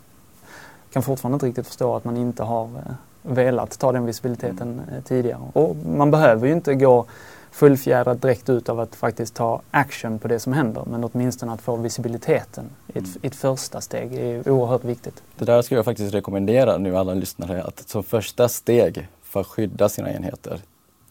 kan 0.93 1.03
fortfarande 1.03 1.35
inte 1.35 1.47
riktigt 1.47 1.67
förstå 1.67 1.97
att 1.97 2.05
man 2.05 2.17
inte 2.17 2.43
har 2.43 2.65
eh, 2.65 2.93
velat 3.23 3.79
ta 3.79 3.93
den 3.93 4.07
visibiliteten 4.07 4.83
mm. 4.89 5.03
tidigare. 5.03 5.41
Och 5.53 5.77
man 5.77 6.11
behöver 6.11 6.47
ju 6.47 6.53
inte 6.53 6.75
gå 6.75 7.07
fullfjädrat 7.55 8.23
direkt 8.23 8.49
ut 8.49 8.69
av 8.69 8.81
att 8.81 8.95
faktiskt 8.95 9.35
ta 9.35 9.63
action 9.71 10.19
på 10.19 10.29
det 10.29 10.41
som 10.41 10.53
händer. 10.53 10.85
Men 10.87 11.05
åtminstone 11.05 11.53
att 11.53 11.61
få 11.61 11.77
visibiliteten 11.77 12.71
i 12.95 12.99
ett, 12.99 13.05
i 13.23 13.27
ett 13.27 13.35
första 13.35 13.81
steg 13.81 14.13
är 14.15 14.49
oerhört 14.49 14.85
viktigt. 14.85 15.23
Det 15.39 15.45
där 15.45 15.63
skulle 15.63 15.79
jag 15.79 15.85
faktiskt 15.85 16.15
rekommendera 16.15 16.79
nu 16.79 16.97
alla 16.97 17.15
lyssnare 17.15 17.63
att 17.63 17.89
som 17.89 18.05
första 18.05 18.49
steg 18.49 19.09
för 19.23 19.41
att 19.41 19.47
skydda 19.47 19.89
sina 19.89 20.13
enheter, 20.13 20.61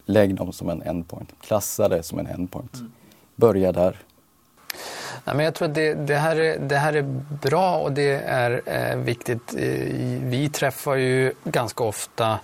lägg 0.06 0.36
dem 0.36 0.54
som 0.54 0.70
en 0.70 0.82
endpoint. 0.82 1.34
Klassa 1.42 1.90
det 1.90 2.04
som 2.04 2.20
en 2.20 2.28
endpoint. 2.28 2.76
Mm. 2.76 2.92
Börja 3.36 3.72
där. 3.72 3.98
Nej, 5.26 5.36
men 5.36 5.46
jag 5.46 5.54
tror 5.56 5.68
att 5.68 5.76
det, 5.76 5.94
det, 5.94 6.16
här 6.16 6.36
är, 6.36 6.60
det 6.60 6.78
här 6.78 6.94
är 6.94 7.22
bra 7.42 7.78
och 7.78 7.92
det 7.92 8.14
är 8.14 8.62
eh, 8.66 8.98
viktigt. 8.98 9.54
Vi 10.24 10.50
träffar 10.54 10.96
ju 10.96 11.34
ganska 11.44 11.84
ofta 11.84 12.40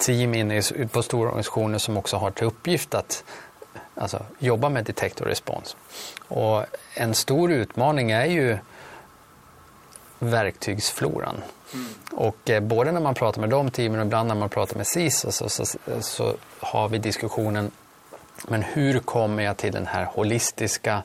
team 0.00 0.34
inne 0.34 0.62
på 0.92 1.02
stora 1.02 1.28
organisationer 1.28 1.78
som 1.78 1.96
också 1.96 2.16
har 2.16 2.30
till 2.30 2.46
uppgift 2.46 2.94
att 2.94 3.24
alltså, 3.94 4.22
jobba 4.38 4.68
med 4.68 4.84
detect 4.84 5.20
och 5.20 5.26
respons. 5.26 5.76
Och 6.28 6.64
en 6.94 7.14
stor 7.14 7.52
utmaning 7.52 8.10
är 8.10 8.26
ju 8.26 8.58
verktygsfloran. 10.18 11.36
Mm. 11.74 11.86
Och 12.12 12.50
eh, 12.50 12.60
både 12.60 12.92
när 12.92 13.00
man 13.00 13.14
pratar 13.14 13.40
med 13.40 13.50
de 13.50 13.70
teamen 13.70 14.00
och 14.00 14.06
ibland 14.06 14.28
när 14.28 14.34
man 14.34 14.48
pratar 14.48 14.76
med 14.76 14.86
SIS 14.86 15.20
så, 15.20 15.32
så, 15.32 15.48
så, 15.48 15.78
så 16.00 16.34
har 16.60 16.88
vi 16.88 16.98
diskussionen 16.98 17.70
men 18.48 18.62
hur 18.62 18.98
kommer 18.98 19.42
jag 19.42 19.56
till 19.56 19.72
den 19.72 19.86
här 19.86 20.04
holistiska 20.04 21.02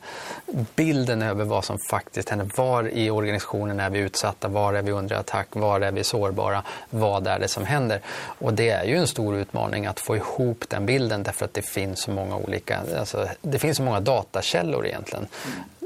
bilden 0.75 1.21
över 1.21 1.45
vad 1.45 1.65
som 1.65 1.77
faktiskt 1.89 2.29
händer? 2.29 2.49
Var 2.55 2.87
i 2.87 3.09
organisationen 3.09 3.79
är 3.79 3.89
vi 3.89 3.99
utsatta? 3.99 4.47
Var 4.47 4.73
är 4.73 4.81
vi 4.81 4.91
under 4.91 5.15
attack? 5.15 5.47
Var 5.51 5.81
är 5.81 5.91
vi 5.91 6.03
sårbara? 6.03 6.63
Vad 6.89 7.27
är 7.27 7.39
det 7.39 7.47
som 7.47 7.65
händer? 7.65 8.01
Och 8.39 8.53
det 8.53 8.69
är 8.69 8.83
ju 8.83 8.95
en 8.95 9.07
stor 9.07 9.35
utmaning 9.35 9.85
att 9.85 9.99
få 9.99 10.15
ihop 10.15 10.63
den 10.67 10.85
bilden 10.85 11.23
därför 11.23 11.45
att 11.45 11.53
det 11.53 11.61
finns 11.61 12.01
så 12.01 12.11
många 12.11 12.35
olika, 12.35 12.79
alltså, 12.99 13.27
det 13.41 13.59
finns 13.59 13.77
så 13.77 13.83
många 13.83 13.99
datakällor 13.99 14.85
egentligen. 14.85 15.27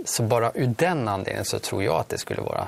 Så 0.05 0.23
bara 0.23 0.51
ur 0.53 0.73
den 0.77 1.07
anledningen 1.07 1.45
så 1.45 1.59
tror 1.59 1.83
jag 1.83 1.95
att 1.95 2.09
det 2.09 2.17
skulle 2.17 2.41
vara 2.41 2.67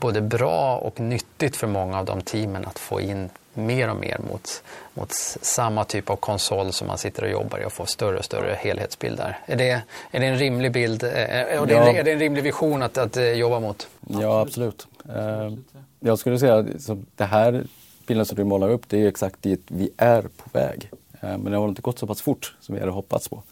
både 0.00 0.20
bra 0.20 0.76
och 0.76 1.00
nyttigt 1.00 1.56
för 1.56 1.66
många 1.66 1.98
av 1.98 2.04
de 2.04 2.22
teamen 2.22 2.64
att 2.66 2.78
få 2.78 3.00
in 3.00 3.30
mer 3.54 3.90
och 3.90 3.96
mer 3.96 4.20
mot, 4.30 4.62
mot 4.94 5.12
samma 5.42 5.84
typ 5.84 6.10
av 6.10 6.16
konsol 6.16 6.72
som 6.72 6.86
man 6.86 6.98
sitter 6.98 7.22
och 7.24 7.30
jobbar 7.30 7.58
i 7.58 7.64
och 7.64 7.72
får 7.72 7.86
större 7.86 8.18
och 8.18 8.24
större 8.24 8.54
helhetsbilder. 8.54 9.38
Är 9.46 9.56
det, 9.56 9.82
är 10.10 10.20
det 10.20 10.26
en 10.26 10.38
rimlig 10.38 10.72
bild, 10.72 11.02
är 11.02 11.66
det, 11.66 11.72
ja. 11.72 11.92
är 11.92 12.04
det 12.04 12.12
en 12.12 12.18
rimlig 12.18 12.42
vision 12.42 12.82
att, 12.82 12.98
att 12.98 13.16
eh, 13.16 13.32
jobba 13.32 13.60
mot? 13.60 13.88
Ja, 14.08 14.40
absolut. 14.40 14.86
Uh, 15.08 15.58
jag 16.00 16.18
skulle 16.18 16.38
säga 16.38 16.56
att 16.56 16.88
det 17.16 17.24
här 17.24 17.64
bilden 18.06 18.26
som 18.26 18.36
du 18.36 18.44
målar 18.44 18.68
upp, 18.68 18.88
det 18.88 19.02
är 19.02 19.08
exakt 19.08 19.42
dit 19.42 19.62
vi 19.68 19.90
är 19.96 20.22
på 20.22 20.50
väg. 20.52 20.90
Men 21.20 21.44
det 21.44 21.56
har 21.56 21.68
inte 21.68 21.82
gått 21.82 21.98
så 21.98 22.06
pass 22.06 22.22
fort 22.22 22.56
som 22.60 22.74
vi 22.74 22.80
hade 22.80 22.92
hoppats 22.92 23.28
på. 23.28 23.42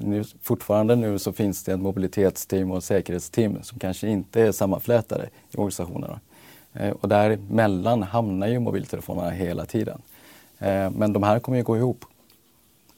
Nu, 0.00 0.24
fortfarande 0.42 0.96
nu 0.96 1.18
så 1.18 1.32
finns 1.32 1.64
det 1.64 1.72
ett 1.72 1.80
mobilitetsteam 1.80 2.70
och 2.70 2.78
ett 2.78 2.84
säkerhetsteam 2.84 3.62
som 3.62 3.78
kanske 3.78 4.08
inte 4.08 4.42
är 4.42 4.52
sammanflätade 4.52 5.28
i 5.50 5.56
organisationerna. 5.56 6.20
Eh, 6.74 6.90
och 6.90 7.08
däremellan 7.08 8.02
hamnar 8.02 8.46
ju 8.46 8.58
mobiltelefonerna 8.58 9.30
hela 9.30 9.66
tiden. 9.66 10.02
Eh, 10.58 10.90
men 10.90 11.12
de 11.12 11.22
här 11.22 11.38
kommer 11.38 11.58
ju 11.58 11.64
gå 11.64 11.76
ihop. 11.76 12.04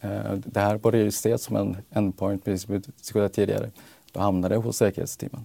Eh, 0.01 0.33
det 0.33 0.61
här 0.61 0.79
börjar 0.79 1.03
ju 1.03 1.09
ses 1.09 1.43
som 1.43 1.57
en 1.57 1.77
endpoint, 1.91 2.45
precis 2.45 2.63
som 2.63 2.75
vi 2.75 2.79
diskuterade 2.79 3.29
tidigare. 3.29 3.71
Då 4.13 4.21
hamnar 4.21 4.49
det 4.49 4.57
hos 4.57 4.77
säkerhetsteamen. 4.77 5.45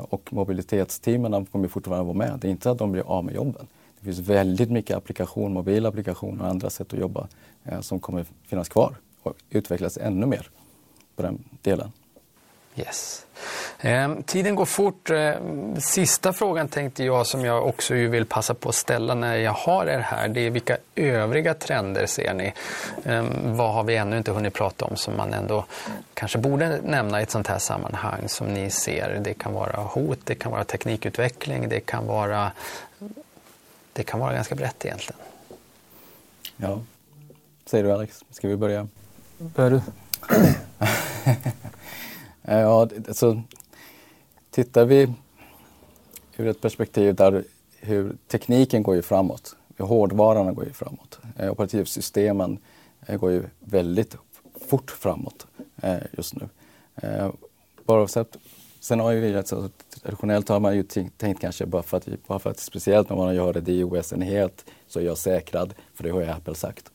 Och 0.00 0.32
mobilitetsteamen 0.32 1.46
kommer 1.46 1.68
fortfarande 1.68 2.04
vara 2.04 2.16
med. 2.16 2.38
Det 2.40 2.48
är 2.48 2.50
inte 2.50 2.70
att 2.70 2.78
de 2.78 2.92
blir 2.92 3.02
av 3.02 3.24
med 3.24 3.34
jobben. 3.34 3.66
Det 3.98 4.04
finns 4.04 4.18
väldigt 4.18 4.70
mycket 4.70 4.96
applikation, 4.96 5.52
mobila 5.52 5.88
applikationer 5.88 6.44
och 6.44 6.50
andra 6.50 6.70
sätt 6.70 6.92
att 6.92 6.98
jobba 6.98 7.28
som 7.80 8.00
kommer 8.00 8.26
finnas 8.46 8.68
kvar 8.68 8.94
och 9.22 9.34
utvecklas 9.50 9.96
ännu 9.96 10.26
mer 10.26 10.50
på 11.16 11.22
den 11.22 11.44
delen. 11.62 11.92
Yes. 12.80 13.26
Eh, 13.78 14.14
tiden 14.26 14.54
går 14.54 14.64
fort. 14.64 15.10
Eh, 15.10 15.34
sista 15.78 16.32
frågan 16.32 16.68
tänkte 16.68 17.04
jag 17.04 17.26
som 17.26 17.44
jag 17.44 17.66
också 17.66 17.94
vill 17.94 18.26
passa 18.26 18.54
på 18.54 18.68
att 18.68 18.74
ställa 18.74 19.14
när 19.14 19.36
jag 19.36 19.52
har 19.52 19.86
er 19.86 19.98
här. 19.98 20.28
Det 20.28 20.40
är 20.40 20.50
vilka 20.50 20.76
övriga 20.94 21.54
trender 21.54 22.06
ser 22.06 22.34
ni? 22.34 22.52
Eh, 23.04 23.24
vad 23.44 23.74
har 23.74 23.84
vi 23.84 23.96
ännu 23.96 24.18
inte 24.18 24.32
hunnit 24.32 24.54
prata 24.54 24.84
om 24.84 24.96
som 24.96 25.16
man 25.16 25.32
ändå 25.34 25.64
kanske 26.14 26.38
borde 26.38 26.80
nämna 26.84 27.20
i 27.20 27.22
ett 27.22 27.30
sånt 27.30 27.46
här 27.46 27.58
sammanhang 27.58 28.28
som 28.28 28.46
ni 28.46 28.70
ser? 28.70 29.20
Det 29.24 29.34
kan 29.34 29.52
vara 29.52 29.80
hot, 29.80 30.18
det 30.24 30.34
kan 30.34 30.52
vara 30.52 30.64
teknikutveckling, 30.64 31.68
det 31.68 31.80
kan 31.80 32.06
vara, 32.06 32.52
det 33.92 34.02
kan 34.02 34.20
vara 34.20 34.32
ganska 34.32 34.54
brett 34.54 34.84
egentligen. 34.84 35.20
Ja, 36.56 36.80
säger 37.66 37.84
du 37.84 37.92
Alex? 37.92 38.24
Ska 38.30 38.48
vi 38.48 38.56
börja? 38.56 38.88
Börjar 39.38 39.70
du? 39.70 39.80
Eh, 42.42 42.60
ja, 42.60 42.88
alltså, 43.08 43.42
tittar 44.50 44.84
vi 44.84 45.12
ur 46.36 46.46
ett 46.46 46.60
perspektiv 46.60 47.14
där 47.14 47.44
hur 47.80 48.16
tekniken 48.28 48.82
går 48.82 48.94
ju 48.94 49.02
framåt, 49.02 49.56
hårdvaran 49.78 50.54
går 50.54 50.64
ju 50.64 50.72
framåt, 50.72 51.18
eh, 51.36 51.50
operativsystemen 51.50 52.58
eh, 53.06 53.16
går 53.16 53.30
ju 53.30 53.42
väldigt 53.60 54.16
fort 54.68 54.90
framåt 54.90 55.46
just 56.12 56.34
nu. 56.34 56.48
Eh, 56.94 57.30
bara 57.84 58.06
sen 58.80 59.00
har 59.00 59.10
ju 59.10 59.20
vi, 59.20 59.36
alltså, 59.36 59.70
traditionellt 60.02 60.48
har 60.48 60.60
man 60.60 60.76
ju 60.76 60.82
tänkt 61.16 61.40
kanske 61.40 61.66
bara 61.66 61.82
för 61.82 61.96
att, 61.96 62.08
bara 62.26 62.38
för 62.38 62.50
att 62.50 62.58
speciellt 62.58 63.08
när 63.08 63.16
man 63.16 63.34
gör 63.34 63.52
det 63.52 63.72
i 63.72 63.84
OS-enhet 63.84 64.64
så 64.86 65.00
är 65.00 65.04
jag 65.04 65.18
säkrad, 65.18 65.74
för 65.94 66.04
det 66.04 66.10
har 66.10 66.20
ju 66.20 66.26
Apple 66.26 66.54
sagt. 66.54 66.90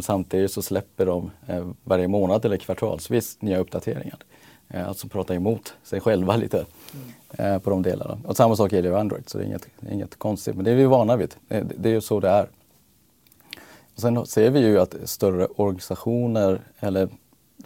Samtidigt 0.00 0.52
så 0.52 0.62
släpper 0.62 1.06
de 1.06 1.30
varje 1.84 2.08
månad 2.08 2.44
eller 2.44 2.56
kvartalsvis 2.56 3.42
nya 3.42 3.58
uppdateringar 3.58 4.18
eh, 4.68 4.88
alltså 4.88 5.08
prata 5.08 5.34
emot 5.34 5.74
sig 5.82 6.00
själva 6.00 6.36
lite 6.46 6.66
eh, 7.30 7.58
på 7.58 7.70
de 7.70 7.82
delarna. 7.82 8.18
Och 8.24 8.36
samma 8.36 8.56
sak 8.56 8.72
gäller 8.72 8.88
ju 8.88 8.96
Android, 8.96 9.28
så 9.28 9.38
det 9.38 9.44
är 9.44 9.46
inget, 9.46 9.68
inget 9.90 10.18
konstigt. 10.18 10.54
Men 10.56 10.64
det 10.64 10.70
är 10.70 10.74
vi 10.74 10.84
vana 10.84 11.16
vid. 11.16 11.34
Det, 11.48 11.66
det 11.78 11.88
är 11.88 11.92
ju 11.92 12.00
så 12.00 12.20
det 12.20 12.28
är. 12.28 12.48
Och 13.94 14.00
sen 14.00 14.26
ser 14.26 14.50
vi 14.50 14.60
ju 14.60 14.80
att 14.80 14.94
större 15.04 15.46
organisationer, 15.46 16.60
eller 16.80 17.08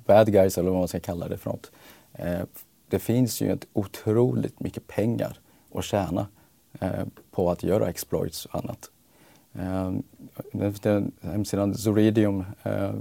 bad 0.07 0.33
guys 0.33 0.59
eller 0.59 0.71
vad 0.71 0.79
man 0.79 0.89
ska 0.89 1.01
kalla 1.01 1.29
det 1.29 1.37
för 1.37 1.51
något. 1.51 1.71
Eh, 2.13 2.41
det 2.89 2.99
finns 2.99 3.41
ju 3.41 3.53
ett 3.53 3.67
otroligt 3.73 4.61
mycket 4.61 4.87
pengar 4.87 5.39
att 5.75 5.85
tjäna 5.85 6.27
eh, 6.81 7.05
på 7.31 7.51
att 7.51 7.63
göra 7.63 7.89
exploits 7.89 8.47
och 8.47 8.55
annat. 8.55 8.91
Eh, 9.53 9.93
den 10.83 11.13
hemsidan 11.21 11.75
Zoridium 11.75 12.45
eh, 12.63 12.93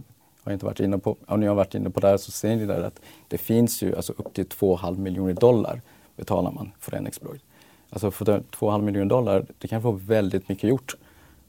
har 0.49 0.53
inte 0.53 0.65
varit 0.65 0.79
inne 0.79 0.97
på, 0.97 1.17
om 1.25 1.39
ni 1.39 1.47
har 1.47 1.55
varit 1.55 1.75
inne 1.75 1.89
på 1.89 1.99
det 1.99 2.07
här, 2.07 2.17
så 2.17 2.31
ser 2.31 2.55
ni 2.55 2.65
där 2.65 2.83
att 2.83 2.99
det 3.27 3.37
finns 3.37 3.81
ju 3.81 3.95
alltså 3.95 4.13
upp 4.17 4.33
till 4.33 4.45
2,5 4.45 4.97
miljoner 4.97 5.33
dollar 5.33 5.81
betalar 6.15 6.51
man 6.51 6.71
för 6.79 6.95
en 6.95 7.07
exploit. 7.07 7.41
Alltså 7.89 8.11
för 8.11 8.25
2,5 8.25 8.81
miljoner 8.81 9.09
dollar, 9.09 9.45
det 9.57 9.67
kan 9.67 9.81
få 9.81 9.91
väldigt 9.91 10.49
mycket 10.49 10.69
gjort 10.69 10.95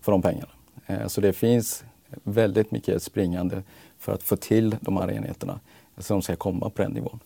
för 0.01 0.12
de 0.12 0.22
pengarna. 0.22 0.51
Eh, 0.86 1.07
så 1.07 1.20
det 1.20 1.32
finns 1.32 1.84
väldigt 2.22 2.70
mycket 2.70 3.03
springande 3.03 3.62
för 3.98 4.12
att 4.12 4.22
få 4.22 4.36
till 4.36 4.76
de 4.80 4.96
här 4.96 5.11
enheterna 5.11 5.61
som 5.98 6.22
ska 6.22 6.36
komma 6.36 6.70
på 6.70 6.82
den 6.82 6.92
nivån. 6.92 7.20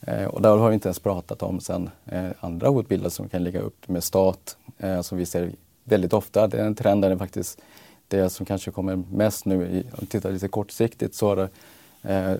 Eh, 0.00 0.24
och 0.24 0.42
där 0.42 0.56
har 0.56 0.68
vi 0.68 0.74
inte 0.74 0.88
ens 0.88 0.98
pratat 0.98 1.42
om 1.42 1.60
sen 1.60 1.90
eh, 2.06 2.28
andra 2.40 2.68
hotbilder 2.68 3.10
som 3.10 3.28
kan 3.28 3.44
ligga 3.44 3.60
upp 3.60 3.88
med 3.88 4.04
stat 4.04 4.56
eh, 4.78 5.00
som 5.00 5.18
vi 5.18 5.26
ser 5.26 5.52
väldigt 5.84 6.12
ofta. 6.12 6.46
Det 6.46 6.58
är 6.58 6.64
en 6.64 6.74
trend 6.74 7.02
där 7.02 7.10
det 7.10 7.18
faktiskt 7.18 7.60
det 8.10 8.30
som 8.30 8.46
kanske 8.46 8.70
kommer 8.70 8.96
mest 9.12 9.44
nu, 9.44 9.66
i, 9.66 9.82
om 9.82 9.98
vi 10.00 10.06
tittar 10.06 10.32
lite 10.32 10.48
kortsiktigt, 10.48 11.14
så 11.14 11.32
är 11.32 11.36
det 11.36 11.48
eh, 12.14 12.36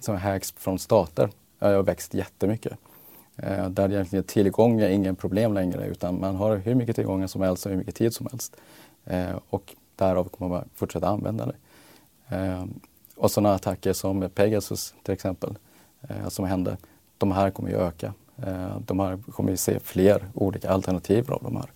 som 0.00 0.16
hacks 0.16 0.52
från 0.52 0.78
stater. 0.78 1.30
Det 1.58 1.66
har 1.66 1.82
växt 1.82 2.14
jättemycket. 2.14 2.72
Eh, 3.36 3.68
där 3.68 3.92
egentligen 3.92 4.24
tillgång 4.24 4.80
är 4.80 4.88
ingen 4.88 5.16
problem 5.16 5.54
längre 5.54 5.86
utan 5.86 6.20
man 6.20 6.36
har 6.36 6.56
hur 6.56 6.74
mycket 6.74 6.96
tillgångar 6.96 7.26
som 7.26 7.42
helst 7.42 7.66
och 7.66 7.70
hur 7.70 7.78
mycket 7.78 7.94
tid 7.94 8.14
som 8.14 8.28
helst. 8.30 8.56
Eh, 9.04 9.36
och 9.50 9.74
därav 9.96 10.28
kommer 10.28 10.48
man 10.48 10.68
fortsätta 10.74 11.08
använda 11.08 11.46
det. 11.46 11.56
Eh, 12.36 12.64
och 13.16 13.30
sådana 13.30 13.54
attacker 13.54 13.92
som 13.92 14.30
Pegasus 14.34 14.94
till 15.02 15.14
exempel, 15.14 15.54
eh, 16.00 16.28
som 16.28 16.44
hände, 16.44 16.76
de 17.18 17.32
här 17.32 17.50
kommer 17.50 17.70
ju 17.70 17.76
öka. 17.76 18.14
Eh, 18.36 18.78
de 18.86 19.00
här 19.00 19.18
kommer 19.32 19.50
ju 19.50 19.56
se 19.56 19.80
fler 19.80 20.28
olika 20.34 20.70
alternativ 20.70 21.32
av 21.32 21.42
de 21.42 21.56
här 21.56 21.70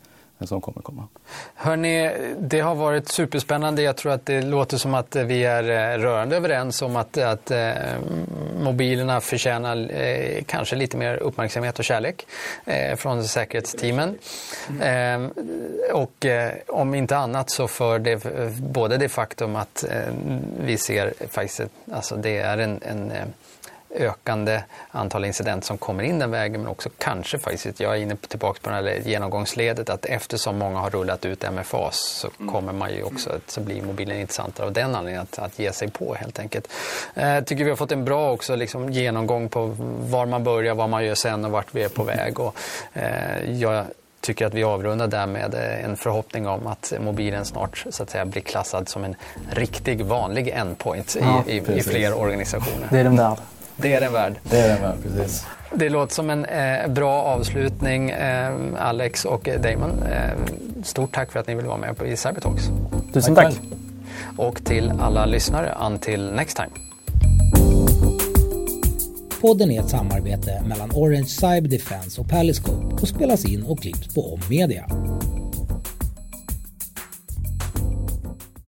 som 0.44 0.60
kommer 0.60 0.82
komma. 0.82 1.08
Hörni, 1.54 2.10
det 2.38 2.60
har 2.60 2.74
varit 2.74 3.08
superspännande. 3.08 3.82
Jag 3.82 3.96
tror 3.96 4.12
att 4.12 4.26
det 4.26 4.42
låter 4.42 4.76
som 4.76 4.94
att 4.94 5.16
vi 5.16 5.44
är 5.44 5.62
eh, 5.62 5.98
rörande 5.98 6.36
överens 6.36 6.82
om 6.82 6.96
att, 6.96 7.18
att 7.18 7.50
eh, 7.50 7.72
mobilerna 8.60 9.20
förtjänar 9.20 9.90
eh, 9.90 10.42
kanske 10.46 10.76
lite 10.76 10.96
mer 10.96 11.16
uppmärksamhet 11.16 11.78
och 11.78 11.84
kärlek 11.84 12.26
eh, 12.64 12.96
från 12.96 13.24
säkerhetsteamen. 13.24 14.18
Mm. 14.80 15.30
och 15.92 16.26
om 16.68 16.94
inte 16.94 17.16
annat 17.16 17.50
så 17.50 17.68
för 17.68 17.98
det, 17.98 18.24
både 18.60 18.96
det 18.96 19.08
faktum 19.08 19.56
att 19.56 19.84
vi 20.60 20.78
ser 20.78 21.12
faktiskt, 21.28 21.60
alltså 21.92 22.16
det 22.16 22.38
är 22.38 22.58
en, 22.58 22.80
en 22.82 23.12
ökande 23.90 24.62
antal 24.90 25.24
incident 25.24 25.64
som 25.64 25.78
kommer 25.78 26.02
in 26.02 26.18
den 26.18 26.30
vägen 26.30 26.60
men 26.60 26.70
också 26.70 26.88
kanske 26.98 27.38
faktiskt, 27.38 27.80
jag 27.80 27.96
är 27.96 28.00
inne 28.00 28.16
på, 28.16 28.26
tillbaka 28.26 28.60
på 28.62 28.70
det 28.70 28.76
här 28.76 29.00
genomgångsledet, 29.04 29.90
att 29.90 30.04
eftersom 30.04 30.58
många 30.58 30.78
har 30.78 30.90
rullat 30.90 31.24
ut 31.24 31.44
MFAs 31.52 31.96
så 31.96 32.30
mm. 32.38 32.52
kommer 32.52 32.72
man 32.72 32.94
ju 32.94 33.02
också, 33.02 33.40
så 33.46 33.60
blir 33.60 33.82
mobilen 33.82 34.20
intressantare 34.20 34.66
av 34.66 34.72
den 34.72 34.94
anledningen 34.94 35.22
att, 35.22 35.38
att 35.38 35.58
ge 35.58 35.72
sig 35.72 35.90
på 35.90 36.14
helt 36.14 36.38
enkelt. 36.38 36.68
Jag 37.14 37.36
eh, 37.36 37.44
tycker 37.44 37.64
vi 37.64 37.70
har 37.70 37.76
fått 37.76 37.92
en 37.92 38.04
bra 38.04 38.32
också 38.32 38.56
liksom, 38.56 38.92
genomgång 38.92 39.48
på 39.48 39.76
var 40.00 40.26
man 40.26 40.44
börjar, 40.44 40.74
vad 40.74 40.88
man 40.88 41.04
gör 41.04 41.14
sen 41.14 41.44
och 41.44 41.50
vart 41.50 41.74
vi 41.74 41.82
är 41.82 41.88
på 41.88 42.04
väg. 42.04 42.40
Och, 42.40 42.56
eh, 42.92 43.50
jag, 43.60 43.84
tycker 44.26 44.46
att 44.46 44.54
vi 44.54 44.64
avrundar 44.64 45.06
där 45.06 45.26
med 45.26 45.54
eh, 45.54 45.84
en 45.84 45.96
förhoppning 45.96 46.46
om 46.46 46.66
att 46.66 46.92
mobilen 47.00 47.44
snart 47.44 47.84
så 47.90 48.02
att 48.02 48.10
säga, 48.10 48.24
blir 48.24 48.42
klassad 48.42 48.88
som 48.88 49.04
en 49.04 49.16
riktig 49.50 50.04
vanlig 50.04 50.48
endpoint 50.48 51.16
ja, 51.20 51.44
i, 51.46 51.52
i, 51.52 51.78
i, 51.78 51.82
fler 51.82 52.14
organisationer. 52.14 52.88
Det 52.90 52.98
är 52.98 53.04
den 53.04 53.16
där. 53.16 53.36
Det 53.76 53.92
är 53.92 54.00
den 54.00 54.12
värd. 54.12 54.34
Det 54.42 54.60
är 54.60 54.68
den 54.68 54.82
värd, 54.82 54.96
precis. 55.02 55.46
Det 55.74 55.88
låter 55.88 56.14
som 56.14 56.30
en 56.30 56.44
eh, 56.44 56.88
bra 56.88 57.22
avslutning, 57.22 58.10
eh, 58.10 58.54
Alex 58.78 59.24
och 59.24 59.48
Damon. 59.62 60.02
Eh, 60.02 60.82
stort 60.82 61.14
tack 61.14 61.32
för 61.32 61.40
att 61.40 61.46
ni 61.46 61.54
vill 61.54 61.66
vara 61.66 61.76
med 61.78 61.96
på 61.96 62.06
i 62.06 62.16
Cybertalks. 62.16 62.62
Tusen 63.12 63.34
tack. 63.34 63.44
tack. 63.44 63.62
Och 64.36 64.64
till 64.64 64.92
alla 65.00 65.26
lyssnare, 65.26 65.74
until 65.86 66.32
next 66.32 66.56
time. 66.56 66.70
Podden 69.40 69.70
är 69.70 69.80
ett 69.80 69.88
samarbete 69.90 70.62
mellan 70.66 70.90
Orange 70.94 71.26
Cyber 71.26 71.68
Defense 71.68 72.20
och 72.20 72.28
Paliscope 72.28 73.02
och 73.02 73.08
spelas 73.08 73.44
in 73.44 73.62
och 73.62 73.80
klipps 73.80 74.14
på 74.14 74.34
Om 74.34 74.40
Media. 74.50 74.86